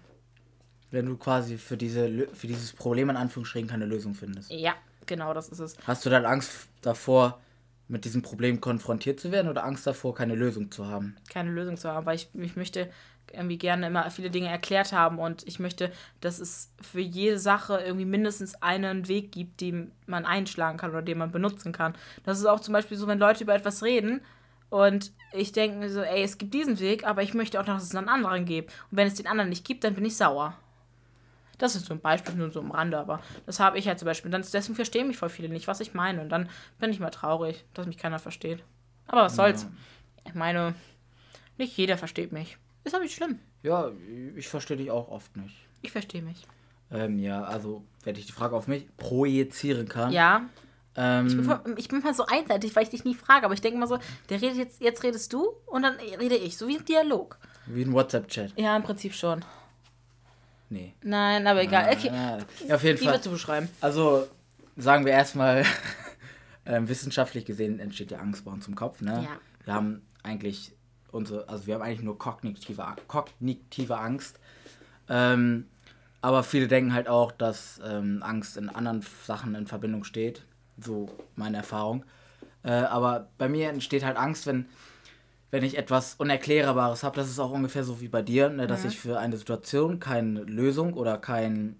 Wenn 0.90 1.06
du 1.06 1.16
quasi 1.16 1.58
für, 1.58 1.76
diese, 1.76 2.28
für 2.34 2.46
dieses 2.46 2.72
Problem 2.72 3.10
in 3.10 3.16
Anführungsstrichen 3.16 3.68
keine 3.68 3.86
Lösung 3.86 4.14
findest. 4.14 4.50
Ja, 4.50 4.74
genau, 5.06 5.34
das 5.34 5.48
ist 5.48 5.58
es. 5.58 5.76
Hast 5.86 6.06
du 6.06 6.10
dann 6.10 6.24
Angst 6.24 6.68
davor, 6.82 7.40
mit 7.88 8.04
diesem 8.04 8.22
Problem 8.22 8.60
konfrontiert 8.60 9.20
zu 9.20 9.30
werden 9.30 9.48
oder 9.48 9.64
Angst 9.64 9.86
davor, 9.86 10.14
keine 10.14 10.34
Lösung 10.34 10.70
zu 10.70 10.86
haben? 10.86 11.16
keine 11.28 11.50
Lösung 11.50 11.76
zu 11.76 11.90
haben, 11.90 12.06
weil 12.06 12.16
ich, 12.16 12.28
ich 12.32 12.56
möchte 12.56 12.90
irgendwie 13.32 13.58
gerne 13.58 13.86
immer 13.86 14.10
viele 14.10 14.30
Dinge 14.30 14.48
erklärt 14.48 14.92
haben 14.92 15.18
und 15.18 15.46
ich 15.46 15.58
möchte, 15.58 15.92
dass 16.20 16.38
es 16.38 16.72
für 16.80 17.00
jede 17.00 17.38
Sache 17.38 17.80
irgendwie 17.84 18.04
mindestens 18.04 18.54
einen 18.62 19.08
Weg 19.08 19.32
gibt, 19.32 19.60
den 19.60 19.92
man 20.06 20.24
einschlagen 20.24 20.78
kann 20.78 20.90
oder 20.90 21.02
den 21.02 21.18
man 21.18 21.32
benutzen 21.32 21.72
kann. 21.72 21.94
Das 22.24 22.38
ist 22.38 22.46
auch 22.46 22.60
zum 22.60 22.72
Beispiel 22.72 22.96
so, 22.96 23.06
wenn 23.06 23.18
Leute 23.18 23.44
über 23.44 23.54
etwas 23.54 23.82
reden 23.82 24.20
und 24.70 25.12
ich 25.32 25.52
denke 25.52 25.78
mir 25.78 25.88
so, 25.88 26.00
ey, 26.00 26.22
es 26.22 26.38
gibt 26.38 26.52
diesen 26.52 26.80
Weg, 26.80 27.06
aber 27.06 27.22
ich 27.22 27.34
möchte 27.34 27.60
auch 27.60 27.66
noch, 27.66 27.74
dass 27.74 27.84
es 27.84 27.94
einen 27.94 28.08
anderen 28.08 28.44
gibt. 28.44 28.72
Und 28.90 28.96
wenn 28.96 29.06
es 29.06 29.14
den 29.14 29.28
anderen 29.28 29.50
nicht 29.50 29.64
gibt, 29.64 29.84
dann 29.84 29.94
bin 29.94 30.04
ich 30.04 30.16
sauer. 30.16 30.56
Das 31.58 31.76
ist 31.76 31.86
so 31.86 31.94
ein 31.94 32.00
Beispiel, 32.00 32.34
nur 32.34 32.50
so 32.50 32.58
am 32.58 32.72
Rande, 32.72 32.98
aber 32.98 33.20
das 33.46 33.60
habe 33.60 33.78
ich 33.78 33.86
halt 33.86 34.00
zum 34.00 34.06
Beispiel. 34.06 34.30
Dann, 34.30 34.42
deswegen 34.42 34.74
verstehen 34.74 35.06
mich 35.06 35.16
voll 35.16 35.28
viele 35.28 35.48
nicht, 35.48 35.68
was 35.68 35.78
ich 35.78 35.94
meine. 35.94 36.20
Und 36.20 36.28
dann 36.28 36.48
bin 36.80 36.90
ich 36.90 36.98
mal 36.98 37.10
traurig, 37.10 37.64
dass 37.74 37.86
mich 37.86 37.98
keiner 37.98 38.18
versteht. 38.18 38.64
Aber 39.06 39.22
was 39.22 39.36
soll's. 39.36 39.68
Ich 40.26 40.34
meine, 40.34 40.74
nicht 41.56 41.76
jeder 41.76 41.96
versteht 41.96 42.32
mich. 42.32 42.58
Ist 42.84 42.94
aber 42.94 43.02
nicht 43.04 43.14
schlimm. 43.14 43.38
Ja, 43.62 43.90
ich 44.36 44.48
verstehe 44.48 44.76
dich 44.76 44.90
auch 44.90 45.08
oft 45.08 45.36
nicht. 45.36 45.56
Ich 45.82 45.90
verstehe 45.92 46.22
mich. 46.22 46.46
Ähm, 46.90 47.18
ja, 47.18 47.42
also, 47.44 47.82
wenn 48.04 48.14
ich 48.16 48.26
die 48.26 48.32
Frage 48.32 48.54
auf 48.54 48.68
mich 48.68 48.86
projizieren 48.96 49.88
kann. 49.88 50.12
Ja, 50.12 50.42
Ähm, 50.96 51.26
ich 51.26 51.34
bin, 51.34 51.44
voll- 51.44 51.74
ich 51.76 51.88
bin 51.88 52.00
mal 52.02 52.14
so 52.14 52.24
einseitig, 52.26 52.76
weil 52.76 52.84
ich 52.84 52.90
dich 52.90 53.04
nie 53.04 53.14
frage. 53.16 53.46
Aber 53.46 53.54
ich 53.54 53.60
denke 53.60 53.78
mal 53.80 53.88
so, 53.88 53.98
der 54.28 54.40
redet 54.40 54.58
jetzt, 54.58 54.80
jetzt 54.80 55.02
redest 55.02 55.32
du 55.32 55.48
und 55.66 55.82
dann 55.82 55.94
rede 55.96 56.36
ich. 56.36 56.56
So 56.56 56.68
wie 56.68 56.76
ein 56.78 56.84
Dialog. 56.84 57.36
wie 57.66 57.82
ein 57.82 57.92
WhatsApp-Chat. 57.92 58.52
Ja, 58.56 58.76
im 58.76 58.82
Prinzip 58.84 59.12
schon. 59.14 59.44
Nee. 60.70 60.94
Nein, 61.02 61.46
aber 61.46 61.62
egal. 61.62 61.92
Okay. 61.92 62.10
Ja, 62.68 62.74
auf 62.76 62.82
jeden 62.84 62.98
Wie 63.00 63.04
Fall. 63.04 63.14
würdest 63.14 63.26
du 63.26 63.30
beschreiben? 63.30 63.68
Also, 63.80 64.26
sagen 64.76 65.04
wir 65.04 65.12
erstmal, 65.12 65.64
ähm, 66.66 66.88
wissenschaftlich 66.88 67.44
gesehen 67.44 67.80
entsteht 67.80 68.10
ja 68.12 68.18
Angst 68.18 68.44
bei 68.44 68.50
uns 68.52 68.68
im 68.68 68.74
Kopf, 68.74 69.00
ne? 69.00 69.22
Ja. 69.24 69.36
Wir 69.64 69.74
haben 69.74 70.02
eigentlich 70.22 70.73
unsere, 71.14 71.48
also 71.48 71.66
wir 71.66 71.74
haben 71.74 71.82
eigentlich 71.82 72.02
nur 72.02 72.18
kognitive, 72.18 72.84
kognitive 73.08 73.96
Angst. 73.96 74.38
Ähm, 75.08 75.66
aber 76.20 76.42
viele 76.42 76.68
denken 76.68 76.94
halt 76.94 77.08
auch, 77.08 77.32
dass 77.32 77.80
ähm, 77.84 78.22
Angst 78.22 78.56
in 78.56 78.68
anderen 78.68 79.04
Sachen 79.24 79.54
in 79.54 79.66
Verbindung 79.66 80.04
steht. 80.04 80.44
So 80.78 81.08
meine 81.36 81.58
Erfahrung. 81.58 82.04
Äh, 82.62 82.72
aber 82.72 83.28
bei 83.38 83.48
mir 83.48 83.68
entsteht 83.68 84.04
halt 84.04 84.16
Angst, 84.16 84.46
wenn, 84.46 84.66
wenn 85.50 85.62
ich 85.62 85.76
etwas 85.76 86.14
Unerklärbares 86.14 87.02
habe. 87.02 87.16
Das 87.16 87.28
ist 87.28 87.38
auch 87.38 87.50
ungefähr 87.50 87.84
so 87.84 88.00
wie 88.00 88.08
bei 88.08 88.22
dir, 88.22 88.48
ne? 88.48 88.66
dass 88.66 88.84
ich 88.84 88.98
für 88.98 89.18
eine 89.18 89.36
Situation 89.36 90.00
keine 90.00 90.40
Lösung 90.42 90.94
oder 90.94 91.18
kein, 91.18 91.76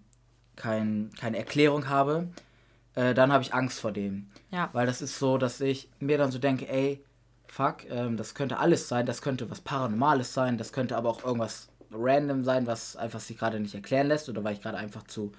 kein, 0.57 1.11
keine 1.19 1.39
Erklärung 1.39 1.89
habe. 1.89 2.29
Äh, 2.95 3.15
dann 3.15 3.33
habe 3.33 3.43
ich 3.43 3.55
Angst 3.55 3.81
vor 3.81 3.93
dem. 3.93 4.29
Ja. 4.51 4.69
Weil 4.73 4.87
das 4.87 5.03
ist 5.03 5.19
so, 5.19 5.39
dass 5.39 5.61
ich 5.61 5.89
mir 6.01 6.19
dann 6.19 6.31
so 6.31 6.39
denke, 6.39 6.69
ey, 6.69 7.03
fuck, 7.47 7.85
ähm, 7.89 8.17
das 8.17 8.35
könnte 8.35 8.59
alles 8.59 8.89
sein, 8.89 9.07
das 9.07 9.23
könnte 9.23 9.51
was 9.51 9.61
Paranormales 9.61 10.35
sein, 10.35 10.59
das 10.59 10.73
könnte 10.73 10.97
aber 10.97 11.11
auch 11.11 11.25
irgendwas 11.25 11.69
random 11.93 12.45
sein, 12.45 12.67
was 12.67 12.97
einfach 12.97 13.21
sich 13.21 13.39
gerade 13.39 13.61
nicht 13.61 13.75
erklären 13.75 14.09
lässt 14.09 14.29
oder 14.29 14.43
weil 14.43 14.55
ich 14.55 14.63
gerade 14.63 14.79
einfach 14.79 15.05
zu 15.05 15.33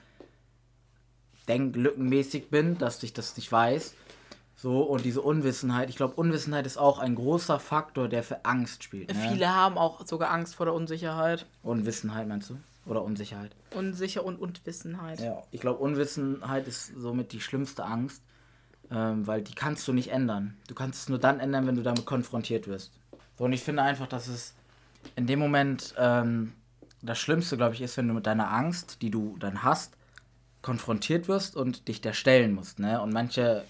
denklückenmäßig 1.48 2.50
bin, 2.50 2.78
dass 2.78 3.04
ich 3.04 3.14
das 3.14 3.36
nicht 3.38 3.52
weiß. 3.52 3.94
So, 4.58 4.82
und 4.82 5.04
diese 5.04 5.22
Unwissenheit, 5.22 5.90
ich 5.90 5.98
glaube, 5.98 6.16
Unwissenheit 6.16 6.66
ist 6.66 6.78
auch 6.78 7.00
ein 7.00 7.16
großer 7.16 7.60
Faktor, 7.60 8.08
der 8.08 8.24
für 8.24 8.46
Angst 8.46 8.84
spielt. 8.84 9.14
Ne? 9.14 9.30
Viele 9.32 9.54
haben 9.54 9.78
auch 9.78 10.06
sogar 10.08 10.32
Angst 10.32 10.56
vor 10.56 10.66
der 10.66 10.74
Unsicherheit. 10.74 11.46
Unwissenheit 11.62 12.28
meinst 12.28 12.50
du? 12.50 12.58
Oder 12.86 13.04
Unsicherheit? 13.04 13.52
Unsicher 13.76 14.24
und 14.24 14.40
Unwissenheit. 14.40 15.20
Ja, 15.20 15.44
ich 15.52 15.60
glaube, 15.60 15.80
Unwissenheit 15.80 16.68
ist 16.68 16.94
somit 16.96 17.34
die 17.34 17.42
schlimmste 17.42 17.84
Angst, 17.84 18.24
ähm, 18.92 19.26
weil 19.26 19.42
die 19.42 19.56
kannst 19.56 19.88
du 19.88 19.94
nicht 19.94 20.12
ändern. 20.12 20.58
Du 20.68 20.76
kannst 20.76 21.04
es 21.04 21.10
nur 21.10 21.20
dann 21.20 21.40
ändern, 21.40 21.68
wenn 21.68 21.76
du 21.76 21.84
damit 21.84 22.06
konfrontiert 22.06 22.68
wirst. 22.68 22.92
So, 23.38 23.46
und 23.46 23.54
ich 23.54 23.62
finde 23.62 23.84
einfach, 23.84 24.08
dass 24.08 24.28
es 24.28 24.54
in 25.16 25.28
dem 25.28 25.40
Moment 25.40 25.94
ähm, 25.98 26.54
das 27.02 27.20
Schlimmste, 27.20 27.58
glaube 27.58 27.76
ich, 27.76 27.82
ist, 27.82 27.98
wenn 27.98 28.08
du 28.08 28.14
mit 28.14 28.26
deiner 28.26 28.52
Angst, 28.52 29.02
die 29.02 29.12
du 29.12 29.38
dann 29.40 29.64
hast, 29.64 29.96
konfrontiert 30.62 31.28
wirst 31.28 31.56
und 31.56 31.88
dich 31.88 32.02
der 32.02 32.14
stellen 32.14 32.54
musst. 32.54 32.80
Ne? 32.80 33.00
Und 33.00 33.14
manche, 33.14 33.64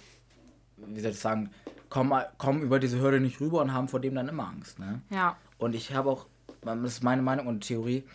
wie 0.78 1.02
soll 1.02 1.12
ich 1.12 1.20
sagen, 1.20 1.50
kommen, 1.90 2.24
kommen 2.38 2.62
über 2.62 2.80
diese 2.80 3.00
Hürde 3.00 3.20
nicht 3.20 3.42
rüber 3.42 3.62
und 3.62 3.74
haben 3.74 3.90
vor 3.90 4.00
dem 4.00 4.16
dann 4.16 4.30
immer 4.30 4.48
Angst. 4.48 4.80
Ne? 4.80 5.02
Ja. 5.10 5.36
Und 5.58 5.76
ich 5.76 5.94
habe 5.94 6.10
auch, 6.10 6.28
das 6.62 6.80
ist 6.84 7.04
meine 7.04 7.22
Meinung 7.22 7.48
und 7.48 7.62
Theorie, 7.66 8.06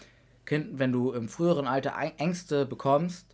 Kind, 0.46 0.78
wenn 0.78 0.92
du 0.92 1.12
im 1.12 1.28
früheren 1.28 1.66
Alter 1.66 1.94
Ängste 2.16 2.64
bekommst, 2.64 3.26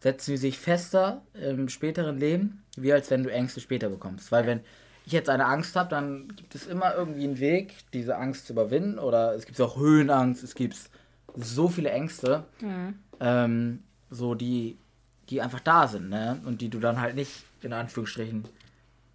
setzen 0.00 0.32
die 0.32 0.36
sich 0.36 0.58
fester 0.58 1.22
im 1.34 1.68
späteren 1.68 2.18
Leben, 2.18 2.62
wie 2.76 2.92
als 2.92 3.10
wenn 3.10 3.22
du 3.22 3.30
Ängste 3.30 3.60
später 3.60 3.88
bekommst. 3.88 4.32
Weil 4.32 4.46
wenn 4.46 4.60
ich 5.06 5.12
jetzt 5.12 5.28
eine 5.28 5.46
Angst 5.46 5.76
habe, 5.76 5.90
dann 5.90 6.28
gibt 6.36 6.54
es 6.54 6.66
immer 6.66 6.94
irgendwie 6.94 7.24
einen 7.24 7.40
Weg, 7.40 7.74
diese 7.92 8.16
Angst 8.16 8.46
zu 8.46 8.52
überwinden. 8.52 8.98
Oder 8.98 9.34
es 9.34 9.46
gibt 9.46 9.60
auch 9.60 9.76
Höhenangst, 9.76 10.42
es 10.42 10.54
gibt 10.54 10.76
so 11.36 11.68
viele 11.68 11.90
Ängste, 11.90 12.44
ähm, 13.20 13.82
so 14.10 14.34
die, 14.34 14.78
die 15.28 15.40
einfach 15.40 15.60
da 15.60 15.86
sind, 15.86 16.08
ne? 16.08 16.40
Und 16.44 16.60
die 16.60 16.68
du 16.68 16.80
dann 16.80 17.00
halt 17.00 17.14
nicht 17.14 17.44
in 17.62 17.72
Anführungsstrichen 17.72 18.44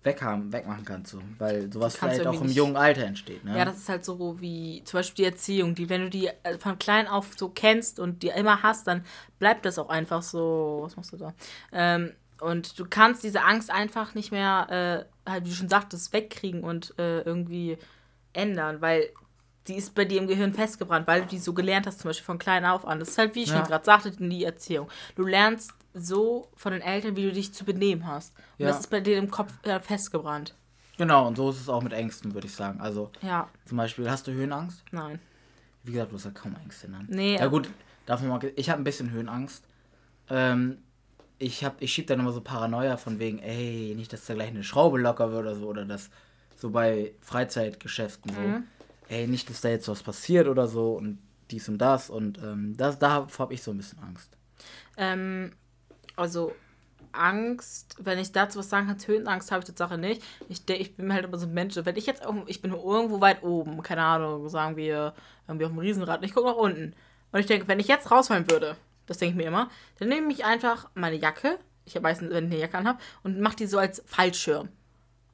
weghaben, 0.06 0.54
wegmachen 0.54 0.86
kannst, 0.86 1.12
so. 1.12 1.20
weil 1.39 1.72
sowas 1.72 1.98
vielleicht 1.98 2.26
auch 2.28 2.39
im 2.39 2.50
jungen 2.50 2.76
Alter 2.76 3.04
entsteht. 3.04 3.44
Ne? 3.44 3.58
Ja, 3.58 3.65
das 3.65 3.78
ist 3.78 3.89
halt 3.89 4.06
so 4.06 4.39
wie 4.39 4.84
zum 4.86 5.00
Beispiel 5.00 5.26
die 5.26 5.32
Erziehung, 5.32 5.76
die, 5.76 5.89
wenn 5.89 6.02
du 6.02 6.10
die 6.10 6.28
äh, 6.44 6.58
von 6.60 6.78
klein 6.78 7.08
auf 7.08 7.32
so 7.36 7.50
kennst 7.50 8.00
und 8.00 8.22
die 8.22 8.28
immer 8.28 8.62
hast, 8.62 8.88
dann 8.88 9.04
bleibt 9.39 9.65
das 9.65 9.80
auch 9.80 9.89
einfach 9.89 10.22
so. 10.22 10.82
Was 10.84 10.96
machst 10.96 11.13
du 11.13 11.18
da? 11.18 11.34
Ähm, 11.72 12.13
und 12.41 12.78
du 12.80 12.86
kannst 12.89 13.24
diese 13.24 13.43
Angst 13.43 13.69
einfach 13.71 14.13
nicht 14.15 14.32
mehr, 14.32 15.08
äh, 15.26 15.30
halt, 15.30 15.45
wie 15.45 15.50
du 15.50 15.56
schon 15.56 15.69
sagtest, 15.69 16.13
wegkriegen 16.13 16.63
und 16.63 16.93
äh, 17.00 17.21
irgendwie 17.21 17.78
ändern, 18.34 18.82
weil 18.82 19.10
die 19.67 19.76
ist 19.76 19.95
bei 19.95 20.06
dir 20.06 20.19
im 20.21 20.28
Gehirn 20.28 20.54
festgebrannt, 20.54 21.08
weil 21.08 21.21
du 21.21 21.28
die 21.28 21.39
so 21.39 21.54
gelernt 21.54 21.88
hast, 21.88 22.00
zum 22.00 22.10
Beispiel 22.10 22.26
von 22.26 22.38
klein 22.38 22.65
auf 22.65 22.86
an. 22.86 23.00
Das 23.00 23.10
ist 23.10 23.17
halt, 23.17 23.34
wie 23.36 23.43
ich 23.43 23.50
Ja. 23.50 23.58
schon 23.60 23.65
gerade 23.67 23.84
sagte, 23.86 24.12
die 24.12 24.43
Erziehung. 24.43 24.89
Du 25.15 25.24
lernst 25.26 25.71
so 25.93 26.50
von 26.56 26.71
den 26.74 26.82
Eltern, 26.82 27.15
wie 27.15 27.24
du 27.24 27.32
dich 27.32 27.54
zu 27.54 27.65
benehmen 27.65 28.06
hast. 28.06 28.36
Und 28.60 28.65
Ja. 28.65 28.67
das 28.67 28.82
ist 28.82 28.88
bei 28.89 29.00
dir 29.00 29.17
im 29.17 29.32
Kopf 29.32 29.52
äh, 29.63 29.80
festgebrannt. 29.80 30.54
Genau, 30.98 31.28
und 31.28 31.36
so 31.36 31.50
ist 31.50 31.60
es 31.60 31.67
auch 31.69 31.82
mit 31.82 31.93
Ängsten, 31.93 32.34
würde 32.34 32.48
ich 32.48 32.54
sagen. 32.54 32.80
Also 32.80 33.12
Ja, 33.21 33.50
zum 33.65 33.78
Beispiel, 33.78 34.10
hast 34.10 34.28
du 34.28 34.32
Höhenangst? 34.32 34.84
nein. 34.91 35.19
Wie 35.84 35.91
gesagt, 35.91 36.12
du 36.12 36.15
hast 36.15 36.26
ja 36.26 36.32
kaum 36.32 36.56
Ängste. 36.63 36.89
Ne? 36.89 37.06
Nee, 37.08 37.38
Ja 37.38 37.48
gut, 37.48 37.69
davon 38.06 38.28
mal, 38.28 38.39
ich 38.56 38.69
habe 38.69 38.82
ein 38.82 38.84
bisschen 38.84 39.12
Höhenangst. 39.12 39.63
Ähm, 40.30 40.80
ich 41.39 41.63
hab, 41.63 41.82
ich 41.82 41.91
schieb 41.93 42.08
dann 42.08 42.19
immer 42.19 42.32
so 42.32 42.41
Paranoia 42.41 42.98
von 42.98 43.19
wegen, 43.19 43.39
ey, 43.39 43.93
nicht, 43.95 44.13
dass 44.13 44.26
da 44.26 44.34
gleich 44.34 44.50
eine 44.50 44.63
Schraube 44.63 44.98
locker 45.00 45.32
wird 45.32 45.41
oder 45.41 45.56
so, 45.56 45.67
oder 45.67 45.86
das 45.86 46.10
so 46.58 46.69
bei 46.69 47.13
Freizeitgeschäften 47.21 48.34
so, 48.34 48.39
Mhm. 48.41 48.63
ey, 49.10 49.28
nicht, 49.28 49.50
dass 49.50 49.62
da 49.62 49.69
jetzt 49.69 49.88
was 49.88 50.04
passiert 50.04 50.48
oder 50.48 50.67
so 50.67 50.93
und 50.93 51.19
dies 51.52 51.67
und 51.69 51.78
das 51.78 52.10
und 52.10 52.38
ähm, 52.39 52.76
das, 52.78 52.98
da 52.98 53.28
habe 53.38 53.54
ich 53.54 53.62
so 53.62 53.71
ein 53.71 53.78
bisschen 53.78 54.00
Angst. 54.00 54.30
Ähm, 54.98 55.52
also 56.15 56.54
Angst, 57.12 57.95
wenn 58.00 58.19
ich 58.19 58.32
dazu 58.32 58.60
was 58.60 58.69
sagen 58.69 58.88
kann, 58.88 58.98
Höhenangst 59.06 59.52
habe 59.52 59.60
ich 59.62 59.67
Tatsache 59.67 59.98
nicht. 59.98 60.21
Ich, 60.50 60.67
ich 60.69 60.95
bin 60.95 61.13
halt 61.13 61.26
immer 61.26 61.38
so 61.38 61.45
ein 61.45 61.54
Mensch, 61.54 61.76
wenn 61.76 61.95
ich 61.95 62.06
jetzt 62.06 62.24
irgendwo, 62.24 62.45
ich 62.48 62.62
bin 62.62 62.71
irgendwo 62.71 63.21
weit 63.21 63.43
oben, 63.43 63.82
keine 63.84 64.04
Ahnung, 64.04 64.50
sagen 64.50 64.76
wir 64.76 65.13
irgendwie 65.48 65.65
auf 65.65 65.71
dem 65.71 65.80
Riesenrad 65.80 66.19
und 66.19 66.26
ich 66.26 66.34
gucke 66.34 66.48
nach 66.48 66.56
unten. 66.56 66.93
Und 67.32 67.39
ich 67.39 67.45
denke, 67.45 67.67
wenn 67.67 67.80
ich 67.80 67.88
jetzt 67.88 68.12
rausfallen 68.12 68.50
würde, 68.50 68.76
das 69.08 69.18
denke 69.18 69.32
ich 69.32 69.38
mir 69.38 69.48
immer, 69.48 69.70
dann 70.00 70.10
nehme 70.10 70.32
ich 70.32 70.46
einfach 70.46 70.89
meine 70.94 71.15
Jacke, 71.18 71.60
ich 71.86 71.96
habe 71.96 72.04
meistens, 72.04 72.32
wenn 72.32 72.46
ich 72.48 72.52
eine 72.52 72.62
Jacke 72.62 72.78
anhabe, 72.78 73.00
und 73.24 73.39
mache 73.39 73.58
die 73.58 73.68
so 73.68 73.78
als 73.78 74.04
Fallschirm. 74.06 74.70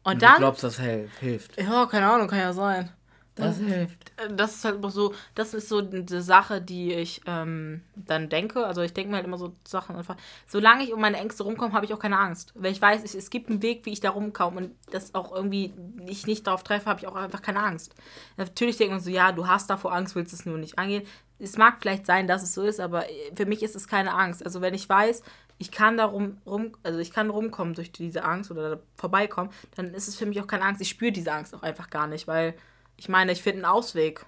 Und 0.04 0.14
Und 0.14 0.22
du 0.22 0.26
dann, 0.26 0.38
glaubst, 0.38 0.64
das 0.64 0.80
hilft. 0.80 1.60
ja, 1.60 1.86
keine 1.86 2.08
Ahnung, 2.12 2.28
kann 2.28 2.40
ja 2.40 2.54
sein. 2.54 2.90
Das 3.36 3.58
hilft. 3.58 4.12
Das 4.36 4.56
ist 4.56 4.66
halt 4.66 4.76
immer 4.76 4.92
so, 4.92 5.14
das 5.36 5.54
ist 5.54 5.70
so 5.70 5.80
eine 5.80 6.22
Sache, 6.22 6.62
die 6.62 6.94
ich 6.94 7.22
ähm, 7.26 7.82
dann 7.96 8.28
denke. 8.28 8.66
Also 8.68 8.82
ich 8.82 8.94
denke 8.94 9.10
mir 9.12 9.16
halt 9.18 9.26
immer 9.26 9.38
so 9.38 9.56
Sachen 9.66 9.96
einfach. 9.96 10.18
Solange 10.48 10.84
ich 10.84 10.94
um 10.94 11.00
meine 11.00 11.18
Ängste 11.18 11.44
rumkomme, 11.44 11.74
habe 11.74 11.86
ich 11.86 11.94
auch 11.94 12.00
keine 12.00 12.20
Angst. 12.20 12.52
Weil 12.56 12.74
ich 12.74 12.82
weiß, 12.82 13.02
es, 13.04 13.16
es 13.16 13.30
gibt 13.30 13.50
einen 13.50 13.62
Weg, 13.62 13.86
wie 13.86 13.94
ich 13.94 14.02
da 14.02 14.10
rumkomme 14.10 14.58
und 14.58 14.76
das 14.92 15.16
auch 15.16 15.34
irgendwie 15.34 15.74
ich 16.06 16.28
nicht 16.28 16.46
darauf 16.46 16.64
treffe, 16.64 16.88
habe 16.88 17.00
ich 17.00 17.08
auch 17.08 17.16
einfach 17.16 17.42
keine 17.42 17.64
Angst. 17.64 17.96
Natürlich 18.36 18.78
denkt 18.78 18.92
man 18.92 19.02
so, 19.02 19.10
ja, 19.10 19.32
du 19.32 19.48
hast 19.48 19.70
davor 19.70 19.94
Angst, 19.94 20.14
willst 20.16 20.34
es 20.34 20.46
nur 20.46 20.58
nicht 20.58 20.78
angehen. 20.78 21.04
Es 21.42 21.58
mag 21.58 21.78
vielleicht 21.82 22.06
sein, 22.06 22.28
dass 22.28 22.44
es 22.44 22.54
so 22.54 22.64
ist, 22.64 22.80
aber 22.80 23.06
für 23.36 23.46
mich 23.46 23.64
ist 23.64 23.76
es 23.76 23.88
keine 23.88 24.14
Angst. 24.14 24.46
Also 24.46 24.62
wenn 24.62 24.74
ich 24.74 24.88
weiß, 24.88 25.24
ich 25.58 25.72
kann 25.72 25.98
da 25.98 26.06
rum, 26.06 26.38
rum 26.46 26.72
also 26.84 27.00
ich 27.00 27.12
kann 27.12 27.30
rumkommen 27.30 27.74
durch 27.74 27.92
diese 27.92 28.24
Angst 28.24 28.52
oder 28.52 28.76
da 28.78 28.82
vorbeikommen, 28.96 29.50
dann 29.76 29.94
ist 29.94 30.08
es 30.08 30.16
für 30.16 30.26
mich 30.26 30.40
auch 30.42 30.48
keine 30.48 30.64
Angst. 30.66 30.82
Ich 30.82 30.90
spüre 30.90 31.12
diese 31.12 31.32
Angst 31.34 31.54
auch 31.56 31.64
einfach 31.64 31.90
gar 31.90 32.08
nicht, 32.08 32.28
weil 32.28 32.54
ich 32.98 33.10
meine, 33.10 33.32
ich 33.32 33.42
finde 33.42 33.58
einen 33.60 33.66
Ausweg, 33.66 34.26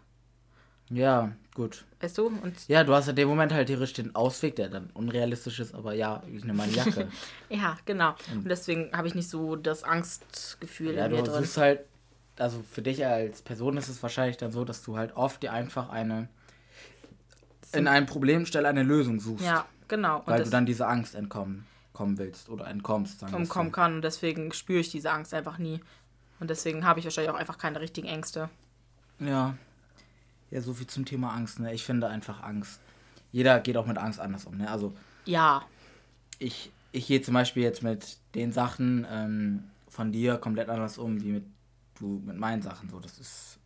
Ja, 0.89 1.31
gut. 1.55 1.85
weißt 2.01 2.17
du? 2.17 2.27
Und 2.27 2.67
Ja, 2.67 2.83
du 2.83 2.93
hast 2.93 3.07
in 3.07 3.15
dem 3.15 3.27
Moment 3.27 3.51
halt 3.53 3.67
theoretisch 3.67 3.93
den 3.93 4.15
Ausweg, 4.15 4.55
der 4.55 4.69
dann 4.69 4.89
unrealistisch 4.93 5.59
ist, 5.59 5.73
aber 5.73 5.93
ja, 5.93 6.21
ich 6.27 6.43
nehme 6.43 6.53
meine 6.57 6.71
Jacke. 6.71 7.07
ja, 7.49 7.77
genau. 7.85 8.15
Und 8.31 8.49
deswegen 8.49 8.91
habe 8.95 9.07
ich 9.07 9.15
nicht 9.15 9.29
so 9.29 9.55
das 9.55 9.83
Angstgefühl 9.83 10.95
ja, 10.95 11.05
in 11.05 11.11
du 11.11 11.17
mir 11.17 11.23
drin. 11.23 11.43
suchst 11.43 11.57
halt, 11.57 11.79
also 12.37 12.63
für 12.69 12.81
dich 12.81 13.05
als 13.05 13.41
Person 13.41 13.77
ist 13.77 13.89
es 13.89 14.01
wahrscheinlich 14.03 14.37
dann 14.37 14.51
so, 14.51 14.65
dass 14.65 14.83
du 14.83 14.97
halt 14.97 15.15
oft 15.15 15.41
dir 15.43 15.53
einfach 15.53 15.89
eine 15.89 16.29
in 17.73 17.87
einem 17.87 18.05
Problemstelle 18.05 18.67
eine 18.67 18.83
Lösung 18.83 19.19
suchst. 19.19 19.45
Ja, 19.45 19.65
genau. 19.87 20.19
Und 20.19 20.27
weil 20.27 20.39
das 20.39 20.49
du 20.49 20.51
dann 20.51 20.65
dieser 20.65 20.87
Angst 20.89 21.15
entkommen 21.15 21.65
kommen 21.93 22.17
willst 22.17 22.49
oder 22.49 22.67
entkommst. 22.67 23.19
Sagen 23.19 23.35
umkommen 23.35 23.69
so. 23.69 23.73
kann. 23.73 23.95
Und 23.95 24.01
deswegen 24.01 24.51
spüre 24.51 24.79
ich 24.79 24.89
diese 24.89 25.11
Angst 25.11 25.33
einfach 25.33 25.57
nie. 25.57 25.79
Und 26.39 26.49
deswegen 26.49 26.85
habe 26.85 26.99
ich 26.99 27.05
wahrscheinlich 27.05 27.31
auch 27.31 27.39
einfach 27.39 27.57
keine 27.57 27.79
richtigen 27.79 28.07
Ängste. 28.07 28.49
Ja. 29.19 29.55
Ja, 30.51 30.61
so 30.61 30.73
viel 30.73 30.87
zum 30.87 31.05
Thema 31.05 31.33
Angst. 31.33 31.59
Ne? 31.59 31.73
Ich 31.73 31.83
finde 31.83 32.07
einfach 32.07 32.43
Angst. 32.43 32.81
Jeder 33.31 33.59
geht 33.59 33.77
auch 33.77 33.85
mit 33.85 33.97
Angst 33.97 34.19
anders 34.19 34.45
um. 34.45 34.57
Ne? 34.57 34.69
Also 34.69 34.93
Ja, 35.25 35.63
ich, 36.39 36.71
ich 36.91 37.07
gehe 37.07 37.21
zum 37.21 37.33
Beispiel 37.33 37.63
jetzt 37.63 37.81
mit 37.81 38.17
den 38.35 38.51
Sachen 38.51 39.07
ähm, 39.09 39.63
von 39.87 40.11
dir 40.11 40.37
komplett 40.37 40.69
anders 40.69 40.97
um, 40.97 41.21
wie 41.21 41.31
mit 41.31 41.45
du 41.99 42.21
mit 42.25 42.37
meinen 42.37 42.61
Sachen. 42.61 42.89
So, 42.89 42.99
das 42.99 43.19
ist 43.19 43.59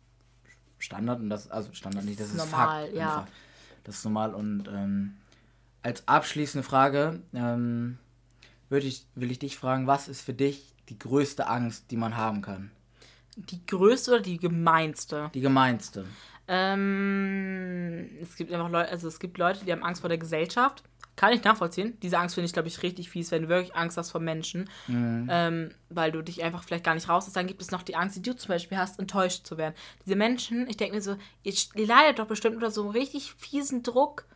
Standard 0.78 1.20
und 1.20 1.30
das, 1.30 1.50
also 1.50 1.72
Standard 1.72 2.04
nicht, 2.04 2.20
das 2.20 2.28
ist 2.28 2.34
ist 2.34 2.50
normal, 2.50 2.84
Fakt. 2.84 2.94
ja. 2.94 3.18
einfach. 3.20 3.32
Das 3.88 3.96
ist 3.96 4.04
normal 4.04 4.34
und 4.34 4.68
ähm, 4.68 5.16
als 5.82 6.06
abschließende 6.06 6.62
Frage 6.62 7.20
ähm, 7.32 7.98
würde 8.68 8.86
ich, 8.86 9.06
will 9.14 9.30
ich 9.30 9.38
dich 9.38 9.56
fragen, 9.56 9.86
was 9.86 10.08
ist 10.08 10.20
für 10.20 10.34
dich 10.34 10.74
die 10.90 10.98
größte 10.98 11.48
Angst, 11.48 11.90
die 11.90 11.96
man 11.96 12.16
haben 12.16 12.42
kann? 12.42 12.70
die 13.38 13.64
größte 13.66 14.12
oder 14.12 14.20
die 14.20 14.38
gemeinste? 14.38 15.30
Die 15.34 15.40
gemeinste. 15.40 16.04
Ähm, 16.48 18.08
es 18.20 18.36
gibt 18.36 18.52
einfach 18.52 18.70
Leute, 18.70 18.90
also 18.90 19.08
es 19.08 19.20
gibt 19.20 19.38
Leute, 19.38 19.64
die 19.64 19.72
haben 19.72 19.84
Angst 19.84 20.00
vor 20.00 20.08
der 20.08 20.18
Gesellschaft. 20.18 20.82
Kann 21.18 21.32
ich 21.32 21.42
nachvollziehen. 21.42 21.98
Diese 22.00 22.16
Angst 22.16 22.36
finde 22.36 22.46
ich, 22.46 22.52
glaube 22.52 22.68
ich, 22.68 22.80
richtig 22.84 23.10
fies, 23.10 23.32
wenn 23.32 23.42
du 23.42 23.48
wirklich 23.48 23.74
Angst 23.74 23.96
hast 23.96 24.12
vor 24.12 24.20
Menschen. 24.20 24.70
Ähm, 25.28 25.70
weil 25.88 26.12
du 26.12 26.22
dich 26.22 26.44
einfach 26.44 26.62
vielleicht 26.62 26.84
gar 26.84 26.94
nicht 26.94 27.08
raus. 27.08 27.28
Dann 27.32 27.48
gibt 27.48 27.60
es 27.60 27.72
noch 27.72 27.82
die 27.82 27.96
Angst, 27.96 28.14
die 28.14 28.22
du 28.22 28.36
zum 28.36 28.50
Beispiel 28.50 28.78
hast, 28.78 29.00
enttäuscht 29.00 29.44
zu 29.44 29.58
werden. 29.58 29.74
Diese 30.06 30.14
Menschen, 30.14 30.68
ich 30.68 30.76
denke 30.76 30.94
mir 30.94 31.02
so, 31.02 31.16
ihr, 31.42 31.54
ihr 31.74 31.86
leidet 31.88 32.20
doch 32.20 32.28
bestimmt 32.28 32.54
unter 32.54 32.70
so 32.70 32.82
einem 32.82 32.90
richtig 32.90 33.34
fiesen 33.36 33.82
Druck. 33.82 34.26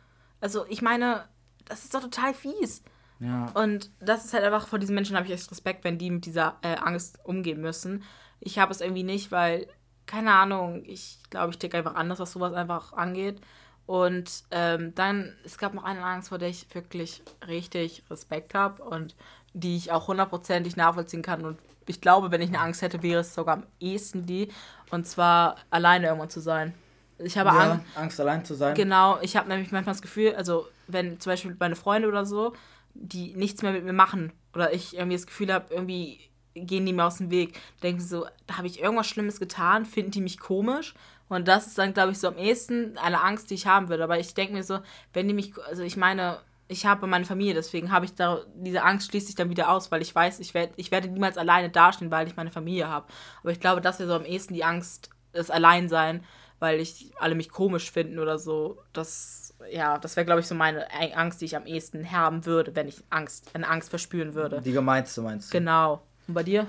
Also, 0.41 0.65
ich 0.67 0.81
meine, 0.81 1.23
das 1.63 1.85
ist 1.85 1.95
doch 1.95 2.01
total 2.01 2.33
fies. 2.33 2.83
Ja. 3.21 3.45
Und 3.53 3.89
das 4.01 4.25
ist 4.25 4.33
halt 4.33 4.43
einfach, 4.43 4.67
vor 4.67 4.77
diesen 4.77 4.95
Menschen 4.95 5.15
habe 5.15 5.25
ich 5.25 5.31
echt 5.31 5.49
Respekt, 5.51 5.85
wenn 5.85 5.97
die 5.97 6.11
mit 6.11 6.25
dieser 6.25 6.57
äh, 6.63 6.75
Angst 6.75 7.17
umgehen 7.23 7.61
müssen. 7.61 8.03
Ich 8.41 8.59
habe 8.59 8.73
es 8.73 8.81
irgendwie 8.81 9.03
nicht, 9.03 9.31
weil, 9.31 9.67
keine 10.05 10.33
Ahnung, 10.33 10.83
ich 10.85 11.19
glaube, 11.29 11.51
ich 11.51 11.59
ticke 11.59 11.77
einfach 11.77 11.95
anders, 11.95 12.19
was 12.19 12.33
sowas 12.33 12.53
einfach 12.53 12.91
angeht. 12.91 13.39
Und 13.85 14.43
ähm, 14.51 14.95
dann, 14.95 15.35
es 15.43 15.57
gab 15.57 15.73
noch 15.73 15.83
eine 15.83 16.03
Angst, 16.03 16.29
vor 16.29 16.37
der 16.37 16.49
ich 16.49 16.73
wirklich 16.73 17.21
richtig 17.47 18.03
Respekt 18.09 18.53
habe 18.53 18.81
und 18.83 19.15
die 19.53 19.75
ich 19.75 19.91
auch 19.91 20.07
hundertprozentig 20.07 20.75
nachvollziehen 20.75 21.21
kann. 21.21 21.45
Und 21.45 21.59
ich 21.87 21.99
glaube, 21.99 22.31
wenn 22.31 22.41
ich 22.41 22.49
eine 22.49 22.59
Angst 22.59 22.81
hätte, 22.81 23.03
wäre 23.03 23.21
es 23.21 23.33
sogar 23.33 23.55
am 23.55 23.63
ehesten 23.79 24.25
die. 24.25 24.49
Und 24.89 25.05
zwar 25.05 25.57
alleine 25.69 26.07
irgendwann 26.07 26.29
zu 26.29 26.39
sein. 26.39 26.73
Ich 27.19 27.37
habe 27.37 27.49
ja, 27.49 27.71
Angst. 27.71 27.85
Angst 27.95 28.19
allein 28.19 28.45
zu 28.45 28.55
sein. 28.55 28.73
Genau, 28.75 29.19
ich 29.21 29.35
habe 29.35 29.49
nämlich 29.49 29.71
manchmal 29.71 29.93
das 29.93 30.01
Gefühl, 30.01 30.33
also 30.35 30.67
wenn 30.87 31.19
zum 31.19 31.31
Beispiel 31.31 31.55
meine 31.59 31.75
Freunde 31.75 32.07
oder 32.07 32.25
so, 32.25 32.53
die 32.93 33.35
nichts 33.35 33.61
mehr 33.61 33.71
mit 33.71 33.83
mir 33.83 33.93
machen 33.93 34.31
oder 34.53 34.73
ich 34.73 34.95
irgendwie 34.95 35.17
das 35.17 35.27
Gefühl 35.27 35.53
habe, 35.53 35.73
irgendwie 35.73 36.29
gehen 36.55 36.85
die 36.85 36.93
mir 36.93 37.05
aus 37.05 37.17
dem 37.17 37.31
Weg, 37.31 37.59
denken 37.81 37.99
sie 37.99 38.07
so, 38.07 38.27
da 38.45 38.57
habe 38.57 38.67
ich 38.67 38.79
irgendwas 38.79 39.07
Schlimmes 39.07 39.39
getan, 39.39 39.85
finden 39.85 40.11
die 40.11 40.21
mich 40.21 40.39
komisch 40.39 40.93
und 41.33 41.47
das 41.47 41.67
ist 41.67 41.77
dann, 41.77 41.93
glaube 41.93 42.11
ich, 42.11 42.19
so 42.19 42.27
am 42.27 42.37
ehesten 42.37 42.97
eine 42.97 43.21
Angst, 43.21 43.49
die 43.49 43.55
ich 43.55 43.67
haben 43.67 43.89
würde. 43.89 44.03
Aber 44.03 44.19
ich 44.19 44.33
denke 44.33 44.53
mir 44.53 44.63
so, 44.63 44.79
wenn 45.13 45.27
die 45.27 45.33
mich, 45.33 45.53
also 45.67 45.83
ich 45.83 45.97
meine, 45.97 46.39
ich 46.67 46.85
habe 46.85 47.07
meine 47.07 47.25
Familie, 47.25 47.53
deswegen 47.53 47.91
habe 47.91 48.05
ich 48.05 48.15
da, 48.15 48.41
diese 48.55 48.83
Angst 48.83 49.09
schließt 49.09 49.27
sich 49.27 49.35
dann 49.35 49.49
wieder 49.49 49.69
aus, 49.69 49.91
weil 49.91 50.01
ich 50.01 50.13
weiß, 50.13 50.39
ich, 50.39 50.53
werd, 50.53 50.73
ich 50.77 50.91
werde 50.91 51.07
niemals 51.07 51.37
alleine 51.37 51.69
dastehen, 51.69 52.11
weil 52.11 52.27
ich 52.27 52.35
meine 52.35 52.51
Familie 52.51 52.87
habe. 52.87 53.07
Aber 53.41 53.51
ich 53.51 53.59
glaube, 53.59 53.81
das 53.81 53.99
wäre 53.99 54.09
so 54.09 54.15
am 54.15 54.25
ehesten 54.25 54.53
die 54.53 54.63
Angst, 54.63 55.09
das 55.33 55.49
Alleinsein, 55.49 56.23
weil 56.59 56.79
ich 56.79 57.11
alle 57.19 57.35
mich 57.35 57.49
komisch 57.49 57.91
finden 57.91 58.19
oder 58.19 58.39
so. 58.39 58.81
Das, 58.93 59.53
ja, 59.71 59.97
das 59.97 60.15
wäre, 60.15 60.25
glaube 60.25 60.41
ich, 60.41 60.47
so 60.47 60.55
meine 60.55 60.87
Angst, 61.15 61.41
die 61.41 61.45
ich 61.45 61.55
am 61.55 61.65
ehesten 61.65 62.11
haben 62.11 62.45
würde, 62.45 62.75
wenn 62.75 62.87
ich 62.87 63.03
Angst, 63.09 63.51
eine 63.53 63.67
Angst 63.67 63.89
verspüren 63.89 64.33
würde. 64.33 64.61
Die 64.61 64.71
gemeinste 64.71 65.21
meinst 65.21 65.53
du? 65.53 65.57
Genau. 65.57 66.01
Und 66.27 66.33
bei 66.33 66.43
dir? 66.43 66.67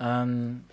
Ähm, 0.00 0.64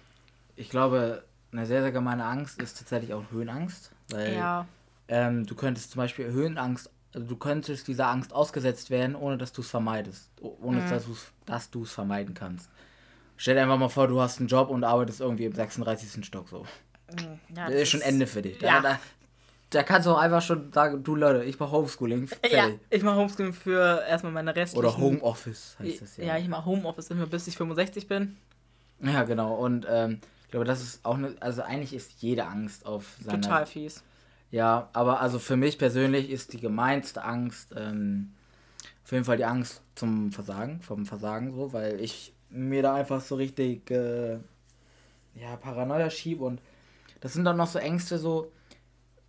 ich 0.55 0.69
glaube, 0.69 1.23
eine 1.53 1.65
sehr, 1.65 1.81
sehr 1.81 1.91
gemeine 1.91 2.25
Angst 2.25 2.61
ist 2.61 2.77
tatsächlich 2.79 3.13
auch 3.13 3.23
Höhenangst. 3.31 3.91
Weil 4.09 4.33
Ja. 4.35 4.67
ähm, 5.07 5.45
du 5.45 5.55
könntest 5.55 5.91
zum 5.91 5.99
Beispiel 5.99 6.31
Höhenangst, 6.31 6.89
also 7.13 7.27
du 7.27 7.35
könntest 7.35 7.87
dieser 7.87 8.07
Angst 8.07 8.33
ausgesetzt 8.33 8.89
werden, 8.89 9.15
ohne 9.15 9.37
dass 9.37 9.53
du 9.53 9.61
es 9.61 9.69
vermeidest. 9.69 10.29
Ohne 10.41 10.81
dass 10.89 11.05
du's- 11.05 11.31
dass 11.45 11.69
du 11.69 11.83
es 11.83 11.91
vermeiden 11.91 12.33
kannst. 12.33 12.69
Stell 13.37 13.55
dir 13.55 13.61
einfach 13.63 13.77
mal 13.77 13.89
vor, 13.89 14.07
du 14.07 14.19
hast 14.21 14.39
einen 14.39 14.47
Job 14.47 14.69
und 14.69 14.83
arbeitest 14.83 15.21
irgendwie 15.21 15.45
im 15.45 15.53
36. 15.53 16.23
Stock 16.25 16.49
so. 16.49 16.65
ja 17.55 17.65
Das 17.67 17.75
ist 17.75 17.89
schon 17.89 18.01
Ende 18.01 18.25
für 18.27 18.41
dich. 18.41 18.57
Da, 18.59 18.67
Ja. 18.67 18.81
da, 18.81 18.99
da 19.71 19.83
kannst 19.83 20.07
du 20.07 20.11
auch 20.11 20.17
einfach 20.19 20.41
schon 20.41 20.71
sagen, 20.71 21.03
du 21.03 21.15
Leute, 21.15 21.43
ich 21.43 21.59
mache 21.59 21.71
Homeschooling. 21.71 22.29
Ja, 22.51 22.63
Fertig. 22.63 22.79
ich 22.89 23.03
mache 23.03 23.17
Homeschooling 23.17 23.53
für 23.53 24.03
erstmal 24.07 24.31
meine 24.31 24.55
restlichen... 24.55 24.85
Oder 24.85 24.97
Homeoffice 24.97 25.75
heißt 25.79 26.01
das 26.01 26.17
Ja, 26.17 26.23
ja. 26.25 26.37
ich 26.37 26.47
mache 26.47 26.65
Homeoffice 26.65 27.09
immer 27.11 27.25
bis 27.27 27.47
ich 27.47 27.57
65 27.57 28.07
bin. 28.07 28.37
Ja, 29.01 29.23
genau. 29.23 29.55
Und 29.55 29.85
ähm, 29.89 30.19
glaube, 30.53 30.65
das 30.65 30.83
ist 30.83 31.03
auch 31.03 31.15
eine, 31.15 31.35
also 31.39 31.63
eigentlich 31.63 31.95
ist 31.95 32.21
jede 32.21 32.45
Angst 32.45 32.85
auf 32.85 33.17
seine 33.19 33.41
Total 33.41 33.65
fies. 33.65 34.03
Ja, 34.51 34.87
aber 34.93 35.19
also 35.19 35.39
für 35.39 35.57
mich 35.57 35.79
persönlich 35.79 36.29
ist 36.29 36.53
die 36.53 36.59
gemeinste 36.59 37.23
Angst 37.23 37.73
ähm, 37.75 38.33
auf 39.03 39.11
jeden 39.11 39.25
Fall 39.25 39.37
die 39.37 39.45
Angst 39.45 39.81
zum 39.95 40.31
Versagen, 40.31 40.79
vom 40.81 41.07
Versagen 41.07 41.55
so, 41.55 41.73
weil 41.73 41.99
ich 41.99 42.33
mir 42.51 42.83
da 42.83 42.93
einfach 42.93 43.19
so 43.19 43.33
richtig 43.33 43.89
äh, 43.89 44.33
ja, 45.33 45.55
Paranoia 45.59 46.11
schiebe 46.11 46.45
und 46.45 46.61
das 47.19 47.33
sind 47.33 47.45
dann 47.45 47.57
noch 47.57 47.67
so 47.67 47.79
Ängste 47.79 48.19
so, 48.19 48.51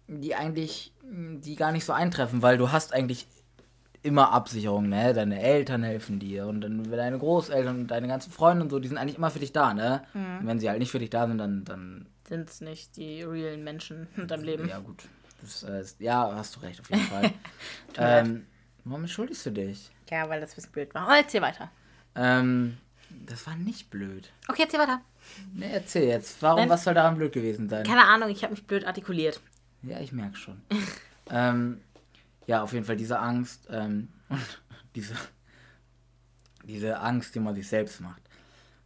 die 0.07 0.35
eigentlich, 0.35 0.93
die 1.03 1.57
gar 1.57 1.73
nicht 1.73 1.87
so 1.87 1.95
eintreffen, 1.95 2.43
weil 2.43 2.59
du 2.59 2.71
hast 2.71 2.93
eigentlich 2.93 3.27
immer 4.05 4.33
Absicherung, 4.33 4.89
ne? 4.89 5.15
Deine 5.15 5.41
Eltern 5.41 5.83
helfen 5.83 6.19
dir 6.19 6.47
und 6.47 6.61
dann 6.61 6.85
deine 6.91 7.19
Großeltern 7.19 7.81
und 7.81 7.87
deine 7.89 8.07
ganzen 8.07 8.31
Freunde 8.31 8.63
und 8.63 8.71
so, 8.71 8.79
die 8.79 8.89
sind 8.89 8.99
eigentlich 8.99 9.17
immer 9.17 9.31
für 9.31 9.39
dich 9.39 9.53
da, 9.53 9.75
ne? 9.75 10.05
Und 10.15 10.47
wenn 10.47 10.61
sie 10.61 10.69
halt 10.69 10.79
nicht 10.79 10.91
für 10.91 10.99
dich 10.99 11.11
da 11.11 11.27
sind, 11.27 11.39
dann, 11.39 11.65
dann 11.65 12.07
Sind 12.29 12.49
es 12.49 12.61
nicht 12.61 12.97
die 12.97 13.23
realen 13.23 13.65
Menschen 13.65 14.07
in 14.17 14.29
deinem 14.29 14.45
Leben. 14.45 14.69
ja, 14.69 14.79
gut. 14.79 15.05
Das, 15.41 15.63
äh, 15.65 15.85
ja, 15.99 16.33
hast 16.35 16.57
du 16.57 16.61
recht, 16.61 16.81
auf 16.81 16.91
jeden 16.91 17.03
Fall. 17.03 17.33
Ähm, 17.97 18.47
warum 18.85 19.03
entschuldigst 19.03 19.47
du 19.47 19.51
dich? 19.51 19.91
Ja, 20.11 20.29
weil 20.29 20.41
das 20.41 20.53
ein 20.53 20.57
bisschen 20.57 20.73
blöd 20.73 20.95
war. 20.95 21.07
Oh, 21.09 21.13
erzähl 21.15 21.41
weiter. 21.41 21.71
Ähm, 22.17 22.77
das 23.27 23.47
war 23.47 23.55
nicht 23.57 23.89
blöd. 23.91 24.31
Okay, 24.49 24.63
erzähl 24.63 24.81
weiter. 24.81 25.01
Ne, 25.55 25.73
erzähl 25.73 26.09
jetzt. 26.09 26.43
Warum, 26.43 26.61
Nein. 26.61 26.69
was 26.71 26.85
soll 26.85 26.95
daran 26.95 27.17
blöd 27.17 27.33
gewesen 27.33 27.69
sein? 27.69 27.87
Keine 27.87 28.05
Ahnung, 28.05 28.29
ich 28.31 28.43
habe 28.43 28.53
mich 28.53 28.67
blöd 28.67 28.85
artikuliert. 28.85 29.41
Ja, 29.83 30.01
ich 30.01 30.13
merke 30.13 30.37
schon. 30.37 30.61
ähm, 31.31 31.81
ja, 32.47 32.63
auf 32.63 32.73
jeden 32.73 32.85
Fall 32.85 32.97
diese 32.97 33.19
Angst 33.19 33.69
ähm, 33.71 34.09
und 34.29 34.63
diese, 34.95 35.15
diese 36.65 37.01
Angst, 37.01 37.35
die 37.35 37.41
man 37.41 37.55
sich 37.55 37.69
selbst 37.69 38.01
macht. 38.01 38.23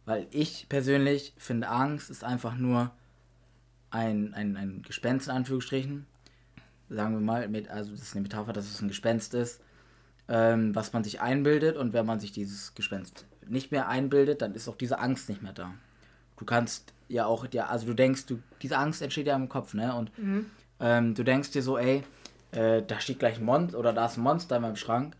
Weil 0.05 0.27
ich 0.31 0.67
persönlich 0.69 1.33
finde, 1.37 1.69
Angst 1.69 2.09
ist 2.09 2.23
einfach 2.23 2.55
nur 2.55 2.91
ein, 3.91 4.33
ein, 4.33 4.57
ein 4.57 4.81
Gespenst 4.81 5.27
in 5.27 5.33
Anführungsstrichen. 5.33 6.05
Sagen 6.89 7.13
wir 7.13 7.21
mal, 7.21 7.47
mit, 7.47 7.69
also 7.69 7.91
das 7.91 8.01
ist 8.01 8.13
eine 8.13 8.23
Metapher, 8.23 8.53
dass 8.53 8.65
es 8.65 8.81
ein 8.81 8.87
Gespenst 8.87 9.35
ist, 9.35 9.61
ähm, 10.27 10.73
was 10.73 10.93
man 10.93 11.03
sich 11.03 11.21
einbildet. 11.21 11.77
Und 11.77 11.93
wenn 11.93 12.05
man 12.05 12.19
sich 12.19 12.31
dieses 12.31 12.73
Gespenst 12.73 13.25
nicht 13.47 13.71
mehr 13.71 13.87
einbildet, 13.87 14.41
dann 14.41 14.55
ist 14.55 14.67
auch 14.67 14.75
diese 14.75 14.99
Angst 14.99 15.29
nicht 15.29 15.43
mehr 15.43 15.53
da. 15.53 15.73
Du 16.37 16.45
kannst 16.45 16.93
ja 17.07 17.25
auch, 17.25 17.45
ja, 17.51 17.67
also 17.67 17.85
du 17.85 17.93
denkst, 17.93 18.25
du, 18.25 18.39
diese 18.61 18.77
Angst 18.77 19.01
entsteht 19.01 19.27
ja 19.27 19.35
im 19.35 19.49
Kopf, 19.49 19.73
ne? 19.73 19.93
Und 19.93 20.11
ähm, 20.79 21.13
du 21.13 21.23
denkst 21.23 21.51
dir 21.51 21.61
so, 21.61 21.77
ey, 21.77 22.03
äh, 22.51 22.81
da 22.81 22.99
steht 22.99 23.19
gleich 23.19 23.37
ein 23.37 23.45
Monster 23.45 23.77
oder 23.77 23.93
da 23.93 24.05
ist 24.05 24.17
ein 24.17 24.21
Monster 24.21 24.55
in 24.57 24.61
meinem 24.61 24.75
Schrank. 24.75 25.15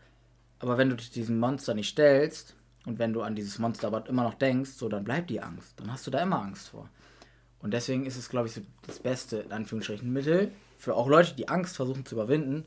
Aber 0.60 0.78
wenn 0.78 0.90
du 0.90 0.96
dich 0.96 1.12
diesem 1.12 1.40
Monster 1.40 1.74
nicht 1.74 1.90
stellst 1.90 2.56
und 2.86 3.00
wenn 3.00 3.14
du 3.14 3.22
an 3.22 3.36
dieses 3.36 3.60
Monster 3.60 3.88
aber 3.88 4.08
immer 4.08 4.24
noch 4.24 4.34
denkst, 4.34 4.72
so 4.72 4.90
dann 4.90 5.04
bleibt 5.04 5.30
die 5.30 5.42
Angst. 5.42 5.80
Dann 5.80 5.92
hast 5.92 6.06
du 6.08 6.12
da 6.12 6.22
immer 6.22 6.42
Angst 6.42 6.70
vor. 6.70 6.90
Und 7.62 7.74
deswegen 7.74 8.06
ist 8.06 8.18
es, 8.18 8.30
glaube 8.30 8.48
ich, 8.48 8.54
so 8.54 8.62
das 8.88 9.00
beste, 9.00 9.38
in 9.38 9.52
Anführungsstrichen, 9.52 10.12
Mittel 10.12 10.52
für 10.78 10.96
auch 10.96 11.08
Leute, 11.08 11.36
die 11.36 11.50
Angst 11.50 11.76
versuchen 11.76 12.06
zu 12.06 12.16
überwinden. 12.16 12.66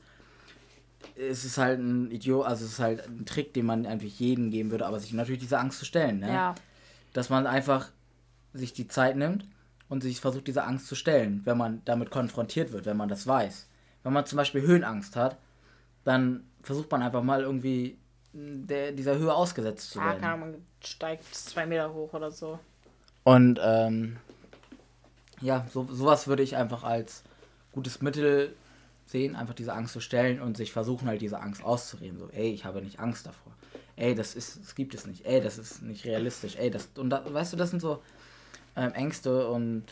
Es 1.16 1.44
ist 1.44 1.58
halt 1.58 1.80
ein 1.80 2.10
Idiot, 2.10 2.46
also 2.46 2.64
es 2.64 2.72
ist 2.72 2.78
halt 2.78 3.06
ein 3.08 3.24
Trick, 3.26 3.54
den 3.54 3.66
man 3.66 3.86
einfach 3.86 4.06
jedem 4.06 4.50
geben 4.50 4.70
würde, 4.70 4.86
aber 4.86 5.00
sich 5.00 5.12
natürlich 5.12 5.40
diese 5.40 5.58
Angst 5.58 5.78
zu 5.78 5.84
stellen, 5.84 6.20
ne? 6.20 6.28
Ja. 6.28 6.54
dass 7.12 7.30
man 7.30 7.46
einfach 7.46 7.90
sich 8.54 8.72
die 8.72 8.86
Zeit 8.86 9.16
nimmt 9.16 9.46
und 9.88 10.02
sich 10.02 10.20
versucht, 10.20 10.46
diese 10.46 10.64
Angst 10.64 10.86
zu 10.86 10.94
stellen, 10.94 11.40
wenn 11.44 11.58
man 11.58 11.82
damit 11.84 12.10
konfrontiert 12.10 12.72
wird, 12.72 12.86
wenn 12.86 12.96
man 12.96 13.08
das 13.08 13.26
weiß. 13.26 13.66
Wenn 14.02 14.12
man 14.12 14.26
zum 14.26 14.36
Beispiel 14.36 14.62
Höhenangst 14.62 15.16
hat, 15.16 15.36
dann 16.04 16.44
versucht 16.62 16.90
man 16.90 17.02
einfach 17.02 17.22
mal 17.22 17.42
irgendwie 17.42 17.96
der, 18.32 18.92
dieser 18.92 19.16
Höhe 19.18 19.32
ausgesetzt 19.34 19.90
zu 19.90 19.98
Ja, 19.98 20.06
werden. 20.06 20.24
Ahnung, 20.24 20.40
man 20.40 20.66
steigt 20.82 21.34
zwei 21.34 21.66
Meter 21.66 21.92
hoch 21.92 22.12
oder 22.12 22.30
so. 22.30 22.58
Und 23.24 23.60
ähm, 23.62 24.16
ja, 25.40 25.66
so, 25.72 25.86
sowas 25.90 26.26
würde 26.26 26.42
ich 26.42 26.56
einfach 26.56 26.82
als 26.82 27.22
gutes 27.72 28.00
Mittel 28.00 28.54
sehen, 29.06 29.36
einfach 29.36 29.54
diese 29.54 29.74
Angst 29.74 29.92
zu 29.92 30.00
stellen 30.00 30.40
und 30.40 30.56
sich 30.56 30.72
versuchen 30.72 31.08
halt 31.08 31.20
diese 31.20 31.40
Angst 31.40 31.62
auszureden. 31.62 32.18
So, 32.18 32.28
ey, 32.30 32.52
ich 32.52 32.64
habe 32.64 32.80
nicht 32.82 32.98
Angst 33.00 33.26
davor. 33.26 33.52
Ey, 33.96 34.14
das 34.14 34.34
ist, 34.34 34.60
das 34.60 34.74
gibt 34.74 34.94
es 34.94 35.06
nicht. 35.06 35.26
Ey, 35.26 35.40
das 35.40 35.58
ist 35.58 35.82
nicht 35.82 36.04
realistisch. 36.06 36.56
Ey, 36.56 36.70
das 36.70 36.88
und 36.96 37.10
da, 37.10 37.22
weißt 37.32 37.52
du, 37.52 37.56
das 37.56 37.70
sind 37.70 37.80
so 37.80 38.02
ähm, 38.76 38.92
Ängste 38.94 39.48
und 39.48 39.84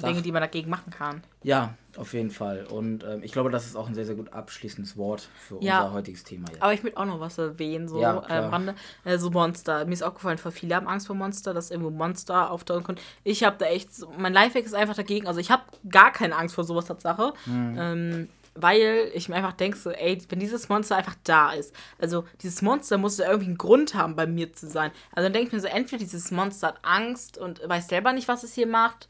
So. 0.00 0.06
Dinge, 0.06 0.22
die 0.22 0.32
man 0.32 0.42
dagegen 0.42 0.70
machen 0.70 0.90
kann. 0.90 1.22
Ja, 1.42 1.74
auf 1.96 2.12
jeden 2.12 2.30
Fall. 2.30 2.66
Und 2.66 3.04
ähm, 3.04 3.22
ich 3.22 3.32
glaube, 3.32 3.50
das 3.50 3.66
ist 3.66 3.76
auch 3.76 3.88
ein 3.88 3.94
sehr, 3.94 4.04
sehr 4.04 4.14
gut 4.14 4.32
abschließendes 4.32 4.96
Wort 4.96 5.28
für 5.38 5.62
Ja. 5.62 5.82
unser 5.82 5.94
heutiges 5.94 6.24
Thema. 6.24 6.48
Jetzt. 6.50 6.62
Aber 6.62 6.72
ich 6.72 6.82
möchte 6.82 6.98
auch 6.98 7.04
noch 7.06 7.20
was 7.20 7.38
erwähnen, 7.38 7.88
so 7.88 8.00
Ja, 8.00 8.18
äh, 8.18 8.38
Rande. 8.38 8.74
Äh, 9.04 9.18
so 9.18 9.30
Monster. 9.30 9.84
Mir 9.84 9.92
ist 9.92 10.02
auch 10.02 10.14
gefallen, 10.14 10.38
viele 10.38 10.74
haben 10.74 10.88
Angst 10.88 11.06
vor 11.06 11.16
Monster, 11.16 11.54
dass 11.54 11.70
irgendwo 11.70 11.90
Monster 11.90 12.50
auftauchen 12.50 12.84
können. 12.84 12.98
Ich 13.24 13.44
habe 13.44 13.56
da 13.58 13.66
echt, 13.66 13.90
mein 14.18 14.32
Lifehack 14.32 14.64
ist 14.64 14.74
einfach 14.74 14.96
dagegen. 14.96 15.26
Also 15.26 15.40
ich 15.40 15.50
habe 15.50 15.62
gar 15.88 16.12
keine 16.12 16.36
Angst 16.36 16.54
vor 16.54 16.64
sowas, 16.64 16.86
Tatsache. 16.86 17.32
Mhm. 17.46 17.76
Ähm, 17.78 18.28
weil 18.58 19.10
ich 19.12 19.28
mir 19.28 19.36
einfach 19.36 19.52
denke, 19.52 19.76
so, 19.76 19.90
ey, 19.90 20.18
wenn 20.28 20.38
dieses 20.40 20.68
Monster 20.68 20.96
einfach 20.96 21.14
da 21.24 21.52
ist, 21.52 21.74
also 21.98 22.24
dieses 22.42 22.62
Monster 22.62 22.96
muss 22.98 23.18
ja 23.18 23.26
irgendwie 23.26 23.48
einen 23.48 23.58
Grund 23.58 23.94
haben, 23.94 24.16
bei 24.16 24.26
mir 24.26 24.52
zu 24.52 24.66
sein. 24.66 24.90
Also 25.12 25.26
dann 25.26 25.34
denke 25.34 25.48
ich 25.48 25.52
mir 25.52 25.60
so, 25.60 25.66
entweder 25.68 25.98
dieses 25.98 26.30
Monster 26.30 26.68
hat 26.68 26.78
Angst 26.82 27.38
und 27.38 27.60
weiß 27.68 27.88
selber 27.88 28.12
nicht, 28.14 28.28
was 28.28 28.42
es 28.44 28.54
hier 28.54 28.66
macht, 28.66 29.08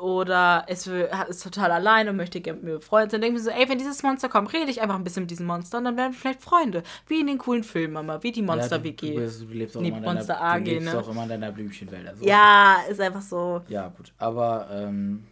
oder 0.00 0.64
es 0.68 0.86
will, 0.86 1.08
ist 1.28 1.42
total 1.42 1.70
allein 1.72 2.08
und 2.08 2.16
möchte 2.16 2.40
gerne 2.40 2.58
mit 2.58 2.64
mir 2.66 2.74
befreundet 2.78 3.10
sein. 3.10 3.20
Dann 3.20 3.32
denke 3.32 3.40
ich 3.40 3.46
mir 3.46 3.52
so, 3.52 3.58
ey, 3.60 3.68
wenn 3.68 3.78
dieses 3.78 4.02
Monster 4.02 4.28
kommt, 4.28 4.52
rede 4.52 4.70
ich 4.70 4.80
einfach 4.82 4.96
ein 4.96 5.04
bisschen 5.04 5.22
mit 5.24 5.30
diesem 5.30 5.46
Monster 5.46 5.78
und 5.78 5.84
dann 5.84 5.96
werden 5.96 6.12
wir 6.12 6.18
vielleicht 6.18 6.42
Freunde. 6.42 6.82
Wie 7.06 7.20
in 7.20 7.26
den 7.26 7.38
coolen 7.38 7.64
Filmen, 7.64 7.94
Mama, 7.94 8.22
wie 8.22 8.32
die 8.32 8.40
Ja, 8.40 8.46
du, 8.46 8.52
Monster-WG. 8.52 9.14
du, 9.16 9.46
du 9.46 9.52
lebst 9.52 9.76
auch 9.76 9.80
Nee, 9.80 9.88
immer 9.88 9.98
in 9.98 10.02
deiner, 10.04 10.14
Monster 10.14 10.34
du 10.34 10.40
AG, 10.42 10.64
lebst 10.64 10.92
ne? 10.92 10.98
auch 11.00 11.08
immer 11.08 11.22
in 11.24 11.28
deiner 11.28 11.52
Blümchenwelt. 11.52 12.08
Also. 12.08 12.24
Ja, 12.24 12.76
ist 12.88 13.00
einfach 13.00 13.22
so. 13.22 13.62
Ja, 13.68 13.88
gut. 13.88 14.12
Aber 14.18 14.68
ähm, 14.72 15.24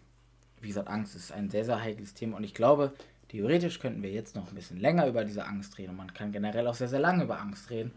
wie 0.61 0.69
gesagt, 0.69 0.89
Angst 0.89 1.17
ist 1.17 1.33
ein 1.33 1.51
sehr, 1.51 1.65
sehr 1.65 1.81
heikles 1.83 2.15
Thema 2.15 2.37
und 2.37 2.45
ich 2.45 2.55
glaube, 2.55 2.93
theoretisch 3.29 3.79
könnten 3.79 4.03
wir 4.03 4.11
jetzt 4.11 4.35
noch 4.37 4.49
ein 4.49 4.55
bisschen 4.55 4.79
länger 4.81 5.07
über 5.07 5.25
diese 5.25 5.45
Angst 5.47 5.79
reden 5.79 5.91
und 5.91 5.97
man 5.97 6.13
kann 6.15 6.33
generell 6.33 6.67
auch 6.67 6.75
sehr, 6.75 6.89
sehr 6.89 7.01
lange 7.01 7.25
über 7.25 7.41
Angst 7.41 7.71
reden. 7.71 7.93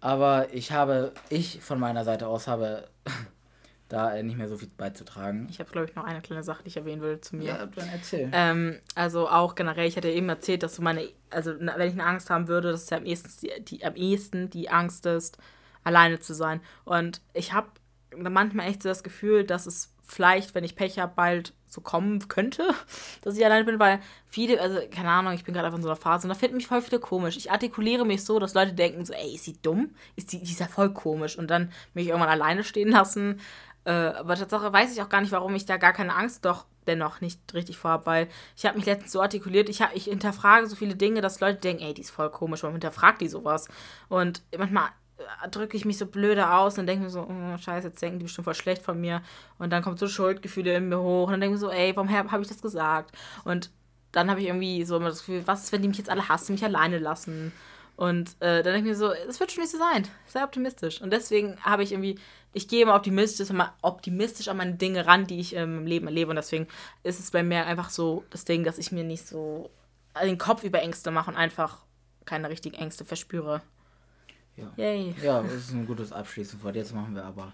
Aber 0.00 0.52
ich 0.52 0.72
habe, 0.72 1.12
ich 1.28 1.60
von 1.60 1.78
meiner 1.78 2.02
Seite 2.04 2.26
aus 2.26 2.48
habe 2.48 2.88
da 3.92 4.14
äh, 4.14 4.22
nicht 4.22 4.38
mehr 4.38 4.48
so 4.48 4.56
viel 4.56 4.70
beizutragen. 4.76 5.46
Ich 5.50 5.60
habe, 5.60 5.70
glaube 5.70 5.86
ich, 5.88 5.94
noch 5.94 6.04
eine 6.04 6.22
kleine 6.22 6.42
Sache, 6.42 6.62
die 6.62 6.68
ich 6.68 6.76
erwähnen 6.78 7.02
will 7.02 7.20
zu 7.20 7.36
mir. 7.36 7.68
dann 7.74 7.88
erzähl. 7.90 8.30
Ähm, 8.32 8.78
also 8.94 9.28
auch 9.28 9.54
generell, 9.54 9.86
ich 9.86 9.96
hatte 9.96 10.08
eben 10.08 10.28
erzählt, 10.28 10.62
dass 10.62 10.76
so 10.76 10.82
meine, 10.82 11.06
also 11.30 11.52
wenn 11.58 11.88
ich 11.88 11.92
eine 11.92 12.04
Angst 12.04 12.30
haben 12.30 12.48
würde, 12.48 12.72
dass 12.72 12.84
es 12.84 12.90
ja 12.90 12.96
am 12.96 13.04
ehesten 13.04 13.30
die, 13.42 13.64
die, 13.64 13.84
am 13.84 13.94
ehesten 13.94 14.48
die 14.48 14.70
Angst 14.70 15.04
ist, 15.04 15.36
alleine 15.84 16.20
zu 16.20 16.32
sein. 16.32 16.60
Und 16.84 17.20
ich 17.34 17.52
habe 17.52 17.68
manchmal 18.16 18.68
echt 18.68 18.82
so 18.82 18.88
das 18.88 19.02
Gefühl, 19.02 19.44
dass 19.44 19.66
es 19.66 19.92
vielleicht, 20.02 20.54
wenn 20.54 20.64
ich 20.64 20.76
Pech 20.76 20.98
habe, 20.98 21.12
bald 21.14 21.52
so 21.66 21.80
kommen 21.80 22.28
könnte, 22.28 22.68
dass 23.22 23.36
ich 23.36 23.44
alleine 23.44 23.64
bin, 23.64 23.78
weil 23.78 24.00
viele, 24.26 24.60
also 24.60 24.78
keine 24.90 25.10
Ahnung, 25.10 25.32
ich 25.34 25.44
bin 25.44 25.54
gerade 25.54 25.66
einfach 25.66 25.78
in 25.78 25.82
so 25.82 25.88
einer 25.88 25.96
Phase 25.96 26.26
und 26.26 26.30
da 26.30 26.34
finden 26.34 26.56
mich 26.56 26.66
voll 26.66 26.82
viele 26.82 27.00
komisch. 27.00 27.36
Ich 27.36 27.50
artikuliere 27.50 28.06
mich 28.06 28.24
so, 28.24 28.38
dass 28.38 28.54
Leute 28.54 28.72
denken 28.72 29.04
so, 29.04 29.12
ey, 29.12 29.34
ist 29.34 29.44
sie 29.44 29.56
dumm? 29.60 29.94
Ist 30.16 30.32
die, 30.32 30.42
die 30.42 30.52
ist 30.52 30.60
ja 30.60 30.66
voll 30.66 30.92
komisch 30.92 31.38
und 31.38 31.50
dann 31.50 31.72
mich 31.94 32.08
irgendwann 32.08 32.28
alleine 32.28 32.64
stehen 32.64 32.90
lassen. 32.90 33.40
Äh, 33.84 33.90
aber 33.90 34.36
Tatsache 34.36 34.72
weiß 34.72 34.92
ich 34.92 35.02
auch 35.02 35.08
gar 35.08 35.20
nicht, 35.20 35.32
warum 35.32 35.54
ich 35.54 35.66
da 35.66 35.76
gar 35.76 35.92
keine 35.92 36.14
Angst 36.14 36.44
doch 36.44 36.66
dennoch 36.86 37.20
nicht 37.20 37.40
richtig 37.54 37.78
vor 37.78 37.92
habe, 37.92 38.06
weil 38.06 38.28
ich 38.56 38.66
habe 38.66 38.76
mich 38.76 38.86
letztens 38.86 39.12
so 39.12 39.20
artikuliert, 39.20 39.68
ich, 39.68 39.82
hab, 39.82 39.94
ich 39.94 40.04
hinterfrage 40.04 40.66
so 40.66 40.76
viele 40.76 40.96
Dinge, 40.96 41.20
dass 41.20 41.40
Leute 41.40 41.60
denken, 41.60 41.82
ey, 41.82 41.94
die 41.94 42.02
ist 42.02 42.10
voll 42.10 42.30
komisch, 42.30 42.62
warum 42.62 42.74
hinterfragt 42.74 43.20
die 43.20 43.28
sowas? 43.28 43.68
Und 44.08 44.42
manchmal 44.56 44.88
äh, 45.18 45.48
drücke 45.48 45.76
ich 45.76 45.84
mich 45.84 45.98
so 45.98 46.06
blöde 46.06 46.50
aus 46.52 46.78
und 46.78 46.86
denke 46.86 47.04
mir 47.04 47.10
so, 47.10 47.22
oh, 47.28 47.58
scheiße, 47.58 47.88
jetzt 47.88 48.02
denken 48.02 48.18
die 48.18 48.24
bestimmt 48.24 48.44
voll 48.44 48.54
schlecht 48.54 48.82
von 48.82 49.00
mir. 49.00 49.22
Und 49.58 49.70
dann 49.70 49.82
kommt 49.82 49.98
so 49.98 50.08
Schuldgefühle 50.08 50.74
in 50.74 50.88
mir 50.88 51.00
hoch 51.00 51.26
und 51.26 51.32
dann 51.32 51.40
denke 51.40 51.56
ich 51.56 51.62
mir 51.62 51.68
so, 51.68 51.72
ey, 51.72 51.94
warum 51.94 52.10
habe 52.10 52.42
ich 52.42 52.48
das 52.48 52.62
gesagt? 52.62 53.16
Und 53.44 53.70
dann 54.10 54.30
habe 54.30 54.40
ich 54.40 54.46
irgendwie 54.46 54.84
so 54.84 54.96
immer 54.96 55.08
das 55.08 55.20
Gefühl, 55.20 55.46
was 55.46 55.64
ist, 55.64 55.72
wenn 55.72 55.82
die 55.82 55.88
mich 55.88 55.98
jetzt 55.98 56.10
alle 56.10 56.28
hassen, 56.28 56.52
mich 56.52 56.64
alleine 56.64 56.98
lassen? 56.98 57.52
Und 57.96 58.30
äh, 58.40 58.62
dann 58.62 58.74
denke 58.74 58.78
ich 58.78 58.84
mir 58.84 58.94
so, 58.96 59.12
es 59.12 59.38
wird 59.38 59.52
schon 59.52 59.62
nicht 59.62 59.72
so 59.72 59.78
sein. 59.78 60.06
Sei 60.26 60.42
optimistisch. 60.42 61.00
Und 61.00 61.12
deswegen 61.12 61.56
habe 61.62 61.82
ich 61.82 61.92
irgendwie, 61.92 62.18
ich 62.52 62.68
gehe 62.68 62.82
immer 62.82 62.94
optimistisch, 62.94 63.48
optimistisch 63.80 64.48
an 64.48 64.56
meine 64.58 64.74
Dinge 64.74 65.06
ran, 65.06 65.26
die 65.26 65.40
ich 65.40 65.54
ähm, 65.56 65.78
im 65.78 65.86
Leben 65.86 66.06
erlebe. 66.06 66.30
Und 66.30 66.36
deswegen 66.36 66.66
ist 67.02 67.18
es 67.20 67.30
bei 67.30 67.42
mir 67.42 67.66
einfach 67.66 67.90
so 67.90 68.24
das 68.30 68.44
Ding, 68.44 68.64
dass 68.64 68.78
ich 68.78 68.92
mir 68.92 69.04
nicht 69.04 69.26
so 69.26 69.70
den 70.22 70.38
Kopf 70.38 70.62
über 70.64 70.82
Ängste 70.82 71.10
mache 71.10 71.30
und 71.30 71.36
einfach 71.36 71.78
keine 72.24 72.50
richtigen 72.50 72.76
Ängste 72.76 73.04
verspüre. 73.04 73.62
Ja. 74.56 74.70
Yay. 74.76 75.14
Ja, 75.22 75.42
das 75.42 75.54
ist 75.54 75.72
ein 75.72 75.86
gutes 75.86 76.12
Abschließungswort. 76.12 76.76
Jetzt 76.76 76.94
machen 76.94 77.14
wir 77.14 77.24
aber. 77.24 77.52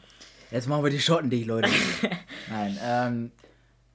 Jetzt 0.50 0.66
machen 0.68 0.82
wir 0.82 0.90
die 0.90 0.98
Schotten 1.00 1.30
dich, 1.30 1.46
Leute. 1.46 1.70
Nein, 2.50 2.78
ähm. 2.82 3.30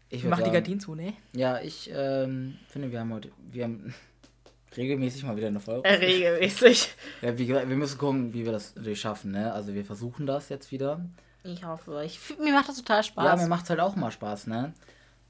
Ich 0.09 0.23
Mach 0.25 0.37
die 0.37 0.43
sagen- 0.43 0.53
Gardinen 0.53 0.79
zu, 0.79 0.93
ne? 0.93 1.13
Ja, 1.33 1.59
ich 1.59 1.89
ähm, 1.91 2.59
finde, 2.69 2.91
wir 2.91 2.99
haben 2.99 3.11
heute. 3.11 3.31
Wir 3.51 3.63
haben 3.63 3.93
regelmäßig 4.77 5.23
mal 5.23 5.35
wieder 5.37 5.47
eine 5.47 5.59
Folge. 5.59 5.87
Äh, 5.87 5.93
Regelmäßig. 5.95 6.93
Ja, 7.21 7.37
wie 7.37 7.45
gesagt, 7.45 7.69
wir 7.69 7.75
müssen 7.75 7.97
gucken, 7.97 8.33
wie 8.33 8.45
wir 8.45 8.51
das 8.51 8.75
natürlich 8.75 9.01
schaffen, 9.01 9.31
ne? 9.31 9.53
Also 9.53 9.73
wir 9.73 9.85
versuchen 9.85 10.25
das 10.25 10.49
jetzt 10.49 10.71
wieder. 10.71 11.05
Ich 11.43 11.65
hoffe. 11.65 12.01
Ich, 12.05 12.19
mir 12.39 12.53
macht 12.53 12.69
das 12.69 12.77
total 12.77 13.03
Spaß. 13.03 13.25
Ja, 13.25 13.35
mir 13.35 13.47
macht 13.47 13.63
es 13.65 13.69
halt 13.69 13.79
auch 13.79 13.95
mal 13.95 14.11
Spaß, 14.11 14.47
ne? 14.47 14.73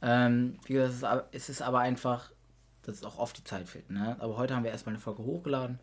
Ähm, 0.02 0.58
wie 0.66 0.74
gesagt, 0.74 0.90
es 0.92 0.98
ist, 0.98 1.04
aber- 1.04 1.28
es 1.32 1.50
ist 1.50 1.62
aber 1.62 1.80
einfach, 1.80 2.32
dass 2.84 2.96
es 2.98 3.04
auch 3.04 3.18
oft 3.18 3.38
die 3.38 3.44
Zeit 3.44 3.68
fehlt, 3.68 3.90
ne? 3.90 4.16
Aber 4.20 4.38
heute 4.38 4.56
haben 4.56 4.64
wir 4.64 4.72
erstmal 4.72 4.94
eine 4.96 5.02
Folge 5.02 5.24
hochgeladen. 5.24 5.80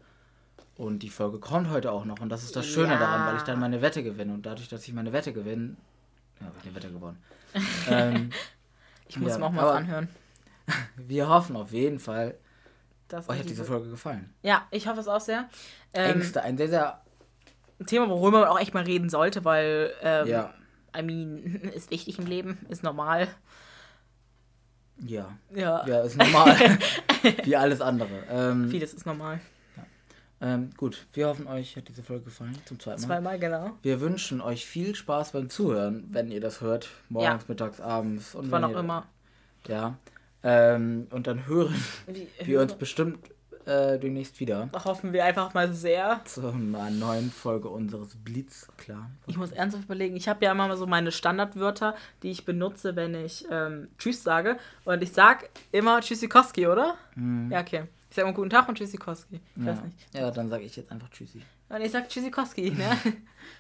Und 0.77 1.01
die 1.03 1.11
Folge 1.11 1.39
kommt 1.39 1.69
heute 1.71 1.91
auch 1.93 2.05
noch. 2.05 2.21
Und 2.21 2.29
das 2.31 2.43
ist 2.43 2.57
das 2.57 2.67
Schöne 2.67 2.93
Ja. 2.95 2.99
daran, 2.99 3.27
weil 3.27 3.37
ich 3.37 3.43
dann 3.43 3.59
meine 3.61 3.83
Wette 3.83 4.03
gewinne. 4.03 4.33
Und 4.33 4.47
dadurch, 4.47 4.69
dass 4.69 4.87
ich 4.87 4.95
meine 4.95 5.13
Wette 5.13 5.33
gewinne, 5.33 5.77
ja, 6.41 6.47
habe 6.47 6.57
ich 6.61 6.67
eine 6.67 6.75
Wette 6.77 6.91
gewonnen. 6.91 7.19
ähm, 7.91 8.31
ich 9.09 9.19
muss 9.19 9.33
ja, 9.33 9.39
mir 9.39 9.47
auch 9.47 9.53
mal 9.53 9.65
was 9.67 9.77
anhören. 9.77 10.09
wir 10.97 11.29
hoffen 11.29 11.57
auf 11.57 11.73
jeden 11.73 11.99
Fall, 11.99 12.35
Das 13.11 13.29
euch 13.29 13.39
hat 13.41 13.49
diese 13.49 13.65
Folge 13.65 13.91
gefallen. 13.91 14.33
Ja, 14.43 14.67
ich 14.71 14.87
hoffe 14.89 15.01
es 15.01 15.09
auch 15.09 15.21
sehr. 15.21 15.49
Ähm, 15.93 16.17
Ängste, 16.17 16.43
ein 16.43 16.57
sehr, 16.57 16.69
sehr, 16.69 17.01
ein 17.79 17.87
Thema, 17.87 18.09
worüber 18.09 18.41
man 18.41 18.49
auch 18.49 18.61
echt 18.61 18.73
mal 18.75 18.85
reden 18.85 19.09
sollte, 19.11 19.45
weil, 19.45 19.93
ähm, 20.03 20.27
ja, 20.29 20.55
I 20.97 21.03
mean, 21.03 21.37
ist 21.75 21.91
wichtig 21.91 22.19
im 22.19 22.27
Leben, 22.27 22.59
ist 22.69 22.83
normal. 22.83 23.29
ja, 25.07 25.37
Ja, 25.55 25.87
ja, 25.87 26.01
ist 26.03 26.17
normal. 26.17 26.57
wie 27.45 27.57
alles 27.57 27.81
andere. 27.81 28.25
Ähm, 28.31 28.69
vieles 28.69 28.93
ist 28.95 29.07
normal. 29.07 29.41
ähm, 30.41 30.71
gut, 30.77 31.07
wir 31.13 31.27
hoffen, 31.29 31.47
euch 31.47 31.77
hat 31.77 31.89
diese 31.89 32.03
Folge 32.03 32.25
gefallen. 32.27 32.57
Zum 32.65 32.79
zweiten 32.79 33.01
Mal. 33.03 33.07
Zweimal, 33.07 33.39
genau. 33.39 33.71
Wir 33.83 34.01
wünschen 34.01 34.41
euch 34.41 34.67
viel 34.67 34.95
Spaß 34.95 35.33
beim 35.33 35.49
Zuhören, 35.51 36.07
wenn 36.11 36.31
ihr 36.31 36.41
das 36.41 36.61
hört. 36.61 36.89
Morgens, 37.09 37.43
Ja. 37.43 37.49
mittags, 37.49 37.81
abends. 37.81 38.35
Und 38.35 38.51
Wann 38.51 38.65
auch 38.65 38.77
immer. 38.79 39.07
Ja. 39.67 39.97
Ähm, 40.43 41.07
und 41.11 41.27
dann 41.27 41.47
hören 41.47 41.75
Wie, 42.07 42.27
wir 42.45 42.61
uns 42.61 42.75
bestimmt 42.75 43.19
äh, 43.67 43.99
demnächst 43.99 44.41
wieder 44.41 44.71
hoffen 44.85 45.13
wir 45.13 45.23
einfach 45.25 45.53
mal 45.53 45.71
sehr. 45.73 46.23
zu 46.25 46.49
einer 46.49 46.91
neuen 46.91 47.31
Folge 47.31 47.69
unseres 47.69 48.17
Blitzclan. 48.17 49.19
Ich 49.27 49.37
muss 49.37 49.53
ernsthaft 49.53 49.85
überlegen. 49.85 50.17
Ich 50.17 50.29
habe 50.29 50.43
ja 50.45 50.53
immer 50.53 50.75
so 50.79 50.87
meine 50.87 51.13
Standardwörter, 51.13 51.95
die 52.23 52.31
ich 52.31 52.47
benutze, 52.47 52.97
wenn 52.97 53.15
ich 53.15 53.47
ähm, 53.51 53.89
Tschüss 53.99 54.23
sage. 54.23 54.57
Und 54.87 55.03
ich 55.03 55.13
sag 55.13 55.51
immer 55.73 56.01
Tschüssikowski, 56.01 56.67
oder? 56.69 56.97
Ja, 57.51 57.61
okay. 57.61 57.85
Ich 58.09 58.17
sag 58.17 58.25
mal 58.25 58.33
guten 58.33 58.51
Tag 58.51 58.67
und 58.69 58.77
Tschüssikowski. 58.79 59.41
Ich 59.57 59.63
Ja. 59.63 59.73
weiß 59.73 59.85
nicht. 59.85 60.15
ja, 60.15 60.31
dann 60.31 60.49
sage 60.49 60.65
ich 60.65 60.75
jetzt 60.75 60.91
einfach 60.91 61.11
Tschüssi. 61.11 61.43
Und 61.69 61.81
ich 61.83 61.93
sag 61.93 62.09
Tschüssikowski, 62.09 62.71
ne? 62.73 62.97